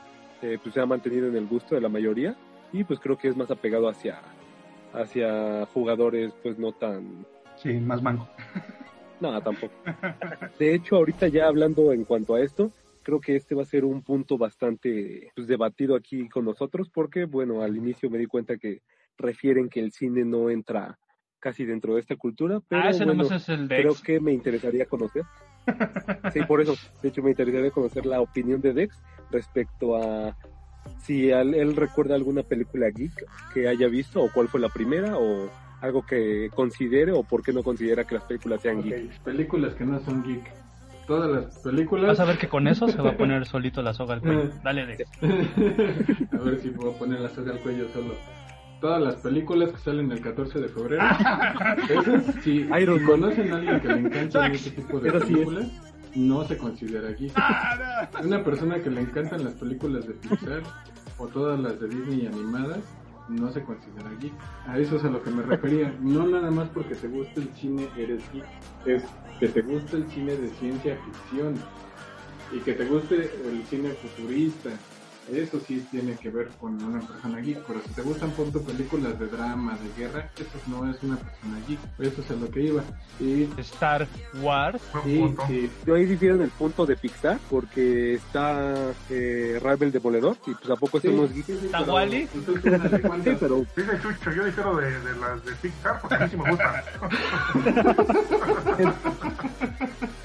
eh, 0.42 0.58
pues 0.62 0.74
se 0.76 0.82
ha 0.82 0.86
mantenido 0.86 1.28
en 1.28 1.36
el 1.36 1.48
gusto 1.48 1.76
de 1.76 1.82
la 1.82 1.90
mayoría 1.90 2.36
y 2.72 2.84
pues 2.84 3.00
creo 3.00 3.18
que 3.18 3.28
es 3.30 3.36
más 3.38 3.50
apegado 3.50 3.90
hacia 3.90 4.22
hacia 4.94 5.66
jugadores 5.74 6.34
pues 6.44 6.58
no 6.58 6.72
tan 6.74 7.26
Sí, 7.58 7.74
más 7.74 8.02
manco. 8.02 8.28
nada 9.20 9.42
tampoco 9.42 9.74
de 10.60 10.76
hecho 10.76 10.96
ahorita 10.98 11.28
ya 11.28 11.48
hablando 11.48 11.92
en 11.94 12.04
cuanto 12.06 12.36
a 12.36 12.42
esto 12.42 12.72
creo 13.04 13.20
que 13.22 13.36
este 13.36 13.56
va 13.56 13.62
a 13.64 13.66
ser 13.66 13.86
un 13.86 14.02
punto 14.04 14.38
bastante 14.38 15.32
pues, 15.36 15.48
debatido 15.48 15.96
aquí 15.96 16.28
con 16.30 16.46
nosotros 16.46 16.90
porque 16.94 17.26
bueno 17.26 17.62
al 17.62 17.76
inicio 17.78 18.10
me 18.10 18.18
di 18.18 18.26
cuenta 18.28 18.58
que 18.58 18.82
refieren 19.18 19.70
que 19.70 19.80
el 19.80 19.92
cine 19.92 20.24
no 20.26 20.50
entra 20.50 21.00
casi 21.40 21.66
dentro 21.66 21.94
de 21.96 22.02
esta 22.02 22.16
cultura 22.16 22.60
pero 22.68 22.82
ah, 22.84 22.90
ese 22.90 23.06
bueno, 23.06 23.24
nomás 23.24 23.42
es 23.42 23.50
el 23.50 23.68
creo 23.68 23.92
Dex. 23.94 24.02
que 24.02 24.20
me 24.20 24.34
interesaría 24.34 24.86
conocer. 24.86 25.24
Sí, 26.32 26.40
por 26.48 26.62
eso, 26.62 26.76
de 27.02 27.10
hecho 27.10 27.22
me 27.22 27.32
interesaría 27.32 27.72
conocer 27.72 28.06
la 28.06 28.22
opinión 28.22 28.62
de 28.62 28.72
Dex 28.74 29.02
respecto 29.32 29.98
a 29.98 30.34
si 31.00 31.32
al- 31.32 31.54
él 31.56 31.76
recuerda 31.76 32.16
alguna 32.16 32.44
película 32.44 32.90
geek 32.90 33.14
que 33.54 33.68
haya 33.68 33.88
visto 33.88 34.22
o 34.22 34.30
cuál 34.32 34.48
fue 34.48 34.60
la 34.60 34.70
primera 34.70 35.18
o 35.18 35.50
algo 35.82 36.04
que 36.06 36.50
considere 36.56 37.12
o 37.12 37.24
por 37.24 37.44
qué 37.44 37.54
no 37.54 37.64
considera 37.64 38.04
que 38.04 38.16
las 38.16 38.24
películas 38.26 38.62
sean 38.62 38.82
geek. 38.82 39.12
Ok, 39.12 39.24
películas 39.24 39.74
que 39.76 39.86
no 39.86 40.00
son 40.00 40.24
geek. 40.24 40.52
Todas 41.08 41.32
las 41.32 41.58
películas. 41.60 42.08
Vas 42.08 42.20
a 42.20 42.26
ver 42.26 42.38
que 42.38 42.48
con 42.50 42.68
eso 42.68 42.88
se 42.90 43.02
va 43.02 43.12
a 43.12 43.18
poner 43.18 43.46
solito 43.46 43.82
la 43.82 43.94
soga 43.94 44.16
al 44.16 44.22
cuello. 44.22 44.50
Dale, 44.64 44.86
Dex. 44.86 45.10
a 46.34 46.38
ver 46.44 46.60
si 46.62 46.70
puedo 46.70 46.94
poner 46.98 47.20
la 47.22 47.30
soga 47.30 47.54
al 47.54 47.60
cuello 47.60 47.88
solo. 47.94 48.14
Todas 48.82 49.02
las 49.02 49.16
películas 49.16 49.72
que 49.72 49.78
salen 49.80 50.12
el 50.12 50.22
14 50.22 50.60
de 50.60 50.68
febrero. 50.70 51.04
Esas, 51.90 52.36
si, 52.44 52.68
Iron 52.80 53.00
si 53.00 53.06
conocen 53.06 53.52
a 53.54 53.56
alguien 53.58 53.80
que 53.80 53.88
le 53.88 54.00
encantan 54.02 54.52
ese 54.52 54.70
tipo 54.72 55.00
de 55.00 55.12
sí 55.22 55.34
películas, 55.34 55.68
no 56.16 56.46
se 56.46 56.58
considera 56.58 57.12
geek. 57.12 57.34
Una 58.24 58.44
persona 58.44 58.82
que 58.82 58.90
le 58.90 59.02
encantan 59.02 59.44
las 59.44 59.54
películas 59.54 60.08
de 60.08 60.14
Pixar 60.14 60.64
o 61.18 61.28
todas 61.28 61.60
las 61.60 61.80
de 61.80 61.88
Disney 61.88 62.28
animadas, 62.28 62.80
no 63.30 63.52
se 63.52 63.64
considera 63.64 64.10
geek. 64.20 64.34
A 64.68 64.78
eso 64.78 64.98
es 64.98 65.04
a 65.04 65.10
lo 65.10 65.22
que 65.24 65.32
me 65.32 65.44
refería. 65.44 65.94
No 66.00 66.28
nada 66.28 66.52
más 66.52 66.70
porque 66.70 66.96
te 66.96 67.08
gusta 67.08 67.42
el 67.42 67.50
cine 67.56 67.88
eres 67.98 68.24
geek. 68.32 68.46
Es 68.86 69.04
que 69.40 69.48
te 69.48 69.62
gusta 69.62 69.98
el 69.98 70.08
cine 70.10 70.36
de 70.36 70.50
ciencia 70.50 70.98
ficción 71.06 71.56
y 72.52 72.60
que 72.60 72.74
te 72.74 72.86
guste 72.86 73.32
el 73.46 73.66
cine 73.66 73.90
futurista. 73.90 74.70
Eso 75.32 75.60
sí 75.68 75.86
tiene 75.92 76.16
que 76.16 76.30
ver 76.30 76.48
con 76.60 76.82
una 76.82 77.00
persona 77.02 77.40
geek, 77.42 77.60
pero 77.68 77.82
si 77.86 77.90
te 77.94 78.02
gustan 78.02 78.32
punto 78.32 78.62
películas 78.62 79.20
de 79.20 79.28
drama, 79.28 79.78
de 79.78 80.02
guerra, 80.02 80.30
eso 80.38 80.50
no 80.68 80.90
es 80.90 81.04
una 81.04 81.18
persona 81.18 81.60
geek. 81.68 81.80
Eso 82.00 82.22
es 82.22 82.32
a 82.32 82.34
lo 82.36 82.50
que 82.50 82.62
iba. 82.62 82.82
Y 83.20 83.50
Star 83.60 84.08
Wars. 84.42 84.82
Sí, 85.04 85.70
Yo 85.86 85.96
ahí 85.96 86.06
difiero 86.06 86.36
en 86.36 86.44
el 86.44 86.50
punto 86.52 86.86
de 86.86 86.96
Pixar 86.96 87.40
porque 87.50 88.14
está 88.16 88.74
eh, 89.10 89.60
Rebel 89.62 89.92
Demoledor 89.92 90.38
y 90.46 90.54
pues 90.54 90.70
a 90.70 90.76
poco 90.78 91.00
Sí, 91.02 91.10
no 91.10 91.26
es 91.26 91.34
geek. 91.34 91.46
sí, 91.46 91.58
sí, 91.60 91.66
¿Está 91.66 91.80
pero 91.80 91.94
Wall-E? 91.94 92.24
eso 92.24 92.38
es 92.58 92.64
una 92.64 92.78
de 92.78 92.98
Sí, 93.24 93.38
pero 93.40 93.66
Dice 93.76 94.00
Chucho, 94.02 94.32
yo 94.32 94.46
difiero 94.46 94.76
de, 94.78 95.00
de 95.00 95.16
las 95.20 95.44
de 95.46 95.52
Pixar 95.62 96.00
porque 96.02 96.16
a 96.16 96.20
mí 96.20 96.30
sí 96.30 96.38
me 96.38 96.50
gustan. 96.50 96.74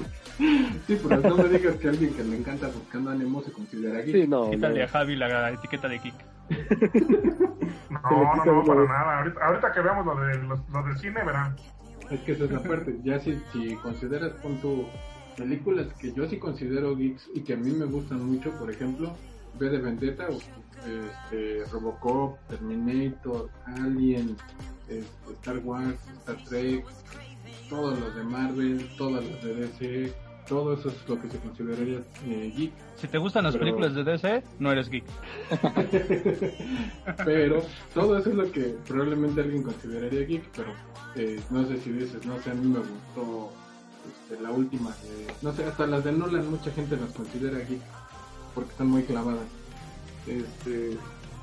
Sí, 0.86 0.98
pero 1.02 1.20
no 1.20 1.36
me 1.36 1.48
digas 1.48 1.76
que 1.76 1.88
alguien 1.88 2.14
que 2.14 2.24
le 2.24 2.36
encanta 2.36 2.68
buscando 2.68 3.10
ánimo 3.10 3.42
se 3.42 3.52
considera 3.52 4.00
geek. 4.00 4.16
sí, 4.16 4.26
no, 4.26 4.46
no. 4.46 4.50
Quítale 4.50 4.82
a 4.82 4.88
Javi 4.88 5.16
la 5.16 5.50
etiqueta 5.50 5.88
de 5.88 5.98
geek. 5.98 6.14
No, 7.90 8.34
no, 8.34 8.44
no, 8.44 8.64
para 8.64 8.84
nada. 8.84 9.18
Ahorita, 9.18 9.40
ahorita 9.44 9.72
que 9.72 9.80
veamos 9.80 10.06
lo, 10.06 10.16
de, 10.24 10.38
lo, 10.38 10.64
lo 10.72 10.82
del 10.82 10.98
cine, 10.98 11.22
verán. 11.24 11.54
Es 12.10 12.20
que 12.20 12.32
esa 12.32 12.44
es 12.44 12.50
la 12.50 12.62
parte. 12.62 12.98
Ya 13.04 13.20
si, 13.20 13.40
si 13.52 13.76
consideras 13.76 14.32
punto 14.42 14.88
películas 15.36 15.86
que 16.00 16.12
yo 16.12 16.26
sí 16.28 16.38
considero 16.38 16.96
geeks 16.96 17.28
y 17.34 17.42
que 17.42 17.54
a 17.54 17.56
mí 17.56 17.70
me 17.70 17.86
gustan 17.86 18.24
mucho, 18.24 18.50
por 18.58 18.70
ejemplo, 18.70 19.14
V 19.58 19.70
de 19.70 19.78
Vendetta, 19.78 20.28
este, 20.28 21.64
Robocop, 21.70 22.38
Terminator, 22.48 23.50
Alien, 23.66 24.36
este, 24.88 25.04
Star 25.40 25.58
Wars, 25.58 25.96
Star 26.20 26.36
Trek, 26.44 26.84
todos 27.68 27.98
los 27.98 28.14
de 28.14 28.24
Marvel, 28.24 28.90
todas 28.96 29.24
las 29.24 29.44
de 29.44 29.54
DC, 29.54 30.12
todo 30.48 30.74
eso 30.74 30.88
es 30.88 31.08
lo 31.08 31.20
que 31.20 31.30
se 31.30 31.38
consideraría 31.38 31.98
eh, 32.26 32.52
geek. 32.56 32.72
Si 32.96 33.08
te 33.08 33.18
gustan 33.18 33.44
las 33.44 33.54
Pero- 33.54 33.64
películas 33.64 33.94
de 33.94 34.04
DC, 34.04 34.42
no 34.58 34.72
eres 34.72 34.88
geek. 34.88 35.04
pero 37.24 37.62
todo 37.94 38.18
eso 38.18 38.30
es 38.30 38.36
lo 38.36 38.50
que 38.50 38.74
probablemente 38.86 39.40
alguien 39.40 39.62
consideraría 39.62 40.26
geek, 40.26 40.44
pero 40.56 40.72
eh, 41.16 41.40
no 41.50 41.66
sé 41.66 41.78
si 41.80 41.90
dices, 41.92 42.24
no 42.26 42.40
sé, 42.42 42.50
a 42.50 42.54
mí 42.54 42.66
me 42.66 42.78
gustó 42.80 43.50
este, 44.30 44.42
la 44.42 44.50
última, 44.50 44.90
de- 44.90 45.32
no 45.42 45.52
sé, 45.54 45.64
hasta 45.64 45.86
las 45.86 46.04
de 46.04 46.12
Nolan 46.12 46.50
mucha 46.50 46.70
gente 46.72 46.96
las 46.96 47.12
considera 47.12 47.58
geek 47.58 47.80
porque 48.54 48.70
están 48.70 48.88
muy 48.88 49.02
clavadas. 49.02 49.46
Este, 50.26 50.96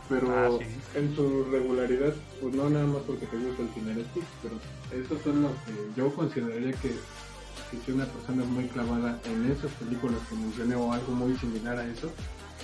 pero 0.08 0.28
Ah, 0.32 0.50
sí. 0.60 0.66
en 0.98 1.16
su 1.16 1.46
regularidad, 1.52 2.14
pues 2.42 2.54
no 2.56 2.70
nada 2.70 2.86
más 2.88 3.02
porque 3.06 3.26
te 3.28 3.38
gusta 3.38 3.62
el 3.64 3.70
cine 3.70 4.04
pero 4.42 4.56
esos 5.04 5.22
son 5.22 5.44
los 5.44 5.52
que 5.52 5.74
yo 5.96 6.14
consideraría 6.16 6.72
que 6.74 6.96
que 7.70 7.78
si 7.78 7.92
una 7.92 8.06
persona 8.06 8.44
es 8.44 8.50
muy 8.50 8.68
clavada 8.68 9.20
en 9.26 9.52
esas 9.52 9.72
películas 9.74 10.20
que 10.30 10.36
mencioné 10.36 10.76
o 10.76 10.92
algo 10.92 11.12
muy 11.14 11.36
similar 11.38 11.78
a 11.78 11.86
eso, 11.86 12.12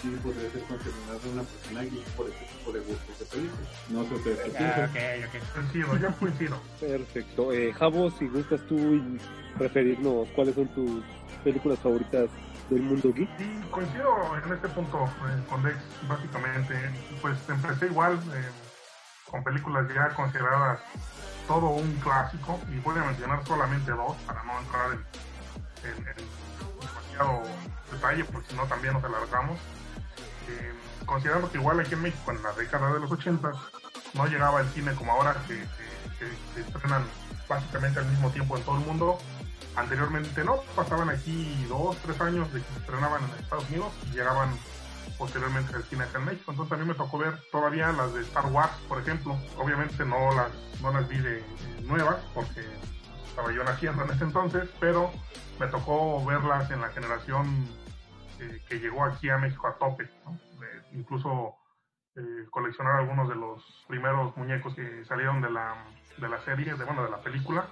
sí 0.01 0.09
podría 0.23 0.49
ser 0.51 0.61
considerada 0.63 1.19
una 1.31 1.43
persona 1.43 1.81
geek 1.83 2.05
por 2.15 2.27
ese 2.27 2.45
tipo 2.45 2.71
de 2.71 2.79
gustos 2.79 3.19
de 3.19 3.25
películas. 3.25 3.69
No 3.89 4.03
sé 4.03 4.13
ustedes 4.15 4.39
qué 4.39 4.49
piensan. 4.51 4.89
ok, 4.89 4.97
ok. 5.27 5.53
Coincido, 5.53 5.97
yo 5.97 6.15
coincido. 6.17 6.57
Perfecto. 6.79 7.53
Eh, 7.53 7.73
Javo, 7.73 8.11
si 8.11 8.27
gustas 8.27 8.61
tú 8.67 8.77
y 8.77 9.19
referirnos 9.57 10.27
cuáles 10.35 10.55
son 10.55 10.67
tus 10.69 11.03
películas 11.43 11.79
favoritas 11.79 12.29
del 12.69 12.81
mundo 12.81 13.13
geek. 13.13 13.29
Y 13.39 13.61
coincido 13.69 14.09
en 14.43 14.53
este 14.53 14.67
punto 14.69 15.05
eh, 15.05 15.43
con 15.49 15.63
Dex, 15.63 15.77
básicamente. 16.07 16.73
Pues 17.21 17.37
empecé 17.47 17.85
igual 17.85 18.19
eh, 18.33 18.49
con 19.29 19.43
películas 19.43 19.85
ya 19.93 20.09
consideradas 20.09 20.79
todo 21.47 21.67
un 21.67 21.91
clásico 21.95 22.59
y 22.69 22.79
voy 22.79 22.97
a 22.97 23.03
mencionar 23.03 23.45
solamente 23.45 23.91
dos 23.91 24.15
para 24.25 24.43
no 24.43 24.59
entrar 24.59 24.91
en, 24.91 26.05
demasiado 26.79 27.43
detalle 27.91 28.23
porque 28.25 28.49
si 28.49 28.55
no 28.55 28.65
también 28.65 28.93
nos 28.93 29.03
alargamos. 29.03 29.59
Eh, 30.47 30.73
considerando 31.05 31.51
que 31.51 31.57
igual 31.57 31.79
aquí 31.79 31.93
en 31.93 32.01
México 32.01 32.31
en 32.31 32.41
la 32.43 32.51
década 32.53 32.93
de 32.93 32.99
los 32.99 33.11
80 33.11 33.51
no 34.13 34.27
llegaba 34.27 34.61
el 34.61 34.67
cine 34.69 34.93
como 34.95 35.11
ahora 35.11 35.35
que 35.47 35.63
se 36.19 36.61
estrenan 36.61 37.03
básicamente 37.47 37.99
al 37.99 38.05
mismo 38.05 38.29
tiempo 38.31 38.57
en 38.57 38.63
todo 38.63 38.77
el 38.77 38.85
mundo 38.85 39.17
anteriormente 39.75 40.43
no, 40.43 40.57
pasaban 40.75 41.09
aquí 41.09 41.65
dos, 41.67 41.97
tres 41.97 42.19
años 42.21 42.51
de 42.53 42.61
que 42.61 42.67
se 42.73 42.79
estrenaban 42.79 43.21
en 43.23 43.43
Estados 43.43 43.69
Unidos 43.69 43.93
y 44.05 44.15
llegaban 44.15 44.49
posteriormente 45.17 45.75
al 45.75 45.83
cine 45.83 46.03
acá 46.03 46.19
en 46.19 46.25
México. 46.25 46.51
Entonces 46.51 46.73
a 46.73 46.81
mí 46.81 46.85
me 46.85 46.93
tocó 46.93 47.17
ver 47.17 47.33
todavía 47.51 47.91
las 47.91 48.13
de 48.13 48.21
Star 48.21 48.45
Wars, 48.47 48.73
por 48.87 48.99
ejemplo. 48.99 49.37
Obviamente 49.57 50.05
no 50.05 50.33
las, 50.35 50.51
no 50.81 50.91
las 50.91 51.07
vi 51.07 51.17
de, 51.17 51.43
nuevas 51.83 52.17
porque 52.33 52.61
estaba 53.27 53.51
yo 53.51 53.63
naciendo 53.63 54.03
en 54.03 54.11
ese 54.11 54.23
entonces, 54.23 54.69
pero 54.79 55.11
me 55.59 55.67
tocó 55.67 56.25
verlas 56.25 56.69
en 56.71 56.81
la 56.81 56.89
generación 56.89 57.67
eh, 58.39 58.61
que 58.67 58.79
llegó 58.79 59.03
aquí 59.03 59.29
a 59.29 59.37
México 59.37 59.67
a 59.67 59.77
tope. 59.77 60.09
¿no? 60.25 60.37
Incluso 60.93 61.55
eh, 62.15 62.45
coleccionar 62.49 62.95
algunos 62.95 63.29
de 63.29 63.35
los 63.35 63.85
primeros 63.87 64.35
muñecos 64.37 64.73
que 64.73 65.05
salieron 65.05 65.41
de 65.41 65.51
la, 65.51 65.75
de 66.17 66.29
la 66.29 66.39
serie, 66.45 66.73
de, 66.73 66.83
bueno, 66.85 67.03
de 67.03 67.11
la 67.11 67.21
película 67.21 67.67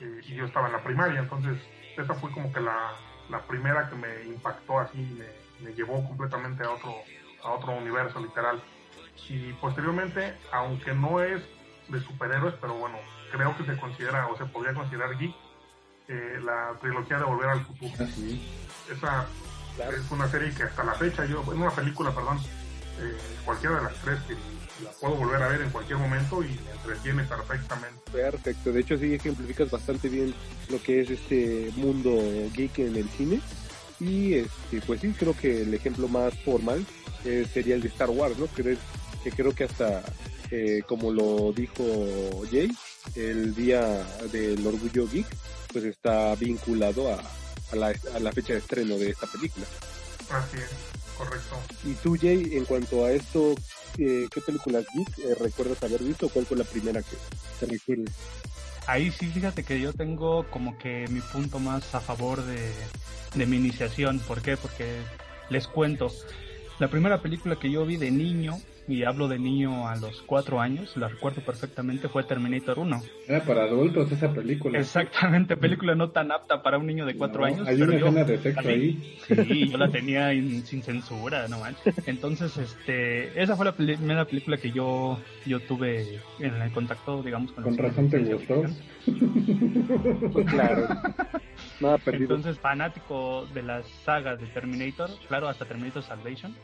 eh, 0.00 0.20
y 0.26 0.34
yo 0.34 0.44
estaba 0.44 0.66
en 0.66 0.72
la 0.72 0.82
primaria, 0.82 1.20
entonces 1.20 1.58
esa 1.96 2.14
fue 2.14 2.30
como 2.32 2.52
que 2.52 2.60
la, 2.60 2.92
la 3.30 3.40
primera 3.46 3.88
que 3.88 3.96
me 3.96 4.24
impactó 4.24 4.78
así, 4.78 4.98
me, 4.98 5.26
me 5.60 5.72
llevó 5.72 6.06
completamente 6.06 6.64
a 6.64 6.70
otro, 6.70 6.94
a 7.42 7.50
otro 7.52 7.72
universo 7.72 8.20
literal. 8.20 8.62
Y 9.28 9.52
posteriormente, 9.54 10.34
aunque 10.52 10.92
no 10.94 11.22
es 11.22 11.42
de 11.88 12.00
superhéroes, 12.00 12.54
pero 12.60 12.74
bueno, 12.74 12.98
creo 13.32 13.56
que 13.56 13.64
se 13.64 13.78
considera 13.78 14.26
o 14.28 14.36
se 14.36 14.44
podría 14.46 14.74
considerar 14.74 15.16
geek, 15.18 15.34
eh, 16.08 16.38
la 16.42 16.76
trilogía 16.80 17.18
de 17.18 17.24
Volver 17.24 17.48
al 17.48 17.64
Futuro. 17.64 17.92
Así. 18.04 18.46
Esa 18.90 19.26
es 19.90 20.10
una 20.10 20.28
serie 20.28 20.52
que 20.54 20.64
hasta 20.64 20.84
la 20.84 20.94
fecha, 20.94 21.24
yo, 21.24 21.42
bueno, 21.42 21.62
una 21.62 21.74
película, 21.74 22.10
perdón, 22.10 22.38
eh, 23.00 23.16
cualquiera 23.44 23.76
de 23.76 23.82
las 23.82 23.94
tres 23.96 24.20
que 24.22 24.34
la 24.82 24.90
puedo 25.00 25.16
volver 25.16 25.42
a 25.42 25.48
ver 25.48 25.62
en 25.62 25.70
cualquier 25.70 25.98
momento 25.98 26.42
y 26.42 26.48
me 26.48 26.70
entretiene 26.72 27.24
perfectamente. 27.24 28.10
Perfecto, 28.12 28.72
de 28.72 28.80
hecho 28.80 28.98
sí 28.98 29.14
ejemplificas 29.14 29.70
bastante 29.70 30.08
bien 30.08 30.34
lo 30.70 30.82
que 30.82 31.00
es 31.00 31.10
este 31.10 31.70
mundo 31.76 32.10
geek 32.54 32.78
en 32.78 32.96
el 32.96 33.08
cine. 33.10 33.40
Y 34.00 34.34
este, 34.34 34.80
pues 34.86 35.00
sí, 35.00 35.12
creo 35.18 35.36
que 35.36 35.62
el 35.62 35.72
ejemplo 35.72 36.06
más 36.08 36.34
formal 36.44 36.84
eh, 37.24 37.46
sería 37.52 37.74
el 37.74 37.82
de 37.82 37.88
Star 37.88 38.10
Wars, 38.10 38.38
¿no? 38.38 38.46
Que, 38.52 38.76
que 39.24 39.30
creo 39.32 39.52
que 39.54 39.64
hasta, 39.64 40.02
eh, 40.50 40.82
como 40.86 41.10
lo 41.10 41.52
dijo 41.52 41.82
Jay, 42.50 42.70
el 43.14 43.54
día 43.54 44.06
del 44.30 44.66
orgullo 44.66 45.08
geek, 45.08 45.26
pues 45.72 45.84
está 45.84 46.34
vinculado 46.34 47.12
a, 47.12 47.22
a, 47.72 47.76
la, 47.76 47.94
a 48.14 48.20
la 48.20 48.32
fecha 48.32 48.52
de 48.52 48.58
estreno 48.58 48.98
de 48.98 49.10
esta 49.10 49.26
película. 49.26 49.66
Así 50.28 50.56
es, 50.58 50.70
correcto. 51.16 51.56
Y 51.84 51.94
tú, 51.94 52.16
Jay, 52.20 52.50
en 52.52 52.64
cuanto 52.66 53.04
a 53.06 53.12
esto, 53.12 53.54
eh, 53.98 54.26
¿qué 54.30 54.40
películas 54.42 54.84
geek 54.94 55.18
eh, 55.20 55.34
recuerdas 55.40 55.82
haber 55.82 56.02
visto? 56.02 56.28
¿Cuál 56.28 56.46
fue 56.46 56.58
la 56.58 56.64
primera 56.64 57.00
que 57.00 57.16
te 57.60 57.66
recuerdes? 57.66 58.12
Ahí 58.86 59.10
sí, 59.10 59.26
fíjate 59.26 59.64
que 59.64 59.80
yo 59.80 59.92
tengo 59.92 60.46
como 60.48 60.78
que 60.78 61.06
mi 61.08 61.20
punto 61.20 61.58
más 61.58 61.92
a 61.94 62.00
favor 62.00 62.42
de, 62.44 63.46
mi 63.46 63.56
iniciación. 63.56 64.20
¿Por 64.20 64.42
qué? 64.42 64.56
Porque 64.56 65.00
les 65.50 65.66
cuento. 65.66 66.12
La 66.78 66.88
primera 66.88 67.20
película 67.20 67.56
que 67.56 67.70
yo 67.70 67.84
vi 67.84 67.96
de 67.96 68.10
niño, 68.12 68.58
y 68.88 69.02
hablo 69.04 69.26
de 69.28 69.38
niño 69.38 69.88
a 69.88 69.96
los 69.96 70.22
cuatro 70.22 70.60
años, 70.60 70.96
la 70.96 71.08
recuerdo 71.08 71.40
perfectamente, 71.42 72.08
fue 72.08 72.22
Terminator 72.24 72.78
1. 72.78 73.02
Era 73.26 73.44
para 73.44 73.64
adultos 73.64 74.12
esa 74.12 74.32
película. 74.32 74.78
Exactamente, 74.78 75.56
película 75.56 75.94
no 75.96 76.10
tan 76.10 76.30
apta 76.30 76.62
para 76.62 76.78
un 76.78 76.86
niño 76.86 77.04
de 77.04 77.16
cuatro 77.16 77.40
No, 77.40 77.46
años. 77.46 77.66
Hay 77.68 77.76
pero 77.78 77.90
una 77.90 77.98
yo 77.98 78.06
escena 78.08 78.24
de 78.24 78.38
sexo 78.38 78.68
ahí. 78.68 79.16
Sí, 79.26 79.68
yo 79.70 79.76
la 79.78 79.88
tenía 79.90 80.32
in- 80.34 80.64
sin 80.64 80.82
censura, 80.82 81.48
no 81.48 81.58
manches. 81.58 81.94
Entonces, 82.06 82.56
este, 82.56 83.42
esa 83.42 83.56
fue 83.56 83.64
la 83.64 83.72
primera 83.72 84.24
película 84.24 84.56
que 84.56 84.70
yo, 84.70 85.18
yo 85.44 85.58
tuve 85.60 86.20
en 86.38 86.54
el 86.54 86.70
contacto, 86.72 87.22
digamos, 87.22 87.50
con, 87.52 87.64
Con 87.64 87.76
razón 87.78 88.08
te 88.08 88.20
gustó. 88.20 88.62
Pues 90.32 90.46
claro, 90.50 90.86
nada 91.80 91.98
perdido. 91.98 92.36
Entonces, 92.36 92.60
fanático 92.60 93.46
de 93.52 93.62
las 93.64 93.84
sagas 94.04 94.40
de 94.40 94.46
Terminator, 94.46 95.10
claro, 95.26 95.48
hasta 95.48 95.64
Terminator 95.64 96.02
Salvation. 96.04 96.54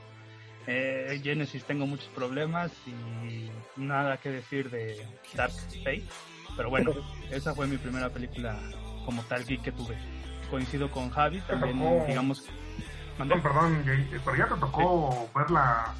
Eh, 0.66 1.20
Genesis 1.22 1.64
tengo 1.64 1.86
muchos 1.86 2.06
problemas 2.08 2.70
y 2.86 3.50
nada 3.76 4.16
que 4.18 4.30
decir 4.30 4.70
de 4.70 5.04
Dark 5.34 5.52
Fate. 5.52 6.04
Pero 6.56 6.70
bueno, 6.70 6.92
esa 7.30 7.54
fue 7.54 7.66
mi 7.66 7.76
primera 7.78 8.10
película 8.10 8.58
como 9.04 9.22
tal 9.24 9.44
geek 9.44 9.62
que 9.62 9.72
tuve. 9.72 9.96
Coincido 10.50 10.90
con 10.90 11.10
Javi, 11.10 11.40
también, 11.42 11.78
tocó- 11.78 12.04
digamos. 12.06 12.44
¿Mandé? 13.18 13.36
Perdón, 13.38 13.82
eh, 13.86 14.20
pero 14.24 14.36
ya 14.36 14.46
te 14.48 14.54
tocó 14.60 15.30
verla 15.34 15.94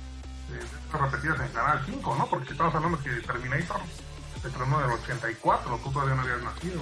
eh, 0.50 0.96
repetidas 0.98 1.40
en 1.40 1.48
Canal 1.54 1.82
5, 1.86 2.16
¿no? 2.16 2.26
Porque 2.26 2.52
estamos 2.52 2.74
hablando 2.74 2.98
que 3.02 3.10
Terminator 3.10 3.80
se 4.40 4.48
estrenó 4.48 4.78
en 4.80 4.86
el 4.90 4.92
84, 4.98 5.80
tú 5.84 5.90
todavía 5.92 6.14
no 6.14 6.22
habías 6.22 6.42
nacido. 6.42 6.80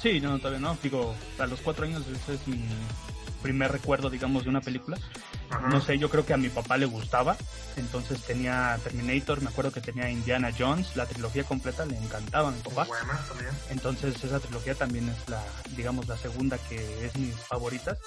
Sí, 0.00 0.20
no, 0.20 0.38
todavía 0.38 0.60
no. 0.60 0.76
Digo, 0.82 1.14
a 1.38 1.46
los 1.46 1.60
cuatro 1.60 1.84
años 1.84 2.06
ese 2.06 2.34
es 2.34 2.46
mi 2.48 2.64
primer 3.42 3.72
recuerdo, 3.72 4.08
digamos, 4.10 4.44
de 4.44 4.50
una 4.50 4.60
película. 4.60 4.98
Ajá. 5.50 5.68
No 5.68 5.80
sé, 5.80 5.98
yo 5.98 6.10
creo 6.10 6.24
que 6.26 6.34
a 6.34 6.36
mi 6.36 6.48
papá 6.48 6.76
le 6.76 6.86
gustaba. 6.86 7.36
Entonces 7.76 8.22
tenía 8.22 8.78
Terminator, 8.82 9.42
me 9.42 9.48
acuerdo 9.48 9.72
que 9.72 9.80
tenía 9.80 10.10
Indiana 10.10 10.50
Jones, 10.56 10.96
la 10.96 11.06
trilogía 11.06 11.44
completa 11.44 11.84
le 11.84 11.96
encantaba 11.96 12.48
a 12.48 12.52
mi 12.52 12.60
papá. 12.60 12.84
Buena 12.84 13.20
también. 13.28 13.50
Entonces 13.70 14.22
esa 14.22 14.40
trilogía 14.40 14.74
también 14.74 15.08
es 15.08 15.28
la, 15.28 15.42
digamos, 15.76 16.08
la 16.08 16.16
segunda 16.16 16.58
que 16.58 17.06
es 17.06 17.16
mis 17.16 17.34
favoritas. 17.34 17.98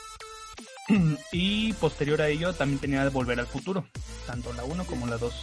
Y 1.31 1.73
posterior 1.73 2.21
a 2.21 2.27
ello 2.29 2.53
también 2.53 2.79
tenía 2.79 3.07
Volver 3.09 3.39
al 3.39 3.47
Futuro, 3.47 3.85
tanto 4.25 4.51
la 4.53 4.63
1 4.63 4.85
como 4.85 5.05
la 5.07 5.17
2. 5.17 5.33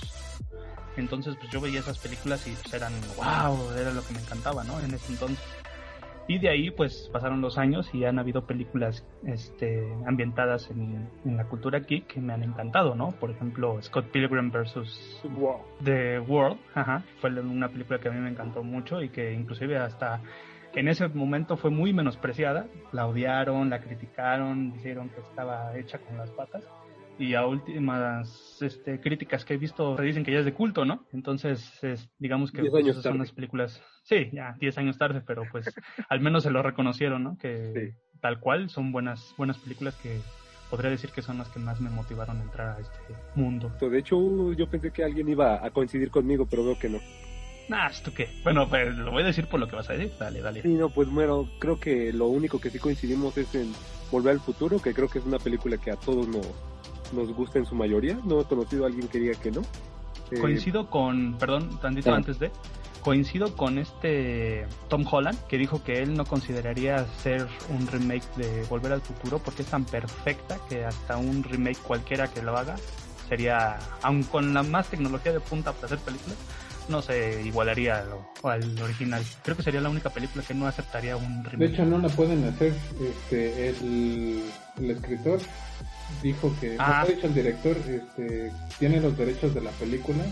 Entonces 0.96 1.36
pues 1.38 1.50
yo 1.52 1.60
veía 1.60 1.80
esas 1.80 1.98
películas 1.98 2.46
y 2.46 2.50
pues 2.50 2.74
eran, 2.74 2.92
wow, 3.16 3.70
era 3.72 3.92
lo 3.92 4.04
que 4.04 4.14
me 4.14 4.20
encantaba, 4.20 4.64
¿no? 4.64 4.80
En 4.80 4.94
ese 4.94 5.06
entonces. 5.08 5.38
Y 6.28 6.38
de 6.38 6.48
ahí 6.48 6.70
pues 6.70 7.08
pasaron 7.12 7.40
los 7.40 7.56
años 7.58 7.88
y 7.94 8.04
han 8.04 8.18
habido 8.18 8.46
películas 8.46 9.06
este, 9.24 9.86
ambientadas 10.06 10.70
en, 10.70 11.08
en 11.24 11.36
la 11.36 11.44
cultura 11.44 11.80
geek 11.80 12.06
que 12.06 12.20
me 12.20 12.32
han 12.32 12.42
encantado, 12.42 12.94
¿no? 12.94 13.12
Por 13.12 13.30
ejemplo, 13.30 13.80
Scott 13.80 14.06
Pilgrim 14.06 14.50
vs. 14.50 15.22
Wow. 15.36 15.60
The 15.84 16.18
World, 16.20 16.58
ajá, 16.74 17.04
fue 17.20 17.30
una 17.30 17.68
película 17.68 18.00
que 18.00 18.08
a 18.08 18.12
mí 18.12 18.18
me 18.18 18.30
encantó 18.30 18.62
mucho 18.62 19.02
y 19.02 19.10
que 19.10 19.32
inclusive 19.32 19.78
hasta 19.78 20.20
en 20.74 20.88
ese 20.88 21.08
momento 21.08 21.56
fue 21.56 21.70
muy 21.70 21.92
menospreciada, 21.92 22.66
la 22.92 23.06
odiaron, 23.06 23.70
la 23.70 23.80
criticaron, 23.80 24.72
dijeron 24.72 25.08
que 25.08 25.20
estaba 25.20 25.76
hecha 25.78 25.98
con 25.98 26.18
las 26.18 26.30
patas 26.30 26.64
y 27.18 27.34
a 27.34 27.46
últimas 27.46 28.60
este, 28.60 29.00
críticas 29.00 29.44
que 29.44 29.54
he 29.54 29.56
visto 29.56 29.96
dicen 29.96 30.24
que 30.24 30.32
ya 30.32 30.40
es 30.40 30.44
de 30.44 30.52
culto, 30.54 30.84
¿no? 30.84 31.06
Entonces, 31.12 31.82
es- 31.82 32.08
digamos 32.18 32.52
que 32.52 32.62
Diez 32.62 32.70
pues, 32.70 32.84
años 32.84 32.96
esas 32.98 33.04
son 33.10 33.18
las 33.18 33.32
películas, 33.32 33.82
sí, 34.02 34.28
ya 34.32 34.54
10 34.58 34.76
años 34.78 34.98
tarde, 34.98 35.22
pero 35.26 35.44
pues 35.50 35.66
al 36.08 36.20
menos 36.20 36.42
se 36.42 36.50
lo 36.50 36.62
reconocieron, 36.62 37.22
¿no? 37.24 37.38
Que 37.38 37.72
Sí. 37.94 38.18
tal 38.20 38.40
cual 38.40 38.68
son 38.70 38.92
buenas 38.92 39.34
buenas 39.36 39.58
películas 39.58 39.94
que 39.96 40.20
podría 40.70 40.90
decir 40.90 41.10
que 41.10 41.22
son 41.22 41.38
las 41.38 41.48
que 41.48 41.58
más 41.60 41.80
me 41.80 41.90
motivaron 41.90 42.38
a 42.38 42.42
entrar 42.42 42.76
a 42.76 42.80
este 42.80 43.14
mundo. 43.34 43.70
De 43.80 43.98
hecho, 43.98 44.52
yo 44.52 44.68
pensé 44.68 44.90
que 44.90 45.04
alguien 45.04 45.28
iba 45.28 45.64
a 45.64 45.70
coincidir 45.70 46.10
conmigo, 46.10 46.46
pero 46.50 46.64
veo 46.64 46.78
que 46.78 46.88
no. 46.88 46.98
Nah, 47.68 47.90
¿tú 48.04 48.12
qué? 48.12 48.28
Bueno, 48.44 48.68
pues 48.68 48.96
lo 48.96 49.10
voy 49.10 49.22
a 49.22 49.26
decir 49.26 49.46
por 49.48 49.58
lo 49.58 49.66
que 49.68 49.74
vas 49.76 49.90
a 49.90 49.94
decir. 49.94 50.12
Dale, 50.20 50.40
dale. 50.40 50.62
Sí, 50.62 50.68
no, 50.74 50.88
pues 50.88 51.08
bueno, 51.10 51.48
creo 51.60 51.80
que 51.80 52.12
lo 52.12 52.26
único 52.28 52.60
que 52.60 52.70
sí 52.70 52.78
coincidimos 52.78 53.36
es 53.36 53.52
en 53.56 53.72
Volver 54.10 54.34
al 54.34 54.40
Futuro, 54.40 54.80
que 54.80 54.94
creo 54.94 55.08
que 55.08 55.18
es 55.18 55.24
una 55.26 55.38
película 55.38 55.76
que 55.76 55.90
a 55.90 55.96
todos 55.96 56.28
nos, 56.28 56.46
nos 57.12 57.32
gusta 57.34 57.58
en 57.58 57.66
su 57.66 57.74
mayoría. 57.74 58.18
No 58.24 58.40
he 58.40 58.44
conocido 58.44 58.84
a 58.84 58.88
alguien 58.88 59.08
que 59.08 59.18
diga 59.18 59.38
que 59.40 59.50
no. 59.50 59.62
Eh, 60.30 60.40
Coincido 60.40 60.90
con, 60.90 61.36
perdón, 61.38 61.78
tantito 61.80 62.12
Ah. 62.12 62.16
antes 62.16 62.38
de, 62.38 62.50
coincido 63.02 63.56
con 63.56 63.78
este 63.78 64.66
Tom 64.88 65.04
Holland, 65.08 65.38
que 65.46 65.58
dijo 65.58 65.84
que 65.84 66.02
él 66.02 66.14
no 66.14 66.24
consideraría 66.24 66.96
hacer 66.96 67.46
un 67.68 67.86
remake 67.86 68.24
de 68.36 68.64
Volver 68.64 68.92
al 68.92 69.00
Futuro 69.00 69.38
porque 69.38 69.62
es 69.62 69.68
tan 69.68 69.84
perfecta 69.84 70.58
que 70.68 70.84
hasta 70.84 71.16
un 71.16 71.44
remake 71.44 71.78
cualquiera 71.78 72.26
que 72.26 72.42
lo 72.42 72.56
haga 72.56 72.74
sería, 73.28 73.78
aun 74.02 74.22
con 74.24 74.52
la 74.54 74.62
más 74.64 74.88
tecnología 74.88 75.32
de 75.32 75.40
punta 75.40 75.72
para 75.72 75.86
hacer 75.86 75.98
películas, 76.00 76.36
no 76.88 77.02
se 77.02 77.42
igualaría 77.42 78.04
al 78.42 78.78
original. 78.82 79.22
Creo 79.42 79.56
que 79.56 79.62
sería 79.62 79.80
la 79.80 79.88
única 79.90 80.10
película 80.10 80.44
que 80.46 80.54
no 80.54 80.66
aceptaría 80.66 81.16
un 81.16 81.42
De 81.42 81.50
remake. 81.50 81.72
hecho, 81.74 81.84
no 81.84 81.98
la 81.98 82.08
pueden 82.08 82.44
hacer. 82.44 82.74
Este, 83.00 83.68
el, 83.70 84.42
el 84.78 84.90
escritor 84.90 85.40
dijo 86.22 86.54
que, 86.60 86.76
Ah. 86.78 87.04
dicho, 87.08 87.26
el 87.26 87.34
director 87.34 87.76
este, 87.88 88.52
tiene 88.78 89.00
los 89.00 89.16
derechos 89.16 89.54
de 89.54 89.60
la 89.60 89.70
película 89.72 90.24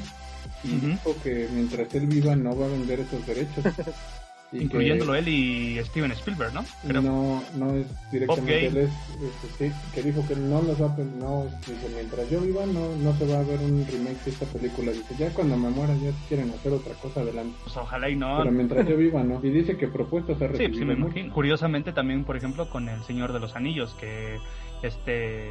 y 0.62 0.68
dijo 0.76 1.16
que 1.22 1.48
mientras 1.52 1.92
él 1.94 2.06
viva 2.06 2.34
no 2.36 2.56
va 2.56 2.66
a 2.66 2.70
vender 2.70 3.00
esos 3.00 3.26
derechos. 3.26 3.64
Incluyéndolo 4.62 5.14
él 5.14 5.28
y 5.28 5.78
Steven 5.84 6.12
Spielberg, 6.12 6.52
¿no? 6.54 6.64
Creo. 6.86 7.02
No, 7.02 7.42
no 7.56 7.74
es 7.74 7.86
directamente 8.12 8.66
él, 8.66 8.76
es, 8.76 8.90
este, 9.22 9.68
sí, 9.70 9.74
que 9.94 10.02
dijo 10.02 10.24
que 10.26 10.36
no 10.36 10.62
los 10.62 10.80
va 10.80 10.86
a, 10.86 10.96
no, 10.98 11.44
dice, 11.66 11.88
mientras 11.94 12.30
yo 12.30 12.40
viva 12.40 12.64
no, 12.66 12.94
no 12.96 13.16
se 13.18 13.26
va 13.26 13.40
a 13.40 13.42
ver 13.42 13.58
un 13.60 13.86
remake 13.90 14.24
de 14.24 14.30
esta 14.30 14.46
película. 14.46 14.92
Dice, 14.92 15.14
ya 15.18 15.30
cuando 15.30 15.56
me 15.56 15.70
muera 15.70 15.94
ya 15.96 16.10
quieren 16.28 16.50
hacer 16.50 16.72
otra 16.72 16.94
cosa 16.94 17.20
adelante. 17.20 17.56
Pues 17.64 17.76
ojalá 17.76 18.08
y 18.08 18.16
no. 18.16 18.38
Pero 18.38 18.50
mientras 18.52 18.88
yo 18.88 18.96
viva 18.96 19.22
no. 19.22 19.40
Y 19.42 19.50
dice 19.50 19.76
que 19.76 19.88
propuestas 19.88 20.36
ha 20.36 20.46
Sí, 20.46 20.52
recibido 20.52 20.78
sí 20.78 20.84
me 20.84 20.94
mucho. 20.96 21.06
imagino. 21.16 21.34
Curiosamente 21.34 21.92
también, 21.92 22.24
por 22.24 22.36
ejemplo, 22.36 22.68
con 22.70 22.88
El 22.88 23.02
Señor 23.04 23.32
de 23.32 23.40
los 23.40 23.56
Anillos, 23.56 23.94
que 24.00 24.38
este 24.82 25.50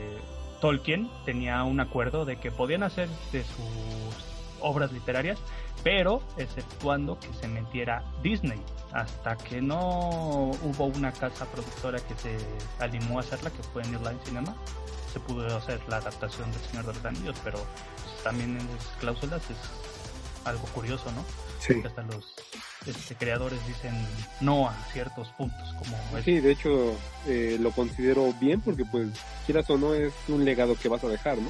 Tolkien 0.62 1.10
tenía 1.26 1.64
un 1.64 1.80
acuerdo 1.80 2.26
de 2.26 2.38
que 2.38 2.52
podían 2.52 2.84
hacer 2.84 3.10
de 3.32 3.44
sus 3.44 4.26
obras 4.62 4.94
literarias, 4.94 5.40
pero 5.84 6.22
exceptuando 6.38 7.20
que 7.20 7.34
se 7.40 7.48
metiera 7.48 8.04
Disney. 8.22 8.62
Hasta 8.94 9.36
que 9.38 9.62
no 9.62 10.52
hubo 10.64 10.86
una 10.86 11.12
casa 11.12 11.46
productora 11.46 12.00
que 12.00 12.16
se 12.16 12.38
animó 12.80 13.18
a 13.18 13.22
hacerla, 13.22 13.50
que 13.50 13.64
fue 13.64 13.84
New 13.86 14.00
Cinema, 14.24 14.56
se 15.12 15.20
pudo 15.20 15.46
hacer 15.56 15.82
la 15.88 15.98
adaptación 15.98 16.52
del 16.52 16.62
Señor 16.62 16.86
de 16.86 16.94
los 16.94 17.06
Anillos, 17.06 17.36
pero 17.44 17.58
pues, 17.58 18.24
también 18.24 18.52
en 18.52 18.70
esas 18.78 18.96
cláusulas 19.00 19.42
es 19.50 19.58
algo 20.46 20.64
curioso, 20.74 21.12
¿no? 21.12 21.24
Sí. 21.60 21.82
que 21.82 21.88
hasta 21.88 22.04
los 22.04 22.34
este, 22.86 23.16
creadores 23.16 23.66
dicen 23.66 23.94
no 24.42 24.68
a 24.68 24.76
ciertos 24.92 25.30
puntos 25.30 25.74
como 25.76 25.98
Sí, 26.22 26.42
de 26.42 26.52
hecho 26.52 26.98
eh, 27.26 27.58
lo 27.60 27.72
considero 27.72 28.34
bien 28.34 28.60
porque 28.60 28.84
pues 28.84 29.08
quieras 29.46 29.70
o 29.70 29.78
no 29.78 29.94
es 29.94 30.14
un 30.28 30.44
legado 30.44 30.76
que 30.76 30.90
vas 30.90 31.04
a 31.06 31.08
dejar, 31.08 31.38
¿no? 31.38 31.50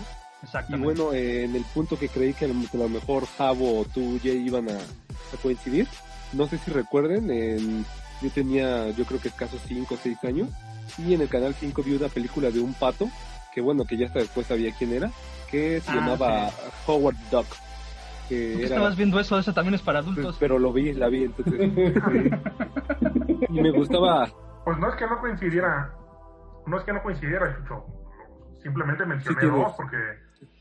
Y 0.67 0.75
bueno, 0.77 1.13
eh, 1.13 1.45
en 1.45 1.55
el 1.55 1.63
punto 1.63 1.97
que 1.97 2.09
creí 2.09 2.33
que 2.33 2.45
a 2.45 2.47
lo, 2.49 2.89
mejor 2.89 3.25
Javo 3.37 3.79
o 3.81 3.85
tú 3.85 4.19
Jay 4.21 4.37
iban 4.45 4.69
a, 4.69 4.73
a 4.77 5.37
coincidir, 5.41 5.87
no 6.33 6.47
sé 6.47 6.57
si 6.57 6.69
recuerden, 6.71 7.29
en- 7.31 7.85
yo 8.21 8.29
tenía 8.29 8.89
yo 8.91 9.05
creo 9.05 9.19
que 9.19 9.27
escasos 9.29 9.61
5 9.67 9.95
o 9.95 9.97
6 9.97 10.23
años 10.23 10.49
y 10.97 11.13
en 11.13 11.21
el 11.21 11.29
canal 11.29 11.53
5 11.53 11.81
vi 11.83 11.95
una 11.95 12.07
película 12.09 12.51
de 12.51 12.59
un 12.59 12.73
pato, 12.73 13.09
que 13.53 13.61
bueno, 13.61 13.85
que 13.85 13.97
ya 13.97 14.07
hasta 14.07 14.19
después 14.19 14.47
sabía 14.47 14.73
quién 14.77 14.93
era, 14.93 15.11
que 15.49 15.79
se 15.81 15.91
Ah, 15.91 15.95
llamaba 15.95 16.49
Howard 16.87 17.15
Duck. 17.31 17.47
Que 18.29 18.35
¿Por 18.51 18.59
qué 18.59 18.65
era, 18.65 18.75
estabas 18.75 18.95
viendo 18.95 19.19
eso? 19.19 19.37
Eso 19.37 19.53
también 19.53 19.75
es 19.75 19.81
para 19.81 20.01
pues, 20.01 20.13
adultos. 20.13 20.37
pero 20.39 20.57
lo 20.59 20.71
vi, 20.73 20.93
la 20.93 21.09
vi, 21.09 21.23
entonces. 21.25 21.59
y 23.49 23.61
me 23.61 23.71
gustaba, 23.71 24.29
Pues 24.65 24.77
no 24.77 24.89
es 24.89 24.95
que 24.95 25.05
no 25.07 25.19
coincidiera, 25.19 25.93
no 26.65 26.77
es 26.77 26.83
que 26.85 26.93
no 26.93 27.03
coincidiera, 27.03 27.55
Chucho. 27.57 27.85
Simplemente 28.61 29.05
mencioné 29.05 29.41
Sí, 29.41 29.47
dos 29.47 29.73
porque 29.75 29.97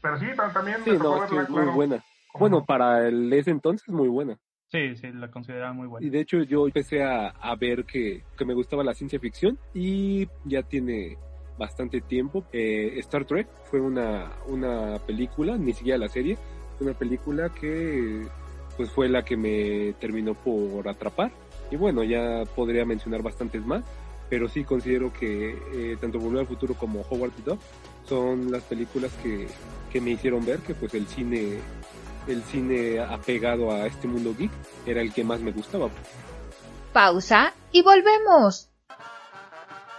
Pero 0.01 0.19
sí, 0.19 0.27
tam- 0.37 0.53
también 0.53 0.79
Sí, 0.85 0.91
no, 0.91 0.97
sí, 0.97 1.21
verla, 1.21 1.43
es 1.43 1.49
muy 1.49 1.63
claro. 1.63 1.73
buena. 1.73 2.05
¿Cómo 2.33 2.41
Bueno, 2.41 2.59
no? 2.59 2.65
para 2.65 3.07
el, 3.09 3.33
ese 3.33 3.51
entonces, 3.51 3.89
muy 3.89 4.09
buena. 4.09 4.39
Sí, 4.69 4.97
sí, 4.97 5.13
la 5.13 5.31
consideraba 5.31 5.73
muy 5.75 5.87
buena. 5.87 6.07
Y 6.07 6.11
de 6.11 6.21
hecho 6.21 6.43
yo 6.43 6.67
empecé 6.67 7.03
a, 7.03 7.29
a 7.29 7.55
ver 7.57 7.85
que, 7.85 8.25
que 8.39 8.45
me 8.47 8.55
gustaba 8.55 8.83
la 8.83 8.95
ciencia 8.95 9.19
ficción 9.21 9.59
y 9.75 10.27
ya 10.45 10.63
tiene 10.63 11.19
bastante 11.59 12.01
tiempo. 12.01 12.45
Eh, 12.53 12.95
Star 13.01 13.27
Trek 13.27 13.47
fue 13.65 13.81
una, 13.81 14.33
una 14.47 14.99
película, 15.07 15.59
ni 15.59 15.75
siquiera 15.75 15.99
la 15.99 16.09
serie, 16.09 16.39
fue 16.79 16.87
una 16.87 16.99
película 16.99 17.51
que 17.51 18.27
pues 18.79 18.91
fue 18.91 19.11
la 19.11 19.23
que 19.23 19.37
me 19.37 19.93
terminó 20.01 20.33
por 20.33 20.89
atrapar. 20.89 21.31
Y 21.71 21.77
bueno, 21.77 22.03
ya 22.03 22.45
podría 22.57 22.87
mencionar 22.87 23.23
bastantes 23.23 23.65
más, 23.67 23.85
pero 24.31 24.49
sí 24.49 24.65
considero 24.65 25.13
que 25.13 25.51
eh, 25.75 25.97
tanto 26.01 26.19
Volver 26.19 26.41
al 26.41 26.47
Futuro 26.47 26.73
como 26.73 27.03
Howard 27.11 27.33
the 27.33 27.43
Duck 27.51 27.61
son 28.09 28.51
las 28.51 28.63
películas 28.65 29.11
que, 29.23 29.49
que 29.91 30.01
me 30.01 30.11
hicieron 30.11 30.45
ver 30.45 30.59
que 30.61 30.75
pues 30.75 30.95
el 30.95 31.07
cine 31.07 31.61
el 32.27 32.43
cine 32.45 33.01
apegado 33.01 33.73
a 33.73 33.87
este 33.87 34.07
mundo 34.07 34.35
geek 34.39 34.53
era 34.87 35.01
el 35.01 35.13
que 35.13 35.25
más 35.25 35.41
me 35.41 35.53
gustaba. 35.53 35.89
Pausa 36.93 37.53
y 37.73 37.83
volvemos. 37.83 38.71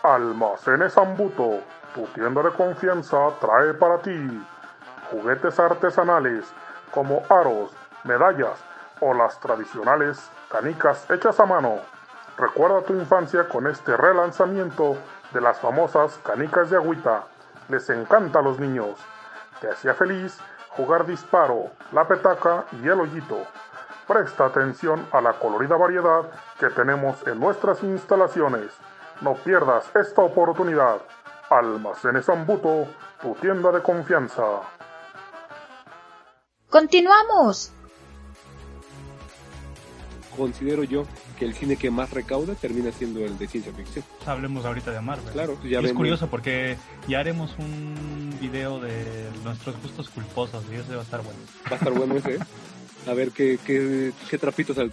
Almacenes 0.03 0.97
Ambuto, 0.97 1.61
tu 1.95 2.05
tienda 2.07 2.43
de 2.43 2.51
confianza, 2.51 3.17
trae 3.39 3.73
para 3.73 4.01
ti 4.01 4.11
juguetes 5.11 5.59
artesanales 5.59 6.45
como 6.91 7.23
aros, 7.29 7.71
medallas 8.03 8.59
o 8.99 9.13
las 9.13 9.39
tradicionales 9.39 10.29
canicas 10.49 11.09
hechas 11.09 11.39
a 11.39 11.45
mano. 11.45 11.79
Recuerda 12.37 12.81
tu 12.81 12.93
infancia 12.93 13.47
con 13.47 13.67
este 13.67 13.95
relanzamiento 13.95 14.97
de 15.33 15.41
las 15.41 15.59
famosas 15.59 16.19
canicas 16.23 16.69
de 16.69 16.77
agüita. 16.77 17.25
Les 17.73 17.89
encanta 17.89 18.37
a 18.37 18.41
los 18.43 18.59
niños. 18.59 18.99
Te 19.59 19.67
hacía 19.67 19.95
feliz 19.95 20.37
jugar 20.77 21.07
disparo, 21.07 21.71
la 21.91 22.07
petaca 22.07 22.65
y 22.83 22.87
el 22.87 22.99
hoyito. 22.99 23.47
Presta 24.07 24.45
atención 24.45 25.07
a 25.11 25.19
la 25.19 25.33
colorida 25.39 25.75
variedad 25.75 26.21
que 26.59 26.69
tenemos 26.69 27.25
en 27.25 27.39
nuestras 27.39 27.81
instalaciones. 27.81 28.71
No 29.21 29.33
pierdas 29.33 29.85
esta 29.95 30.21
oportunidad. 30.21 31.01
Almacenes 31.49 32.29
Ambuto, 32.29 32.85
tu 33.19 33.33
tienda 33.41 33.71
de 33.71 33.81
confianza. 33.81 34.43
Continuamos. 36.69 37.73
Considero 40.37 40.83
yo 40.83 41.05
que 41.37 41.45
el 41.45 41.53
cine 41.53 41.75
que 41.75 41.91
más 41.91 42.11
recauda 42.11 42.55
termina 42.55 42.91
siendo 42.91 43.23
el 43.23 43.37
de 43.37 43.47
ciencia 43.47 43.71
ficción. 43.73 44.03
Hablemos 44.25 44.65
ahorita 44.65 44.91
de 44.91 45.01
Marvel. 45.01 45.33
Claro, 45.33 45.57
pues 45.59 45.71
Y 45.71 45.75
es 45.75 45.93
curioso 45.93 46.27
porque 46.27 46.77
ya 47.07 47.19
haremos 47.19 47.55
un 47.57 48.35
video 48.41 48.79
de 48.79 49.29
nuestros 49.43 49.79
gustos 49.81 50.09
culposos 50.09 50.63
y 50.71 50.75
ese 50.75 50.95
va 50.95 51.01
a 51.01 51.03
estar 51.03 51.21
bueno. 51.21 51.39
Va 51.67 51.71
a 51.71 51.75
estar 51.75 51.93
bueno 51.93 52.15
ese. 52.15 52.35
¿eh? 52.35 52.39
A 53.07 53.13
ver 53.13 53.31
qué, 53.31 53.59
qué, 53.65 54.11
qué 54.29 54.37
trapitos 54.37 54.77
al. 54.77 54.91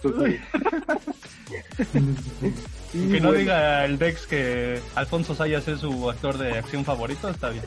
Y 2.93 2.99
que 3.11 3.21
no 3.21 3.29
bueno, 3.29 3.33
diga 3.33 3.85
el 3.85 3.97
Dex 3.97 4.27
que 4.27 4.79
Alfonso 4.95 5.33
Sayas 5.33 5.67
es 5.67 5.79
su 5.79 6.09
actor 6.09 6.37
de 6.37 6.57
acción 6.57 6.83
favorito, 6.83 7.29
está 7.29 7.49
bien. 7.49 7.63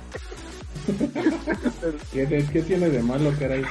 ¿Qué, 2.12 2.46
qué 2.52 2.62
tiene 2.62 2.90
de 2.90 3.02
malo, 3.02 3.32
caray? 3.38 3.64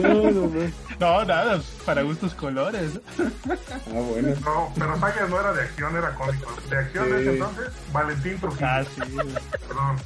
No, 0.00 0.14
no, 0.14 0.30
no. 0.30 0.70
No, 0.98 1.24
nada, 1.24 1.60
para 1.86 2.02
gustos 2.02 2.34
colores. 2.34 3.00
Ah, 3.18 4.00
bueno. 4.10 4.28
No, 4.44 4.72
pero 4.78 4.98
Sayas 4.98 5.30
no 5.30 5.40
era 5.40 5.52
de 5.52 5.62
acción, 5.62 5.96
era 5.96 6.14
cómico. 6.14 6.50
De 6.68 6.76
acción 6.78 7.04
Sí. 7.06 7.12
es 7.14 7.26
entonces 7.26 7.72
Valentín 7.92 8.38
Trujillo. 8.38 8.66
Ah, 8.66 8.84
sí. 8.84 9.00
Perdón. 9.68 9.96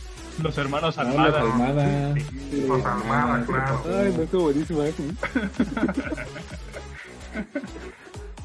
Los 0.43 0.59
hermanos 0.59 0.97
No, 0.97 1.03
la 1.05 1.11
Almada. 1.11 1.41
palmada. 1.41 2.15
Sí. 2.51 2.65
Los 2.69 2.85
Almada, 2.85 3.45
claro. 3.47 3.83
Ay, 3.87 4.15
no, 4.17 4.23
estuvo 4.23 4.43
buenísimo. 4.43 4.83
¿eh? 4.83 4.95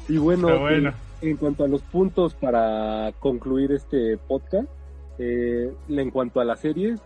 y 0.08 0.18
bueno, 0.18 0.46
Pero 0.48 0.60
bueno. 0.60 0.90
eh, 0.90 0.94
en 1.30 1.36
cuanto 1.36 1.64
a 1.64 1.68
los 1.68 1.82
puntos 1.82 2.34
para 2.34 3.12
concluir 3.20 3.72
este 3.72 4.16
podcast, 4.18 4.68
eh, 5.18 5.72
en 5.88 6.10
cuanto 6.10 6.40
a 6.40 6.44
las 6.44 6.60
series, 6.60 7.00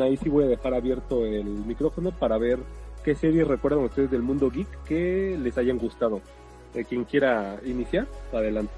ahí 0.00 0.16
sí 0.16 0.28
voy 0.28 0.44
a 0.44 0.48
dejar 0.48 0.74
abierto 0.74 1.24
el 1.26 1.44
micrófono 1.44 2.10
para 2.10 2.38
ver 2.38 2.58
qué 3.06 3.14
series 3.14 3.46
recuerdan 3.46 3.84
ustedes 3.84 4.10
del 4.10 4.22
mundo 4.22 4.50
geek 4.50 4.66
que 4.82 5.38
les 5.40 5.56
hayan 5.56 5.78
gustado. 5.78 6.20
Eh, 6.74 6.84
quien 6.84 7.04
quiera 7.04 7.54
iniciar, 7.64 8.08
adelante. 8.32 8.72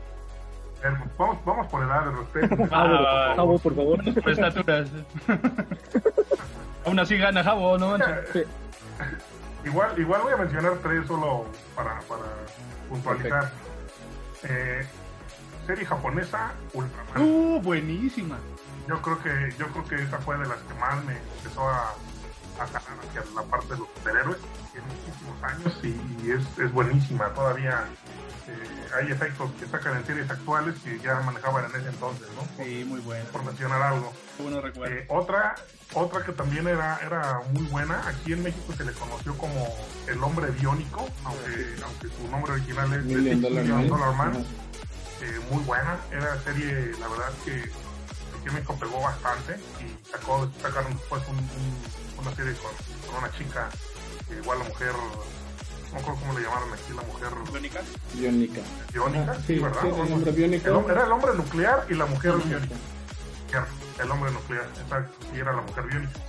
Vamos, 1.17 1.39
vamos 1.47 1.67
por 1.69 1.83
edades, 1.83 2.15
respeto. 2.15 2.69
Ah, 2.71 3.33
Javo, 3.35 3.59
por 3.59 3.75
favor. 3.75 4.15
Por 4.15 4.31
estaturas. 4.31 4.91
Aún 6.85 6.99
así 6.99 7.17
gana 7.17 7.43
Jabo, 7.43 7.79
no. 7.79 7.97
Sí. 8.35 8.43
Igual, 9.65 9.99
igual 9.99 10.21
voy 10.21 10.33
a 10.35 10.37
mencionar 10.37 10.75
tres 10.83 11.07
solo 11.07 11.47
para, 11.75 11.99
para 12.01 12.25
puntualizar. 12.91 13.51
Eh, 14.45 14.87
serie 15.67 15.87
japonesa, 15.87 16.53
Ultraman. 16.75 17.23
Uh, 17.23 17.63
buenísima. 17.63 18.37
Yo 18.87 19.01
creo 19.01 19.23
que 19.23 19.55
yo 19.59 19.67
creo 19.69 19.85
que 19.85 19.95
esa 19.95 20.19
fue 20.19 20.37
de 20.37 20.47
las 20.47 20.59
que 20.59 20.75
más 20.75 21.03
me 21.07 21.17
empezó 21.17 21.67
a, 21.67 21.95
a 22.61 22.67
jalar 22.67 22.99
hacia 23.09 23.25
la 23.35 23.43
parte 23.43 23.75
de 23.75 23.79
los 23.79 23.89
superhéroes. 23.97 24.39
Tiene 24.73 24.87
muchísimos 24.87 25.43
años 25.43 25.79
y, 25.83 26.27
y 26.27 26.31
es, 26.33 26.59
es 26.59 26.73
buenísima. 26.73 27.29
Todavía 27.35 27.85
eh, 28.49 28.89
hay 28.99 29.11
efectos 29.13 29.51
que 29.59 29.67
sacan 29.67 29.97
en 29.97 30.07
series 30.07 30.31
actuales 30.31 30.75
que 30.83 30.99
ya 31.01 31.15
manejaban 31.21 31.65
en 31.67 31.81
ese 31.81 31.89
entonces, 31.91 32.27
¿no? 32.37 32.65
Sí, 32.65 32.85
muy 32.85 33.01
bueno. 33.01 33.25
Por 33.31 33.45
mencionar 33.45 33.81
algo. 33.83 34.13
Bueno 34.39 34.61
recuerdo. 34.61 34.95
Eh, 34.95 35.05
otra, 35.09 35.55
otra 35.95 36.25
que 36.25 36.33
también 36.33 36.67
era, 36.69 36.99
era 37.05 37.41
muy 37.53 37.65
buena, 37.67 38.07
aquí 38.09 38.33
en 38.33 38.43
México 38.43 38.73
se 38.77 38.85
le 38.85 38.93
conoció 38.93 39.37
como 39.37 39.67
el 40.07 40.23
hombre 40.23 40.51
biónico, 40.53 41.09
aunque, 41.25 41.77
aunque 41.85 42.09
su 42.09 42.29
nombre 42.31 42.53
original 42.53 42.93
es 42.95 43.05
Million 43.05 43.41
Dollar 43.41 43.63
Million 43.63 43.79
Man. 43.79 43.89
Dollar 43.89 44.15
Man. 44.15 44.31
Ajá. 44.31 44.41
Eh, 45.21 45.41
muy 45.51 45.63
buena, 45.65 45.99
era 46.13 46.41
serie, 46.43 46.93
la 47.01 47.09
verdad 47.09 47.33
que 47.45 47.55
aquí 47.61 48.47
en 48.47 48.55
México 48.55 48.77
pegó 48.79 49.01
bastante 49.03 49.59
y 49.81 50.09
sacó, 50.09 50.49
sacaron 50.63 50.93
después 50.97 51.23
un- 51.29 51.37
un- 51.39 52.08
una 52.19 52.35
serie 52.35 52.55
con, 52.55 52.71
con 53.11 53.23
una 53.25 53.31
chica, 53.33 53.69
que 54.29 54.35
igual 54.37 54.59
la 54.59 54.65
mujer, 54.65 54.93
no 54.93 55.93
me 55.95 56.01
acuerdo 56.01 56.21
cómo 56.21 56.39
le 56.39 56.45
llamaron 56.45 56.73
aquí, 56.73 56.93
la 56.95 57.03
mujer. 57.03 57.29
Biónica. 57.53 57.81
biónica, 58.93 59.33
Ah, 59.33 59.35
sí, 59.47 59.55
sí, 59.55 59.59
¿verdad? 59.59 59.81
sí, 59.83 59.89
el 59.89 60.13
hombre 60.13 60.33
biónico. 60.33 60.69
El 60.69 60.75
hom- 60.75 60.91
era 60.91 61.05
el 61.05 61.13
hombre 61.13 61.35
nuclear 61.35 61.87
y 61.89 61.95
la 61.95 62.07
mujer 62.07 62.33
Biónica. 62.33 62.57
biónica. 62.59 63.67
El 64.03 64.11
hombre 64.13 64.31
nuclear, 64.31 64.65
exacto, 64.81 65.27
y 65.35 65.39
era 65.41 65.53
la 65.53 65.63
mujer 65.63 65.85
biónica. 65.85 66.21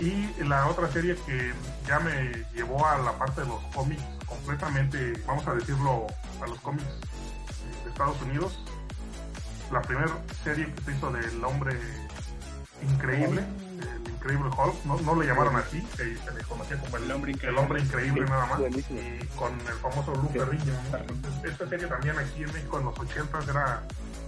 Y 0.00 0.44
la 0.44 0.66
otra 0.66 0.90
serie 0.90 1.16
que 1.26 1.52
ya 1.86 2.00
me 2.00 2.32
llevó 2.54 2.86
a 2.86 2.98
la 2.98 3.12
parte 3.18 3.42
de 3.42 3.46
los 3.48 3.62
cómics 3.74 4.02
completamente, 4.26 5.12
vamos 5.26 5.46
a 5.46 5.54
decirlo, 5.54 6.06
a 6.42 6.46
los 6.46 6.58
cómics 6.60 6.84
de 7.84 7.90
Estados 7.90 8.20
Unidos, 8.22 8.58
la 9.70 9.82
primera 9.82 10.10
serie 10.42 10.72
que 10.74 10.80
se 10.82 10.92
hizo 10.92 11.10
del 11.12 11.44
hombre 11.44 11.78
increíble, 12.82 13.44
increíble 14.22 14.48
Hulk, 14.56 14.84
no, 14.84 15.00
no 15.00 15.20
le 15.20 15.26
llamaron 15.26 15.56
así, 15.56 15.80
se, 15.96 16.16
se 16.16 16.30
le 16.32 16.42
conocía 16.44 16.78
como 16.78 16.96
el, 16.96 17.04
El 17.04 17.12
hombre 17.12 17.30
el 17.32 17.36
increíble. 17.36 17.60
hombre 17.60 17.80
increíble 17.82 18.24
nada 18.24 18.46
más, 18.46 18.58
Buenísimo. 18.60 19.00
y 19.00 19.26
con 19.36 19.52
el 19.52 19.74
famoso 19.80 20.14
Lou 20.14 20.28
Ferrigno. 20.28 20.72
esta 21.44 21.66
serie 21.68 21.86
también 21.86 22.16
aquí 22.18 22.42
en 22.44 22.52
México 22.52 22.78
en 22.78 22.84
los 22.86 22.98
80 22.98 23.38
era, 23.50 23.82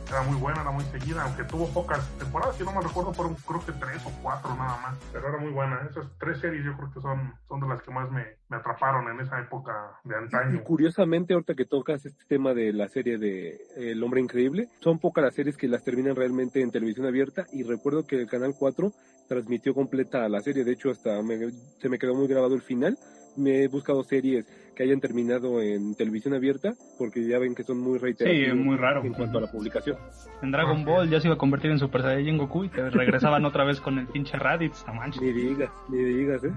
era 0.08 0.22
muy 0.22 0.36
buena, 0.36 0.62
era 0.62 0.70
muy 0.72 0.84
seguida, 0.86 1.22
aunque 1.24 1.44
tuvo 1.44 1.68
pocas 1.68 2.06
temporadas, 2.18 2.56
si 2.56 2.64
no 2.64 2.72
me 2.72 2.80
recuerdo, 2.80 3.14
fueron 3.14 3.34
creo 3.36 3.64
que 3.64 3.72
tres 3.72 4.02
o 4.04 4.10
cuatro 4.22 4.54
nada 4.54 4.78
más, 4.82 4.96
pero 5.12 5.28
era 5.28 5.38
muy 5.38 5.50
buena. 5.52 5.80
Esas 5.88 6.06
tres 6.18 6.38
series 6.40 6.64
yo 6.64 6.76
creo 6.76 6.92
que 6.92 7.00
son, 7.00 7.32
son 7.48 7.60
de 7.60 7.68
las 7.68 7.82
que 7.82 7.90
más 7.90 8.10
me, 8.10 8.24
me 8.48 8.56
atraparon 8.56 9.08
en 9.08 9.20
esa 9.24 9.40
época 9.40 9.72
de 10.04 10.14
Y 10.14 10.18
antaño. 10.18 10.64
curiosamente, 10.64 11.34
ahorita 11.34 11.54
que 11.54 11.64
tocas 11.64 12.04
este 12.04 12.24
tema 12.26 12.52
de 12.52 12.72
la 12.72 12.88
serie 12.88 13.16
de 13.18 13.48
eh, 13.76 13.92
El 13.92 14.02
Hombre 14.02 14.20
Increíble, 14.20 14.68
son 14.80 14.98
pocas 14.98 15.24
las 15.24 15.34
series 15.34 15.56
que 15.56 15.68
las 15.68 15.82
terminan 15.84 16.16
realmente 16.16 16.60
en 16.60 16.70
televisión 16.70 17.06
abierta 17.06 17.46
y 17.52 17.62
recuerdo 17.62 18.06
que 18.06 18.20
el 18.20 18.28
Canal 18.28 18.54
4 18.58 18.92
transmitió 19.28 19.74
completa 19.74 20.28
la 20.28 20.40
serie, 20.40 20.64
de 20.64 20.72
hecho 20.72 20.90
hasta 20.90 21.22
me- 21.22 21.50
se 21.78 21.88
me 21.88 21.98
quedó 21.98 22.14
muy 22.14 22.26
grabado 22.26 22.54
el 22.54 22.62
final. 22.62 22.96
Me 23.36 23.64
he 23.64 23.68
buscado 23.68 24.04
series 24.04 24.46
que 24.76 24.84
hayan 24.84 25.00
terminado 25.00 25.60
en 25.60 25.96
televisión 25.96 26.34
abierta 26.34 26.74
porque 26.98 27.26
ya 27.26 27.38
ven 27.40 27.54
que 27.56 27.64
son 27.64 27.78
muy 27.80 27.98
reiterativos 27.98 28.48
Sí, 28.50 28.54
muy 28.56 28.76
raro. 28.76 29.02
en 29.04 29.12
cuanto 29.12 29.38
a 29.38 29.40
la 29.40 29.50
publicación. 29.50 29.96
En 30.40 30.52
Dragon 30.52 30.84
Ball 30.84 31.10
ya 31.10 31.20
se 31.20 31.26
iba 31.26 31.34
a 31.34 31.38
convertir 31.38 31.72
en 31.72 31.80
Super 31.80 32.02
Saiyan 32.02 32.38
Goku 32.38 32.64
y 32.64 32.68
te 32.68 32.88
regresaban 32.90 33.44
otra 33.44 33.64
vez 33.64 33.80
con 33.80 33.98
el 33.98 34.06
pinche 34.06 34.36
Raditz, 34.38 34.84
no 34.86 34.94
manches. 34.94 35.20
Ni 35.20 35.32
digas, 35.32 35.70
ni 35.88 35.98
digas, 36.04 36.44
¿eh? 36.44 36.52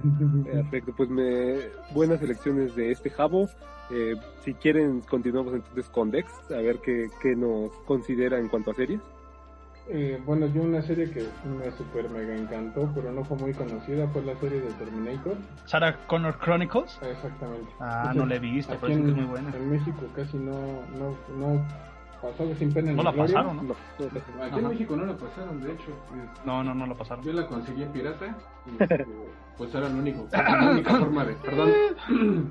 Perfecto, 0.45 0.93
pues 0.95 1.09
me 1.09 1.55
buenas 1.95 2.21
elecciones 2.21 2.75
de 2.75 2.91
este 2.91 3.09
Jabo. 3.09 3.49
Eh, 3.89 4.15
si 4.43 4.53
quieren, 4.53 5.01
continuamos 5.01 5.53
entonces 5.55 5.87
con 5.89 6.11
Dex, 6.11 6.29
a 6.51 6.57
ver 6.61 6.77
qué, 6.83 7.07
qué 7.23 7.35
nos 7.35 7.71
considera 7.87 8.37
en 8.37 8.49
cuanto 8.49 8.69
a 8.71 8.75
series. 8.75 8.99
Eh, 9.89 10.21
bueno, 10.25 10.47
yo 10.47 10.63
una 10.63 10.81
serie 10.81 11.09
que 11.11 11.25
me 11.45 11.71
super 11.77 12.09
mega 12.09 12.35
encantó, 12.35 12.91
pero 12.93 13.11
no 13.11 13.23
fue 13.23 13.37
muy 13.37 13.53
conocida, 13.53 14.05
fue 14.09 14.21
la 14.23 14.35
serie 14.39 14.59
de 14.59 14.69
Terminator. 14.73 15.35
Sarah 15.65 15.95
Connor 16.07 16.37
Chronicles. 16.39 16.99
Exactamente. 17.01 17.71
Ah, 17.79 18.11
no 18.13 18.25
la 18.25 18.35
he 18.35 18.39
visto, 18.39 18.77
que 18.81 18.91
es 18.91 18.99
muy 18.99 19.23
buena. 19.23 19.49
En 19.55 19.69
México 19.71 20.01
casi 20.13 20.37
no, 20.37 20.51
no, 20.97 21.15
no 21.37 21.65
pasó 22.21 22.53
sin 22.55 22.73
pena 22.73 22.91
No 22.91 22.97
ni 22.97 23.03
la 23.03 23.11
gloria. 23.11 23.35
pasaron, 23.35 23.67
¿no? 23.67 23.75
Aquí 24.43 24.59
en. 24.59 24.67
México 24.67 24.95
no 24.97 25.05
la 25.05 25.15
pasaron, 25.15 25.61
de 25.61 25.71
hecho. 25.71 25.83
Es- 25.91 26.45
No, 26.45 26.63
no, 26.65 26.75
no 26.75 26.85
lo 26.85 26.97
pasaron. 26.97 27.23
Yo 27.23 27.31
la 27.31 27.47
conseguí 27.47 27.83
en 27.83 27.91
pirata 27.93 28.35
y 28.65 28.83
este, 28.83 29.05
pues 29.57 29.73
era 29.73 29.87
lo 29.87 29.99
único, 29.99 30.27
la 30.33 30.71
única 30.71 30.95
forma 30.97 31.23
de, 31.23 31.33
perdón, 31.35 31.69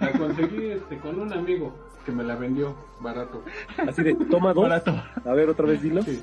la 0.00 0.12
conseguí 0.12 0.66
este, 0.68 0.96
con 0.98 1.20
un 1.20 1.32
amigo 1.32 1.74
que 2.02 2.12
me 2.12 2.24
la 2.24 2.36
vendió 2.36 2.74
barato. 3.00 3.42
Así 3.88 4.02
de, 4.02 4.14
toma 4.30 4.52
dos. 4.52 4.64
Barato. 4.68 5.02
A 5.24 5.32
ver, 5.32 5.48
otra 5.48 5.66
vez 5.66 5.82
dilo. 5.82 6.02
Sí. 6.02 6.22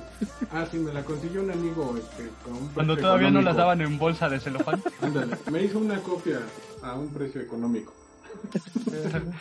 Ah, 0.52 0.66
sí, 0.70 0.78
me 0.78 0.94
la 0.94 1.04
consiguió 1.04 1.42
un 1.42 1.52
amigo 1.52 1.96
este, 1.98 2.30
con 2.44 2.54
un 2.56 2.68
Cuando 2.70 2.98
todavía 2.98 3.32
no 3.32 3.42
las 3.42 3.56
daban 3.56 3.82
en 3.82 3.98
bolsa 3.98 4.30
de 4.30 4.40
celofán. 4.40 4.82
Ándale, 5.02 5.38
me 5.52 5.64
hizo 5.64 5.80
una 5.80 6.00
copia 6.00 6.40
a 6.82 6.96
un 6.96 7.10
precio 7.10 7.42
económico. 7.42 7.94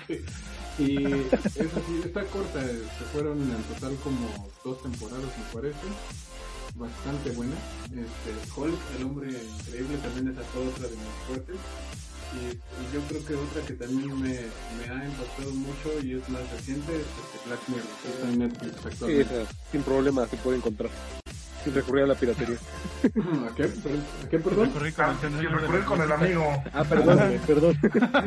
Sí. 0.07 0.25
Y 0.79 1.05
eso 1.05 1.83
sí, 1.89 2.01
está 2.05 2.25
corta, 2.27 2.63
se 2.63 3.05
fueron 3.13 3.43
en 3.43 3.63
total 3.75 3.97
como 4.05 4.49
dos 4.65 4.81
temporadas, 4.81 5.25
me 5.25 5.61
parece. 5.61 5.87
Bastante 6.77 7.31
buena. 7.33 7.55
Este, 7.87 8.61
Hulk, 8.61 8.79
el 8.97 9.05
hombre 9.05 9.29
increíble, 9.29 9.99
también 9.99 10.29
es 10.29 10.39
otra 10.39 10.89
de 10.89 10.95
mis 10.95 11.27
fuertes. 11.27 11.57
Y, 12.35 12.47
y 12.51 12.95
yo 12.95 13.01
creo 13.09 13.25
que 13.25 13.35
otra 13.35 13.63
que 13.63 13.73
también 13.75 14.21
me, 14.21 14.29
me 14.29 14.91
ha 14.91 15.05
impactado 15.05 15.51
mucho 15.53 15.99
y 16.03 16.13
es 16.15 16.29
más 16.29 16.43
reciente 16.53 16.93
es 16.97 17.01
este 17.03 17.49
Black 17.49 17.61
Mirror, 17.69 17.87
que 18.03 18.09
está 18.09 18.29
en 18.29 18.39
Netflix 18.39 18.99
Sí, 19.07 19.13
esa, 19.21 19.51
sin 19.73 19.83
problema 19.83 20.27
se 20.27 20.37
puede 20.37 20.59
encontrar. 20.59 20.91
Sin 21.65 21.75
recurrir 21.75 22.05
a 22.05 22.09
la 22.09 22.15
piratería. 22.15 22.57
¿A 23.51 23.55
qué? 23.55 23.65
¿Perdón? 23.69 24.05
¿A 24.25 24.29
qué, 24.29 24.39
perdón? 24.39 24.71
Con 24.71 24.83
Ah, 24.99 25.19
el 25.23 25.43
y 25.43 25.47
recurrir 25.47 25.85
con 25.85 26.01
el 26.03 26.13
amigo. 26.13 26.63
Ah, 26.73 26.85
perdón, 26.85 27.41
perdón. 27.47 27.79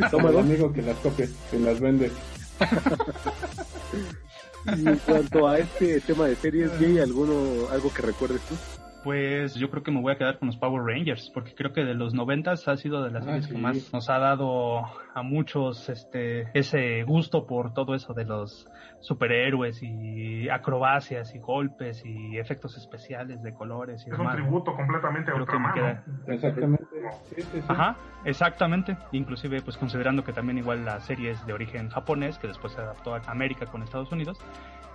Toma 0.09 0.29
El 0.29 0.39
amigo 0.39 0.73
que 0.73 0.81
las 0.81 0.97
copia, 0.97 1.29
que 1.49 1.59
las 1.59 1.79
vende. 1.79 2.11
Y 4.63 4.87
en 4.87 4.97
cuanto 4.97 5.47
a 5.47 5.57
este 5.57 5.99
tema 6.01 6.27
de 6.27 6.35
series, 6.35 6.69
Jay, 6.79 6.99
¿alguno, 6.99 7.67
algo 7.71 7.91
que 7.91 8.03
recuerdes 8.03 8.41
tú? 8.41 8.55
Pues 9.03 9.55
yo 9.55 9.71
creo 9.71 9.81
que 9.81 9.89
me 9.91 9.99
voy 9.99 10.13
a 10.13 10.17
quedar 10.17 10.37
con 10.37 10.45
los 10.47 10.57
Power 10.57 10.83
Rangers, 10.83 11.31
porque 11.33 11.55
creo 11.55 11.73
que 11.73 11.83
de 11.83 11.95
los 11.95 12.13
noventas 12.13 12.67
ha 12.67 12.77
sido 12.77 13.01
de 13.03 13.09
las 13.09 13.23
Ah, 13.23 13.25
series 13.31 13.45
sí. 13.45 13.53
que 13.53 13.57
más 13.57 13.89
nos 13.93 14.09
ha 14.11 14.19
dado 14.19 14.83
a 15.13 15.23
muchos 15.23 15.89
este 15.89 16.47
ese 16.53 17.01
gusto 17.03 17.47
por 17.47 17.73
todo 17.73 17.95
eso 17.95 18.13
de 18.13 18.25
los 18.25 18.67
superhéroes 18.99 19.81
y 19.81 20.47
acrobacias 20.49 21.33
y 21.33 21.39
golpes 21.39 22.03
y 22.05 22.37
efectos 22.37 22.77
especiales 22.77 23.41
de 23.41 23.53
colores 23.53 24.05
y 24.05 24.11
Es 24.11 24.19
un 24.19 24.29
tributo 24.31 24.75
completamente 24.75 25.31
a 25.31 25.33
Creo 25.33 25.45
que 25.47 25.57
me 25.59 25.65
Ultraman. 25.67 26.03
queda-. 26.03 26.33
Exactamente. 26.33 26.85
Sí, 27.35 27.41
sí, 27.41 27.47
sí. 27.53 27.59
Ajá, 27.67 27.95
exactamente. 28.25 28.95
Inclusive, 29.13 29.61
pues 29.63 29.77
considerando 29.77 30.23
que 30.23 30.31
también 30.33 30.59
igual 30.59 30.85
la 30.85 30.99
serie 30.99 31.31
es 31.31 31.45
de 31.47 31.53
origen 31.53 31.89
japonés, 31.89 32.37
que 32.37 32.47
después 32.47 32.73
se 32.73 32.81
adaptó 32.81 33.15
a 33.15 33.21
América 33.27 33.65
con 33.65 33.81
Estados 33.81 34.11
Unidos, 34.11 34.37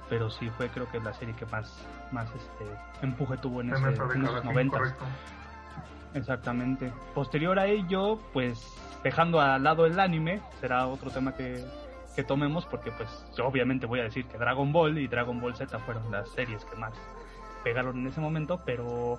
pero 0.09 0.31
sí 0.31 0.49
fue 0.51 0.69
creo 0.69 0.89
que 0.91 1.01
la 1.01 1.13
serie 1.15 1.35
que 1.35 1.47
más, 1.47 1.85
más 2.13 2.29
este 2.35 2.65
empuje 3.03 3.37
tuvo 3.39 3.61
en, 3.61 3.73
ese- 3.73 3.83
en 3.85 3.91
década, 3.93 4.15
esos 4.15 4.41
sí, 4.43 4.47
noventas. 4.49 4.79
correcto. 4.81 5.05
Exactamente. 6.15 6.93
Posterior 7.15 7.59
a 7.59 7.67
ello, 7.67 8.19
pues 8.33 8.75
dejando 9.03 9.41
al 9.41 9.63
lado 9.63 9.87
el 9.87 9.99
anime, 10.01 10.41
será 10.61 10.87
otro 10.87 11.11
tema 11.11 11.35
que, 11.35 11.65
que 12.15 12.25
tomemos 12.25 12.65
porque 12.67 12.91
pues 12.93 13.09
yo 13.37 13.47
obviamente 13.47 13.87
voy 13.87 14.01
a 14.01 14.05
decir 14.05 14.27
que 14.27 14.39
Dragon 14.39 14.73
Ball 14.73 14.99
y 14.99 15.07
Dragon 15.09 15.39
Ball 15.41 15.55
Z 15.55 15.79
fueron 15.81 16.11
las 16.11 16.29
series 16.31 16.65
que 16.65 16.77
más 16.77 16.95
pegaron 17.63 17.99
en 17.99 18.07
ese 18.07 18.21
momento, 18.21 18.61
pero 18.65 19.19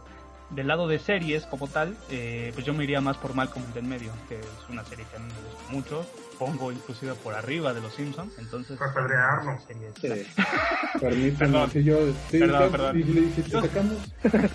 del 0.49 0.67
lado 0.67 0.87
de 0.87 0.97
series 0.97 1.45
como 1.45 1.67
tal, 1.67 1.97
eh, 2.09 2.51
pues 2.53 2.65
yo 2.65 2.73
me 2.73 2.83
iría 2.85 3.01
más 3.01 3.17
por 3.17 3.35
Malcolm 3.35 3.65
del 3.73 3.83
medio, 3.83 4.11
que 4.29 4.39
es 4.39 4.65
una 4.69 4.83
serie 4.85 5.05
que 5.05 5.17
a 5.17 5.19
mí 5.19 5.27
me 5.27 5.49
gusta 5.49 5.71
mucho, 5.71 6.05
pongo 6.37 6.71
inclusive 6.71 7.15
por 7.15 7.33
arriba 7.35 7.73
de 7.73 7.81
los 7.81 7.93
Simpsons, 7.93 8.33
entonces... 8.37 8.79
Series- 8.79 9.93
Sí. 9.99 10.07
Permítame, 11.01 11.51
Perdón. 11.51 11.71
si 11.71 11.83
yo, 11.83 11.97
sí, 12.31 12.39
Perdón, 12.39 12.71
perdón. 12.71 12.95
Si, 12.95 13.03
si- 13.03 13.31
si 13.35 13.41
te 13.43 13.49
Yo- 13.49 13.61
sacamos, 13.61 13.97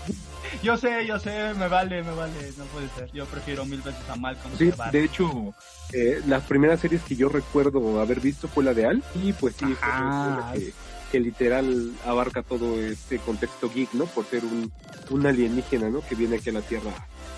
Yo 0.62 0.76
sé, 0.76 1.06
yo 1.06 1.18
sé, 1.18 1.54
me 1.54 1.66
vale, 1.66 2.02
me 2.02 2.12
vale, 2.12 2.52
no 2.58 2.64
puede 2.66 2.88
ser. 2.90 3.10
Yo 3.12 3.24
prefiero 3.26 3.64
mil 3.64 3.80
veces 3.80 4.06
a 4.08 4.16
Malcolm. 4.16 4.54
Sí, 4.56 4.70
que 4.70 4.98
de 4.98 5.04
hecho, 5.04 5.54
eh, 5.92 6.20
las 6.26 6.42
primeras 6.44 6.78
series 6.80 7.02
que 7.02 7.16
yo 7.16 7.28
recuerdo 7.30 8.00
haber 8.00 8.20
visto 8.20 8.48
fue 8.48 8.62
la 8.62 8.74
de 8.74 8.84
Al, 8.86 9.02
y 9.14 9.32
pues 9.32 9.56
sí, 9.56 9.64
fue 9.74 9.88
Ajá. 9.88 10.26
una 10.28 10.52
que, 10.52 10.72
que 11.10 11.20
literal 11.20 11.92
abarca 12.06 12.42
todo 12.42 12.78
este 12.80 13.18
contexto 13.18 13.70
geek, 13.70 13.94
¿no? 13.94 14.04
Por 14.06 14.26
ser 14.26 14.44
un, 14.44 14.70
un 15.10 15.26
alienígena, 15.26 15.88
¿no? 15.88 16.00
Que 16.06 16.14
viene 16.16 16.36
aquí 16.36 16.50
a 16.50 16.54
la 16.54 16.62
Tierra 16.62 16.92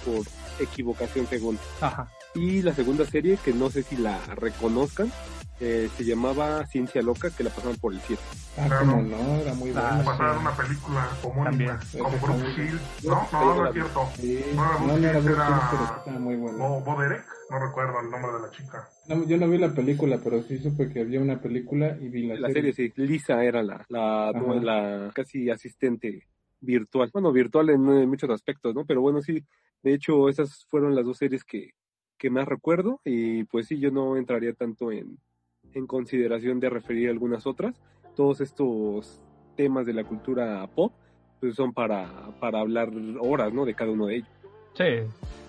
por 0.04 0.24
equivocación 0.58 1.26
según. 1.28 1.58
Ajá. 1.80 2.08
Y 2.34 2.62
la 2.62 2.74
segunda 2.74 3.04
serie, 3.04 3.38
que 3.44 3.52
no 3.52 3.70
sé 3.70 3.82
si 3.84 3.96
la 3.96 4.18
reconozcan, 4.34 5.10
eh, 5.60 5.88
se 5.96 6.04
llamaba 6.04 6.66
Ciencia 6.66 7.00
Loca, 7.00 7.30
que 7.30 7.44
la 7.44 7.50
pasaban 7.50 7.76
por 7.76 7.92
el 7.92 8.00
7. 8.00 8.20
ah, 8.58 8.64
Claro. 8.66 8.86
como 8.86 9.02
no, 9.02 9.16
era 9.36 9.54
muy 9.54 9.70
bueno. 9.70 10.02
Pasaron 10.04 10.38
una 10.38 10.56
película 10.56 11.08
homónima, 11.22 11.80
está 11.80 12.32
muy 12.36 12.52
Shield. 12.54 12.80
No, 13.04 13.28
no, 13.32 13.54
no 13.54 13.62
la 13.62 13.68
es 13.68 13.74
cierto. 13.74 14.08
Sí, 14.16 14.44
No, 14.54 14.64
era 14.64 14.78
no, 14.80 14.86
no 14.86 14.96
era 14.96 15.20
pero 15.20 15.34
era- 15.34 15.96
estaba 15.98 16.18
muy 16.18 16.34
bueno. 16.34 16.58
Bo, 16.58 16.80
Bo 16.80 17.00
Derek, 17.00 17.24
no 17.50 17.58
recuerdo 17.60 18.00
el 18.00 18.10
nombre 18.10 18.32
de 18.32 18.40
la 18.40 18.50
chica. 18.50 18.88
No, 19.06 19.24
yo 19.26 19.36
no 19.38 19.48
vi 19.48 19.58
la 19.58 19.72
película, 19.72 20.18
pero 20.22 20.42
sí 20.42 20.58
supe 20.58 20.88
que 20.92 21.00
había 21.02 21.20
una 21.20 21.40
película 21.40 21.96
y 22.00 22.08
vi 22.08 22.26
la, 22.26 22.34
La 22.40 22.50
serie, 22.50 22.72
sí. 22.72 22.92
Lisa 22.96 23.44
era 23.44 23.62
la, 23.62 23.84
la, 23.88 24.32
la 24.32 25.10
casi 25.14 25.50
asistente 25.50 26.26
virtual. 26.60 27.10
Bueno, 27.12 27.30
virtual 27.30 27.70
en, 27.70 27.88
en 27.88 28.08
muchos 28.08 28.30
aspectos, 28.30 28.74
¿no? 28.74 28.84
Pero 28.84 29.02
bueno, 29.02 29.22
sí. 29.22 29.44
De 29.84 29.94
hecho, 29.94 30.28
esas 30.28 30.64
fueron 30.68 30.96
las 30.96 31.04
dos 31.04 31.18
series 31.18 31.44
que, 31.44 31.70
que 32.18 32.30
más 32.30 32.46
recuerdo. 32.46 33.00
Y 33.04 33.44
pues 33.44 33.66
sí, 33.66 33.78
yo 33.78 33.90
no 33.90 34.16
entraría 34.16 34.52
tanto 34.54 34.90
en, 34.92 35.18
en 35.72 35.86
consideración 35.86 36.60
de 36.60 36.70
referir 36.70 37.10
algunas 37.10 37.46
otras. 37.46 37.80
Todos 38.16 38.40
estos 38.40 39.20
temas 39.56 39.86
de 39.86 39.92
la 39.94 40.04
cultura 40.04 40.66
pop 40.74 40.92
pues 41.40 41.54
son 41.56 41.72
para, 41.72 42.30
para 42.40 42.60
hablar 42.60 42.90
horas, 43.20 43.52
¿no? 43.52 43.64
De 43.64 43.74
cada 43.74 43.90
uno 43.90 44.06
de 44.06 44.16
ellos. 44.16 44.28
Sí, 44.74 44.84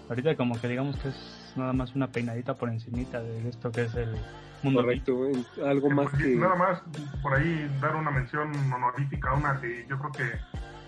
ahorita 0.09 0.36
como 0.36 0.59
que 0.59 0.68
digamos 0.68 0.97
que 0.97 1.07
es 1.09 1.53
nada 1.55 1.74
más 1.74 1.95
una 1.95 2.11
peinadita 2.11 2.55
por 2.55 2.70
encimita 2.70 3.22
de 3.22 3.47
esto 3.49 3.72
que 3.72 3.84
es 3.84 3.95
el 3.95 4.13
mundo. 4.61 4.82
Correcto. 4.82 5.18
Algo 5.66 5.89
más 5.91 6.09
Pues, 6.09 6.22
que... 6.24 6.36
Nada 6.36 6.55
más 6.55 6.82
por 7.24 7.34
ahí 7.34 7.70
dar 7.82 7.95
una 7.95 8.11
mención 8.11 8.51
honorífica, 8.74 9.34
una 9.34 9.59
que 9.61 9.86
yo 9.89 9.97
creo 9.99 10.11
que 10.11 10.38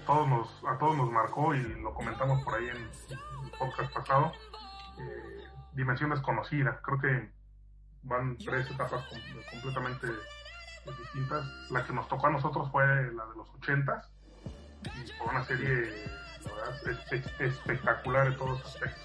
todos 0.05 0.27
nos, 0.27 0.63
a 0.67 0.77
todos 0.77 0.97
nos 0.97 1.11
marcó 1.11 1.55
y 1.55 1.63
lo 1.81 1.93
comentamos 1.93 2.43
por 2.43 2.55
ahí 2.55 2.65
en 2.65 2.75
el 2.77 3.51
podcast 3.57 3.93
pasado. 3.93 4.31
eh, 4.99 5.36
Dimensión 5.77 6.09
desconocida. 6.09 6.79
Creo 6.83 6.99
que 6.99 7.29
van 8.01 8.35
tres 8.37 8.69
etapas 8.71 9.03
com- 9.05 9.19
completamente 9.51 10.07
distintas. 10.99 11.45
La 11.69 11.85
que 11.85 11.93
nos 11.93 12.07
tocó 12.07 12.27
a 12.27 12.31
nosotros 12.31 12.67
fue 12.71 12.83
la 12.85 13.25
de 13.27 13.35
los 13.37 13.47
ochentas 13.55 14.09
y 14.83 15.11
fue 15.19 15.27
una 15.27 15.43
serie 15.45 15.91
la 16.45 16.51
verdad, 16.53 16.87
es- 17.11 17.11
es- 17.25 17.41
espectacular 17.41 18.27
en 18.27 18.37
todos 18.37 18.59
aspectos. 18.65 19.03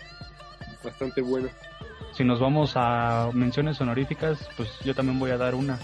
Bastante 0.83 1.21
bueno. 1.21 1.49
Si 2.15 2.25
nos 2.25 2.41
vamos 2.41 2.73
a 2.77 3.29
menciones 3.35 3.81
honoríficas, 3.81 4.49
pues 4.57 4.79
yo 4.81 4.95
también 4.95 5.19
voy 5.19 5.31
a 5.31 5.37
dar 5.37 5.55
una. 5.55 5.79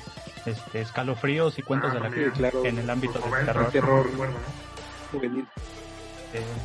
Este, 0.47 0.81
escalofríos 0.81 1.59
y 1.59 1.63
cuentos 1.63 1.91
Ah, 1.91 1.95
de 1.95 2.01
la 2.01 2.33
claro. 2.33 2.65
en 2.65 2.79
el 2.79 2.89
ámbito 2.89 3.19
del 3.19 3.29
90, 3.31 3.53
terror, 3.53 3.71
terror. 3.71 4.07
no 4.07 4.11
recuerdo, 4.11 4.35
¿no? 4.39 5.19
Juvenil. 5.19 5.49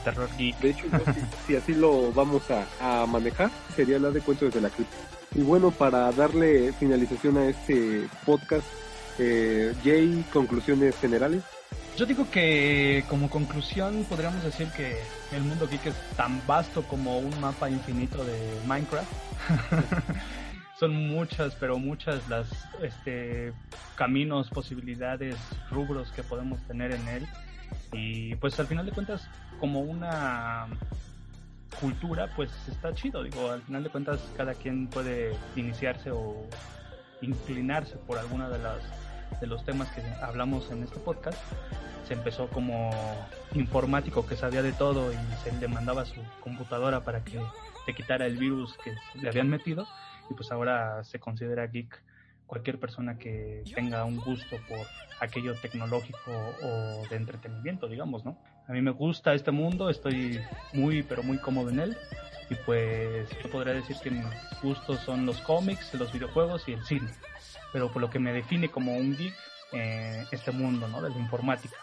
Terror 0.03 0.29
geek. 0.37 0.57
De 0.59 0.69
hecho, 0.71 0.85
yo, 0.91 1.13
si, 1.13 1.21
si 1.47 1.55
así 1.55 1.73
lo 1.73 2.11
vamos 2.11 2.43
a, 2.51 2.65
a 2.81 3.05
manejar, 3.05 3.51
sería 3.75 3.99
la 3.99 4.11
de 4.11 4.21
cuentos 4.21 4.49
desde 4.49 4.61
la 4.61 4.69
cripta. 4.69 4.97
Y 5.35 5.41
bueno, 5.41 5.71
para 5.71 6.11
darle 6.11 6.73
finalización 6.73 7.37
a 7.37 7.45
este 7.45 8.07
podcast, 8.25 8.67
eh, 9.19 9.73
Jay, 9.83 10.23
conclusiones 10.31 10.95
generales. 10.97 11.43
Yo 11.97 12.05
digo 12.05 12.29
que 12.31 13.03
como 13.07 13.29
conclusión 13.29 14.05
podríamos 14.09 14.43
decir 14.43 14.67
que 14.69 14.97
el 15.31 15.43
mundo 15.43 15.67
geek 15.67 15.87
es 15.87 15.95
tan 16.15 16.41
vasto 16.47 16.83
como 16.83 17.19
un 17.19 17.39
mapa 17.39 17.69
infinito 17.69 18.23
de 18.23 18.59
Minecraft. 18.65 19.11
Son 20.79 20.91
muchas, 21.07 21.55
pero 21.55 21.77
muchas 21.77 22.27
las 22.29 22.47
este, 22.81 23.53
caminos, 23.95 24.49
posibilidades, 24.49 25.35
rubros 25.69 26.11
que 26.11 26.23
podemos 26.23 26.59
tener 26.63 26.91
en 26.91 27.07
él. 27.07 27.27
Y 27.91 28.35
pues 28.35 28.59
al 28.59 28.67
final 28.67 28.85
de 28.85 28.91
cuentas, 28.91 29.27
como 29.63 29.79
una 29.79 30.67
cultura, 31.79 32.29
pues 32.35 32.51
está 32.67 32.93
chido. 32.93 33.23
Digo, 33.23 33.49
al 33.49 33.61
final 33.61 33.81
de 33.81 33.89
cuentas 33.89 34.19
cada 34.35 34.55
quien 34.55 34.87
puede 34.87 35.37
iniciarse 35.55 36.11
o 36.11 36.35
inclinarse 37.21 37.95
por 37.95 38.17
alguna 38.17 38.49
de 38.49 38.59
las 38.59 38.81
de 39.39 39.47
los 39.47 39.63
temas 39.63 39.89
que 39.91 40.01
hablamos 40.21 40.69
en 40.69 40.83
este 40.83 40.99
podcast 40.99 41.37
se 42.05 42.13
empezó 42.13 42.49
como 42.49 42.91
informático 43.53 44.27
que 44.27 44.35
sabía 44.35 44.61
de 44.61 44.73
todo 44.73 45.13
y 45.13 45.15
se 45.45 45.57
le 45.57 45.69
mandaba 45.69 46.03
su 46.03 46.21
computadora 46.41 46.99
para 47.05 47.23
que 47.23 47.39
te 47.85 47.95
quitara 47.95 48.25
el 48.25 48.35
virus 48.35 48.77
que 48.83 48.93
le 49.21 49.29
habían 49.29 49.47
metido 49.47 49.87
y 50.29 50.33
pues 50.33 50.51
ahora 50.51 51.05
se 51.05 51.21
considera 51.21 51.67
geek 51.67 52.03
cualquier 52.47 52.81
persona 52.81 53.17
que 53.17 53.63
tenga 53.73 54.03
un 54.03 54.17
gusto 54.17 54.57
por 54.67 54.85
aquello 55.21 55.55
tecnológico 55.61 56.31
o 56.61 57.07
de 57.09 57.15
entretenimiento, 57.15 57.87
digamos, 57.87 58.25
¿no? 58.25 58.37
A 58.67 58.71
mí 58.71 58.81
me 58.81 58.91
gusta 58.91 59.33
este 59.33 59.51
mundo, 59.51 59.89
estoy 59.89 60.39
muy 60.71 61.03
pero 61.03 61.21
muy 61.21 61.37
cómodo 61.37 61.69
en 61.69 61.79
él 61.79 61.97
y 62.49 62.55
pues 62.65 63.29
yo 63.43 63.49
podría 63.49 63.73
decir 63.73 63.97
que 64.01 64.11
mis 64.11 64.25
gustos 64.61 64.99
son 65.01 65.25
los 65.25 65.37
cómics, 65.41 65.93
los 65.95 66.11
videojuegos 66.13 66.67
y 66.67 66.73
el 66.73 66.83
cine. 66.85 67.09
Pero 67.71 67.91
por 67.91 68.01
lo 68.01 68.09
que 68.09 68.19
me 68.19 68.31
define 68.31 68.69
como 68.69 68.95
un 68.95 69.17
geek 69.17 69.33
eh, 69.73 70.25
este 70.31 70.51
mundo, 70.51 70.87
¿no? 70.87 71.01
De 71.01 71.09
la 71.09 71.17
informática, 71.17 71.75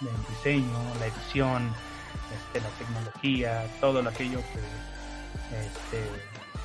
del 0.00 0.16
diseño, 0.28 0.78
la 0.98 1.06
edición, 1.06 1.70
este, 2.34 2.60
la 2.60 2.70
tecnología, 2.78 3.66
todo 3.80 4.02
lo 4.02 4.10
aquello 4.10 4.38
que 4.38 5.56
este, 5.56 6.10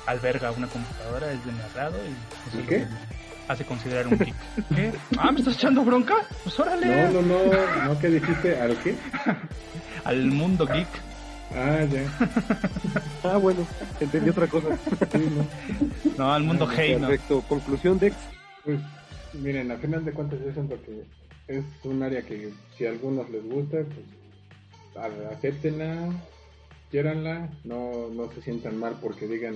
alberga 0.06 0.50
una 0.50 0.66
computadora 0.66 1.32
es 1.32 1.44
de 1.44 1.52
mi 1.52 1.60
agrado 1.60 1.98
y 1.98 2.10
eso 2.10 2.48
es 2.48 2.54
lo 2.54 2.66
que 2.66 2.78
me 2.78 3.31
hace 3.52 3.64
considerar 3.64 4.06
un 4.08 4.18
geek. 4.18 4.34
¿Qué? 4.74 4.92
Ah, 5.18 5.30
¿me 5.32 5.38
estás 5.40 5.54
echando 5.56 5.84
bronca? 5.84 6.14
Pues 6.42 6.58
órale. 6.58 6.86
No, 7.12 7.22
no, 7.22 7.38
no, 7.46 7.84
no, 7.84 7.98
¿qué 8.00 8.08
dijiste? 8.08 8.60
¿Al 8.60 8.76
qué? 8.78 8.94
Al 10.04 10.26
mundo 10.26 10.66
geek. 10.66 10.88
Ah, 11.54 11.84
ya. 11.84 12.02
Ah, 13.24 13.36
bueno, 13.36 13.64
entendí 14.00 14.30
otra 14.30 14.48
cosa. 14.48 14.76
Sí, 15.12 15.28
no. 15.36 15.46
No, 16.18 16.32
al 16.34 16.42
mundo 16.42 16.68
hey, 16.74 16.96
no. 16.98 17.06
Perfecto. 17.06 17.40
Conclusión, 17.48 17.98
Dex. 17.98 18.16
Pues 18.64 18.80
miren, 19.34 19.70
a 19.70 19.76
final 19.76 20.04
de 20.04 20.12
cuentas 20.12 20.40
yo 20.44 20.52
siento 20.52 20.76
que 20.82 21.04
es 21.46 21.64
un 21.84 22.02
área 22.02 22.22
que 22.22 22.50
si 22.76 22.84
a 22.84 22.90
algunos 22.90 23.30
les 23.30 23.44
gusta, 23.44 23.78
pues 23.84 25.06
acéptenla, 25.32 26.10
quiéranla, 26.90 27.48
no, 27.64 28.08
no 28.12 28.30
se 28.32 28.42
sientan 28.42 28.78
mal 28.78 28.96
porque 29.00 29.26
digan, 29.28 29.54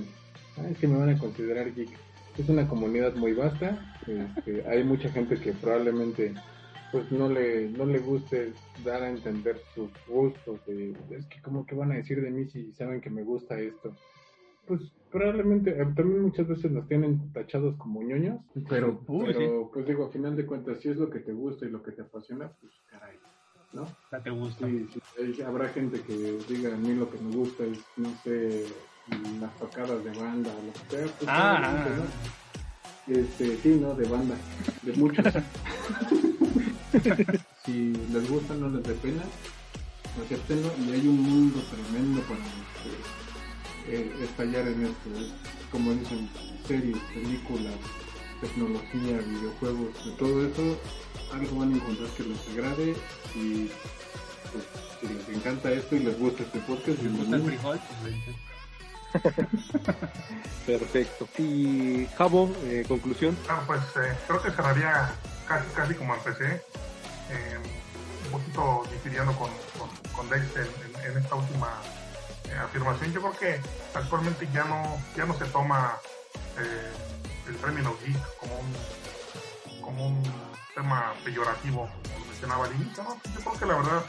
"Ah, 0.59 0.62
es 0.70 0.78
que 0.78 0.86
me 0.86 0.97
van 0.99 1.11
a 1.11 1.18
considerar 1.18 1.74
geek. 1.74 1.90
Es 2.39 2.49
una 2.49 2.68
comunidad 2.68 3.14
muy 3.16 3.32
vasta, 3.32 3.78
este, 4.07 4.64
hay 4.68 4.84
mucha 4.84 5.11
gente 5.11 5.39
que 5.41 5.53
probablemente 5.55 6.34
pues 6.93 7.11
no 7.11 7.28
le, 7.28 7.68
no 7.70 7.84
le 7.84 7.99
guste 7.99 8.53
dar 8.84 9.03
a 9.03 9.11
entender 9.11 9.61
sus 9.74 9.91
gustos, 10.07 10.64
de, 10.66 10.95
es 11.11 11.26
que 11.26 11.41
como 11.43 11.66
que 11.66 11.74
van 11.74 11.93
a 11.93 11.97
decir 11.97 12.20
de 12.22 12.30
mí 12.30 12.47
si 12.49 12.72
saben 12.74 13.01
que 13.01 13.11
me 13.11 13.22
gusta 13.22 13.59
esto. 13.59 13.97
Pues 14.66 14.80
probablemente, 15.11 15.70
eh, 15.70 15.87
también 15.97 16.22
muchas 16.22 16.47
veces 16.49 16.70
nos 16.70 16.87
tienen 16.89 17.32
tachados 17.32 17.76
como 17.76 18.03
ñoños, 18.03 18.41
pero, 18.68 19.01
Uy, 19.09 19.26
pero 19.26 19.70
pues 19.72 19.87
digo, 19.87 20.07
a 20.07 20.11
final 20.11 20.37
de 20.37 20.47
cuentas, 20.47 20.80
si 20.80 20.89
es 20.89 20.97
lo 20.97 21.09
que 21.11 21.20
te 21.20 21.32
gusta 21.32 21.66
y 21.66 21.70
lo 21.70 21.82
que 21.82 21.93
te 21.93 22.03
apasiona, 22.03 22.53
pues 22.61 22.72
caray, 22.91 23.18
¿no? 23.72 23.97
Ya 24.11 24.22
te 24.22 24.30
gusta. 24.30 24.66
Sí, 24.66 24.89
sí, 24.89 25.01
hay- 25.18 25.41
habrá 25.43 25.68
gente 25.70 26.03
que 26.03 26.45
diga 26.49 26.74
a 26.74 26.78
mí 26.78 26.95
lo 26.95 27.11
que 27.11 27.18
me 27.18 27.30
gusta 27.30 27.64
es, 27.64 27.78
no 27.97 28.16
sé, 28.16 28.66
las 29.40 29.54
tocadas 29.59 30.02
de 30.04 30.11
banda 30.12 30.50
o 30.50 30.62
lo 30.66 30.72
que 30.72 30.78
sea. 30.96 31.07
Pues, 31.18 31.28
Ah, 31.28 31.61
ah, 31.62 31.86
¿no? 31.96 33.14
Este, 33.14 33.57
sí, 33.62 33.78
¿no? 33.80 33.94
De 33.94 34.09
banda, 34.09 34.34
de 34.82 34.92
muchos. 34.94 35.24
si 37.64 37.92
les 38.12 38.28
gusta, 38.28 38.54
no 38.54 38.68
les 38.70 38.82
dé 38.82 38.94
pena, 38.94 39.22
acéptenlo 40.24 40.70
y 40.86 40.92
hay 40.92 41.07
un 41.07 41.22
mundo 41.22 41.62
tremendo 41.70 42.20
para 42.22 42.40
este, 42.40 43.92
eh, 43.96 44.24
estallar 44.24 44.66
en 44.68 44.86
esto. 44.86 45.11
Es, 45.20 45.32
como 45.70 45.92
dicen, 45.92 46.28
series, 46.66 46.98
películas, 47.14 47.74
tecnología, 48.40 49.18
videojuegos, 49.18 50.04
de 50.04 50.11
todo 50.12 50.46
eso, 50.46 50.78
algo 51.32 51.57
van 51.61 51.72
a 51.72 51.76
encontrar 51.76 52.09
que 52.11 52.22
les 52.24 52.48
agrade 52.52 52.96
y 53.34 53.68
pues, 54.52 54.64
si 55.00 55.07
les 55.14 55.28
encanta 55.36 55.70
esto 55.72 55.96
y 55.96 56.00
les 56.00 56.18
gusta 56.18 56.42
este 56.42 56.59
podcast, 56.61 56.86
¿Te 56.86 57.09
gusta 57.09 57.36
el 57.36 57.42
bienvenidos. 57.42 57.46
frijol? 57.46 57.80
Perfecto. 60.66 61.28
Y 61.38 62.07
Javo, 62.18 62.50
eh, 62.64 62.84
conclusión. 62.88 63.36
Claro, 63.44 63.62
pues 63.66 63.80
eh, 64.02 64.16
creo 64.26 64.42
que 64.42 64.50
cerraría 64.50 65.12
casi, 65.46 65.66
casi 65.74 65.94
como 65.94 66.14
empecé, 66.14 66.62
eh, 67.30 67.59
un 68.26 68.30
poquito 68.30 68.82
difiriendo 68.90 69.32
con, 69.36 69.50
con, 69.78 69.88
con 70.12 70.28
Dex 70.28 70.44
en, 70.57 71.16
esta 71.16 71.34
última 71.34 71.80
eh, 72.44 72.57
afirmación. 72.64 73.12
Yo 73.12 73.20
creo 73.20 73.38
que 73.38 73.61
actualmente 73.94 74.48
ya 74.52 74.64
no, 74.64 74.98
ya 75.16 75.24
no 75.24 75.34
se 75.34 75.44
toma 75.46 75.96
eh, 76.59 76.92
el 77.48 77.57
término 77.57 77.96
geek 78.04 78.18
como 78.38 78.59
un, 78.59 79.80
como 79.80 80.07
un 80.09 80.22
tema 80.74 81.14
peyorativo, 81.24 81.88
como 82.02 82.18
lo 82.18 82.26
mencionaba 82.26 82.66
al 82.66 82.74
inicio. 82.74 83.04
Yo 83.34 83.40
creo 83.40 83.52
que 83.52 83.66
la 83.66 83.76
verdad 83.76 84.04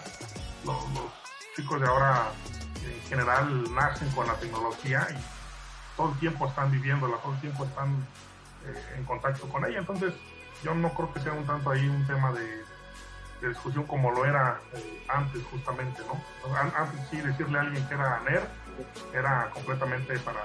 los, 0.66 0.90
los 0.90 1.27
chicos 1.58 1.82
de 1.82 1.88
ahora 1.88 2.32
en 2.86 3.02
general 3.10 3.74
nacen 3.74 4.10
con 4.12 4.28
la 4.28 4.36
tecnología 4.36 5.08
y 5.12 5.98
todo 5.98 6.12
el 6.14 6.20
tiempo 6.20 6.48
están 6.48 6.72
viviéndola, 6.72 7.18
todo 7.18 7.34
el 7.34 7.42
tiempo 7.42 7.66
están 7.66 8.08
eh, 8.66 8.96
en 8.98 9.04
contacto 9.06 9.50
con 9.50 9.66
ella. 9.66 9.80
Entonces, 9.80 10.14
yo 10.64 10.74
no 10.76 10.94
creo 10.94 11.12
que 11.14 11.20
sea 11.20 11.34
un 11.34 11.46
tanto 11.48 11.72
ahí 11.72 11.88
un 11.90 12.06
tema 12.06 12.32
de, 12.32 12.64
de 13.42 13.50
discusión 13.50 13.86
como 13.88 14.12
lo 14.12 14.24
era 14.26 14.60
eh, 14.74 15.04
antes, 15.10 15.44
justamente, 15.52 16.02
¿no? 16.08 16.56
An- 16.56 16.74
Antes 16.78 17.02
sí 17.10 17.18
decirle 17.18 17.58
a 17.58 17.62
alguien 17.62 17.86
que 17.88 17.94
era 17.96 18.20
nerd 18.22 18.48
era 19.14 19.50
completamente 19.52 20.20
para, 20.20 20.42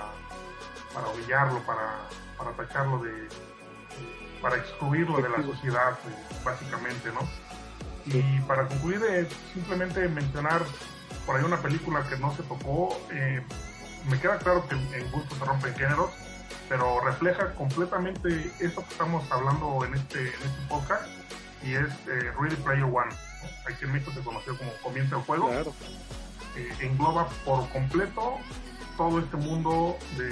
para 0.94 1.08
humillarlo, 1.08 1.60
para, 1.66 1.98
para 2.38 2.52
tacharlo 2.52 2.98
de. 3.02 3.28
para 4.40 4.56
excluirlo 4.56 5.20
de 5.20 5.28
la 5.28 5.42
sociedad, 5.42 5.92
eh, 6.08 6.36
básicamente, 6.42 7.12
¿no? 7.12 7.28
Y 8.06 8.40
para 8.40 8.66
concluir, 8.66 9.02
eh, 9.08 9.28
simplemente 9.52 10.08
mencionar 10.08 10.62
por 11.26 11.36
ahí 11.36 11.44
una 11.44 11.60
película 11.60 12.06
que 12.08 12.16
no 12.16 12.34
se 12.34 12.42
tocó. 12.42 12.98
eh, 13.12 13.42
me 14.08 14.18
queda 14.20 14.38
claro 14.38 14.66
que 14.68 14.74
en 14.74 15.10
gusto 15.12 15.36
se 15.36 15.44
rompen 15.44 15.74
géneros, 15.74 16.10
pero 16.68 17.00
refleja 17.00 17.54
completamente 17.54 18.52
esto 18.58 18.84
que 18.84 18.92
estamos 18.92 19.30
hablando 19.30 19.84
en 19.84 19.94
este, 19.94 20.20
en 20.20 20.42
este 20.42 20.66
podcast 20.68 21.06
y 21.62 21.74
es 21.74 21.88
eh, 22.08 22.32
Ready 22.38 22.56
Player 22.56 22.84
One. 22.84 23.14
Aquí 23.66 23.84
en 23.84 23.92
México 23.92 24.10
se 24.12 24.20
conoció 24.20 24.56
como 24.58 24.72
Comienza 24.82 25.16
el 25.16 25.22
Juego. 25.22 25.48
Claro. 25.48 25.72
Eh, 26.56 26.70
engloba 26.80 27.28
por 27.44 27.68
completo 27.70 28.38
todo 28.96 29.20
este 29.20 29.36
mundo 29.36 29.96
de, 30.18 30.28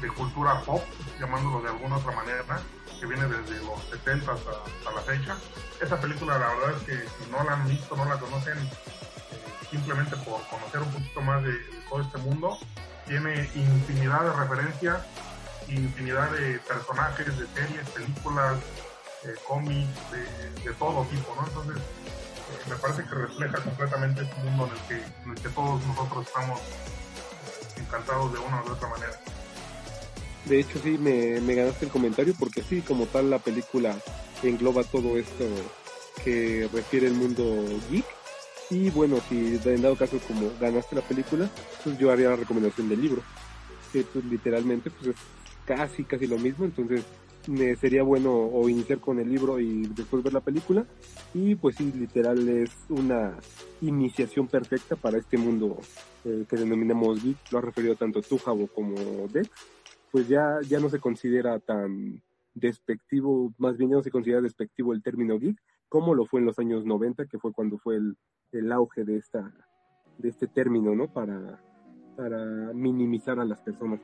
de 0.00 0.08
cultura 0.14 0.60
pop, 0.60 0.82
llamándolo 1.18 1.62
de 1.62 1.68
alguna 1.70 1.96
otra 1.96 2.12
manera, 2.12 2.60
que 3.00 3.06
viene 3.06 3.26
desde 3.26 3.64
los 3.64 3.82
70 3.90 4.32
hasta, 4.32 4.50
hasta 4.50 4.92
la 4.92 5.00
fecha. 5.02 5.36
Esa 5.80 6.00
película, 6.00 6.38
la 6.38 6.48
verdad 6.48 6.76
es 6.76 6.82
que 6.82 7.08
si 7.08 7.30
no 7.30 7.42
la 7.42 7.54
han 7.54 7.66
visto, 7.68 7.96
no 7.96 8.04
la 8.04 8.18
conocen, 8.18 8.58
simplemente 9.70 10.16
por 10.16 10.42
conocer 10.48 10.80
un 10.80 10.90
poquito 10.90 11.20
más 11.20 11.42
de, 11.42 11.52
todo 11.88 12.02
este 12.02 12.18
mundo, 12.18 12.58
tiene 13.06 13.48
infinidad 13.54 14.22
de 14.24 14.32
referencias, 14.32 14.98
infinidad 15.68 16.30
de 16.32 16.58
personajes, 16.60 17.26
de 17.38 17.46
series, 17.48 17.88
películas, 17.90 18.58
eh, 19.24 19.34
cómics, 19.46 19.88
de, 20.12 20.72
todo 20.74 21.04
tipo, 21.06 21.34
¿no? 21.34 21.46
Entonces, 21.46 21.76
eh, 21.76 22.70
me 22.70 22.76
parece 22.76 23.04
que 23.04 23.14
refleja 23.14 23.58
completamente 23.58 24.22
este 24.22 24.36
mundo 24.42 24.66
en 24.66 24.72
el 24.72 24.78
que, 24.86 25.06
en 25.24 25.30
el 25.30 25.42
que 25.42 25.48
todos 25.48 25.84
nosotros 25.86 26.26
estamos 26.26 26.60
eh, 26.60 27.80
encantados 27.80 28.32
de 28.32 28.38
una 28.38 28.62
u 28.62 28.72
otra 28.72 28.88
manera. 28.88 29.20
De 30.44 30.60
hecho, 30.60 30.78
sí, 30.82 30.98
me, 30.98 31.40
me 31.40 31.54
ganaste 31.54 31.86
el 31.86 31.90
comentario 31.90 32.34
porque 32.38 32.62
sí, 32.62 32.82
como 32.82 33.06
tal, 33.06 33.30
la 33.30 33.38
película 33.38 33.96
engloba 34.42 34.84
todo 34.84 35.18
esto 35.18 35.44
que 36.24 36.68
refiere 36.72 37.06
el 37.06 37.14
mundo 37.14 37.64
geek. 37.90 38.17
Y 38.70 38.90
bueno, 38.90 39.18
si 39.28 39.58
en 39.64 39.82
dado 39.82 39.96
caso 39.96 40.18
como 40.26 40.50
ganaste 40.60 40.96
la 40.96 41.02
película, 41.02 41.48
pues 41.82 41.98
yo 41.98 42.10
haría 42.10 42.30
la 42.30 42.36
recomendación 42.36 42.88
del 42.88 43.00
libro. 43.00 43.22
Que 43.92 44.02
pues 44.02 44.24
literalmente 44.26 44.90
pues 44.90 45.08
es 45.08 45.16
casi, 45.64 46.04
casi 46.04 46.26
lo 46.26 46.38
mismo. 46.38 46.64
Entonces 46.64 47.04
me 47.46 47.74
sería 47.76 48.02
bueno 48.02 48.32
o 48.34 48.68
iniciar 48.68 48.98
con 48.98 49.18
el 49.18 49.30
libro 49.30 49.58
y 49.58 49.86
después 49.88 50.22
ver 50.22 50.34
la 50.34 50.40
película. 50.40 50.84
Y 51.32 51.54
pues 51.54 51.76
sí, 51.76 51.92
literal 51.96 52.46
es 52.48 52.70
una 52.90 53.38
iniciación 53.80 54.48
perfecta 54.48 54.96
para 54.96 55.18
este 55.18 55.38
mundo 55.38 55.78
eh, 56.24 56.44
que 56.48 56.56
denominamos 56.56 57.22
geek. 57.22 57.38
Lo 57.50 57.58
ha 57.58 57.62
referido 57.62 57.96
tanto 57.96 58.20
tú, 58.20 58.38
Javo, 58.38 58.66
como 58.66 58.96
Dex 59.32 59.50
pues 60.10 60.28
ya, 60.28 60.58
ya 60.66 60.80
no 60.80 60.88
se 60.88 61.00
considera 61.00 61.58
tan 61.58 62.22
despectivo, 62.58 63.52
más 63.58 63.76
bien 63.76 63.90
ya 63.90 63.96
no 63.96 64.02
se 64.02 64.10
considera 64.10 64.40
despectivo 64.40 64.92
el 64.92 65.02
término 65.02 65.38
geek, 65.38 65.58
como 65.88 66.14
lo 66.14 66.26
fue 66.26 66.40
en 66.40 66.46
los 66.46 66.58
años 66.58 66.84
90, 66.84 67.26
que 67.26 67.38
fue 67.38 67.52
cuando 67.52 67.78
fue 67.78 67.96
el, 67.96 68.16
el 68.52 68.72
auge 68.72 69.04
de 69.04 69.16
esta 69.16 69.52
de 70.18 70.28
este 70.28 70.48
término, 70.48 70.94
¿no? 70.94 71.06
Para, 71.06 71.60
para 72.16 72.44
minimizar 72.74 73.38
a 73.38 73.44
las 73.44 73.60
personas. 73.62 74.00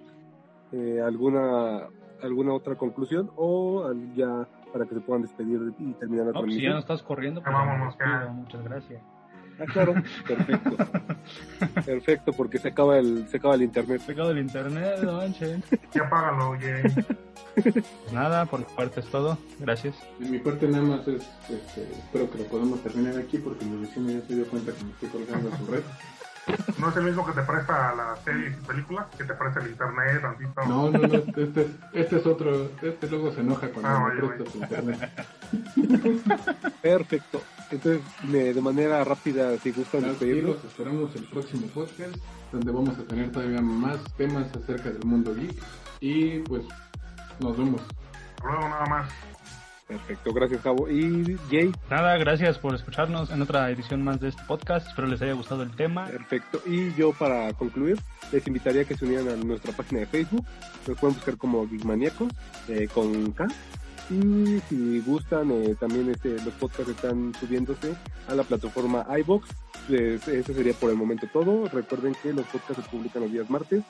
Eh, 0.73 1.01
¿alguna, 1.05 1.89
¿Alguna 2.23 2.55
otra 2.55 2.77
conclusión? 2.77 3.31
O 3.37 3.93
ya 4.15 4.49
para 4.73 4.87
que 4.87 4.95
se 4.95 5.01
puedan 5.01 5.23
despedir 5.23 5.61
y 5.79 5.93
terminar 5.95 6.27
la 6.27 6.33
No, 6.33 6.41
pues 6.41 6.55
si 6.55 6.63
ya 6.63 6.71
no 6.71 6.75
transmisión. 6.75 6.79
estás 6.79 7.03
corriendo, 7.03 7.43
pues 7.43 7.55
despido. 7.87 8.33
Muchas 8.33 8.65
gracias. 8.65 9.03
Ah, 9.61 9.65
claro, 9.73 9.95
perfecto. 10.27 10.77
perfecto, 11.85 12.33
porque 12.33 12.59
se 12.59 12.69
acaba 12.69 12.99
el, 12.99 13.27
se 13.29 13.37
acaba 13.37 13.55
el 13.55 13.63
internet. 13.63 14.03
Pecado 14.07 14.29
del 14.29 14.39
internet, 14.39 14.99
no 15.03 15.13
manchen. 15.19 15.63
Ya 15.93 16.03
apágalo, 16.03 16.57
Jay. 16.61 16.83
Pues 17.55 17.85
nada, 18.13 18.47
por 18.47 18.61
mi 18.61 18.67
parte 18.77 19.01
es 19.01 19.07
todo. 19.07 19.39
Gracias. 19.61 19.95
De 20.19 20.29
mi 20.29 20.39
parte 20.41 20.67
nada 20.67 20.83
más 20.83 21.07
es, 21.07 21.23
este, 21.49 21.83
espero 21.93 22.29
que 22.31 22.39
lo 22.39 22.45
podamos 22.47 22.83
terminar 22.83 23.17
aquí 23.17 23.39
porque 23.39 23.65
mi 23.65 23.81
vecino 23.87 24.11
ya 24.11 24.27
se 24.27 24.35
dio 24.35 24.47
cuenta 24.49 24.73
que 24.73 24.85
me 24.85 24.91
estoy 24.91 25.09
colgando 25.11 25.53
a 25.55 25.59
su 25.59 25.67
red. 25.67 25.83
No 26.79 26.91
es 26.91 26.97
el 26.97 27.05
mismo 27.05 27.25
que 27.25 27.33
te 27.33 27.41
presta 27.43 27.95
las 27.95 28.21
series 28.23 28.53
y 28.59 28.67
películas, 28.67 29.07
que 29.17 29.25
te 29.25 29.33
presta 29.33 29.61
el 29.61 29.69
internet, 29.71 30.21
tantito. 30.21 30.53
No, 30.69 30.91
no, 30.91 30.99
no, 30.99 31.15
este 31.15 31.61
es, 31.63 31.69
este 31.95 32.17
es 32.17 32.27
otro, 32.27 32.71
este 32.83 33.09
luego 33.09 33.33
se 33.33 33.41
enoja 33.41 33.69
cuando 33.71 33.89
Ah, 33.89 34.01
me 34.13 34.21
vaya, 34.21 34.35
presta 34.37 34.51
su 34.51 34.59
internet. 34.59 35.11
Perfecto. 36.83 37.43
Entonces, 37.75 38.03
me- 38.25 38.53
de 38.55 38.61
manera 38.61 39.03
rápida, 39.05 39.57
si 39.59 39.71
gustan 39.73 40.01
Así 40.05 40.11
despedirnos. 40.11 40.57
los 40.57 40.65
esperamos 40.65 41.17
el 41.17 41.25
próximo 41.25 41.67
podcast, 41.69 42.17
donde 42.53 42.73
vamos 42.73 42.99
a 42.99 43.03
tener 43.05 43.31
todavía 43.33 43.61
más 43.61 43.99
temas 44.17 44.47
acerca 44.55 44.91
del 44.91 45.05
mundo 45.05 45.35
geek. 45.35 45.55
Y 46.01 46.39
pues 46.41 46.63
nos 47.41 47.57
vemos. 47.57 47.81
Hasta 48.37 48.49
luego, 48.49 48.69
nada 48.69 48.87
más. 48.87 49.11
Perfecto, 49.87 50.33
gracias 50.33 50.63
Javo. 50.63 50.89
Y 50.89 51.37
Jay, 51.51 51.71
Nada, 51.91 52.17
gracias 52.17 52.59
por 52.59 52.75
escucharnos 52.75 53.31
en 53.31 53.43
otra 53.43 53.71
edición 53.71 54.03
más 54.03 54.19
de 54.19 54.29
este 54.29 54.43
podcast. 54.45 54.89
Espero 54.89 55.07
les 55.09 55.21
haya 55.21 55.35
gustado 55.35 55.63
el 55.63 55.71
tema. 55.77 56.07
perfecto. 56.07 56.63
Y 56.67 56.95
yo 56.95 57.13
para 57.13 57.53
concluir, 57.53 57.99
les 58.33 58.47
invitaría 58.47 58.83
a 58.83 58.85
que 58.87 58.97
se 58.97 59.05
unieran 59.05 59.29
a 59.29 59.37
nuestra 59.37 59.73
página 59.73 60.01
de 60.01 60.07
Facebook. 60.07 60.45
Nos 60.89 60.99
pueden 60.99 61.17
buscar 61.17 61.37
como 61.37 61.69
Geekmaniacos 61.69 62.33
eh, 62.69 62.89
con 62.95 63.33
K. 63.33 63.47
Y 64.11 64.61
si 64.69 65.01
gustan, 65.01 65.51
eh, 65.51 65.75
también 65.81 66.11
este, 66.11 66.35
los 66.45 66.55
podcasts 66.55 66.91
están 66.91 67.33
subiéndose 67.35 67.95
a 68.29 68.35
la 68.35 68.43
plataforma 68.43 69.07
iBox. 69.19 69.49
Pues, 69.89 70.29
eso 70.29 70.53
sería 70.53 70.75
por 70.75 70.91
el 70.91 70.97
momento 70.97 71.27
todo. 71.33 71.69
Recuerden 71.69 72.15
que 72.23 72.33
los 72.33 72.47
podcasts 72.47 72.83
se 72.83 72.91
publican 72.91 73.23
los 73.23 73.33
días 73.33 73.49
martes 73.49 73.83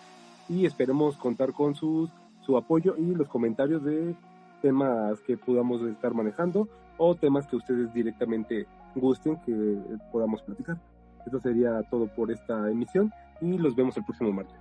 y 0.49 0.67
esperemos 0.67 1.17
contar 1.17 1.53
con 1.53 1.75
sus, 1.75 2.11
su 2.45 2.57
apoyo 2.57 2.97
y 2.97 3.15
los 3.15 3.29
comentarios 3.29 3.85
de 3.85 4.15
temas 4.63 5.21
que 5.21 5.37
podamos 5.37 5.83
estar 5.83 6.15
manejando 6.15 6.69
o 6.97 7.15
temas 7.15 7.47
que 7.47 7.57
ustedes 7.57 7.93
directamente 7.93 8.67
gusten 8.95 9.37
que 9.45 9.79
podamos 10.13 10.43
platicar. 10.43 10.79
Esto 11.27 11.41
sería 11.41 11.83
todo 11.91 12.07
por 12.07 12.31
esta 12.31 12.71
emisión 12.71 13.13
y 13.41 13.59
los 13.59 13.75
vemos 13.75 13.97
el 13.97 14.05
próximo 14.05 14.33
martes. 14.33 14.57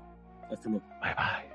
Hasta 0.51 0.69
luego. 0.69 0.85
Bye 1.01 1.15
bye. 1.15 1.52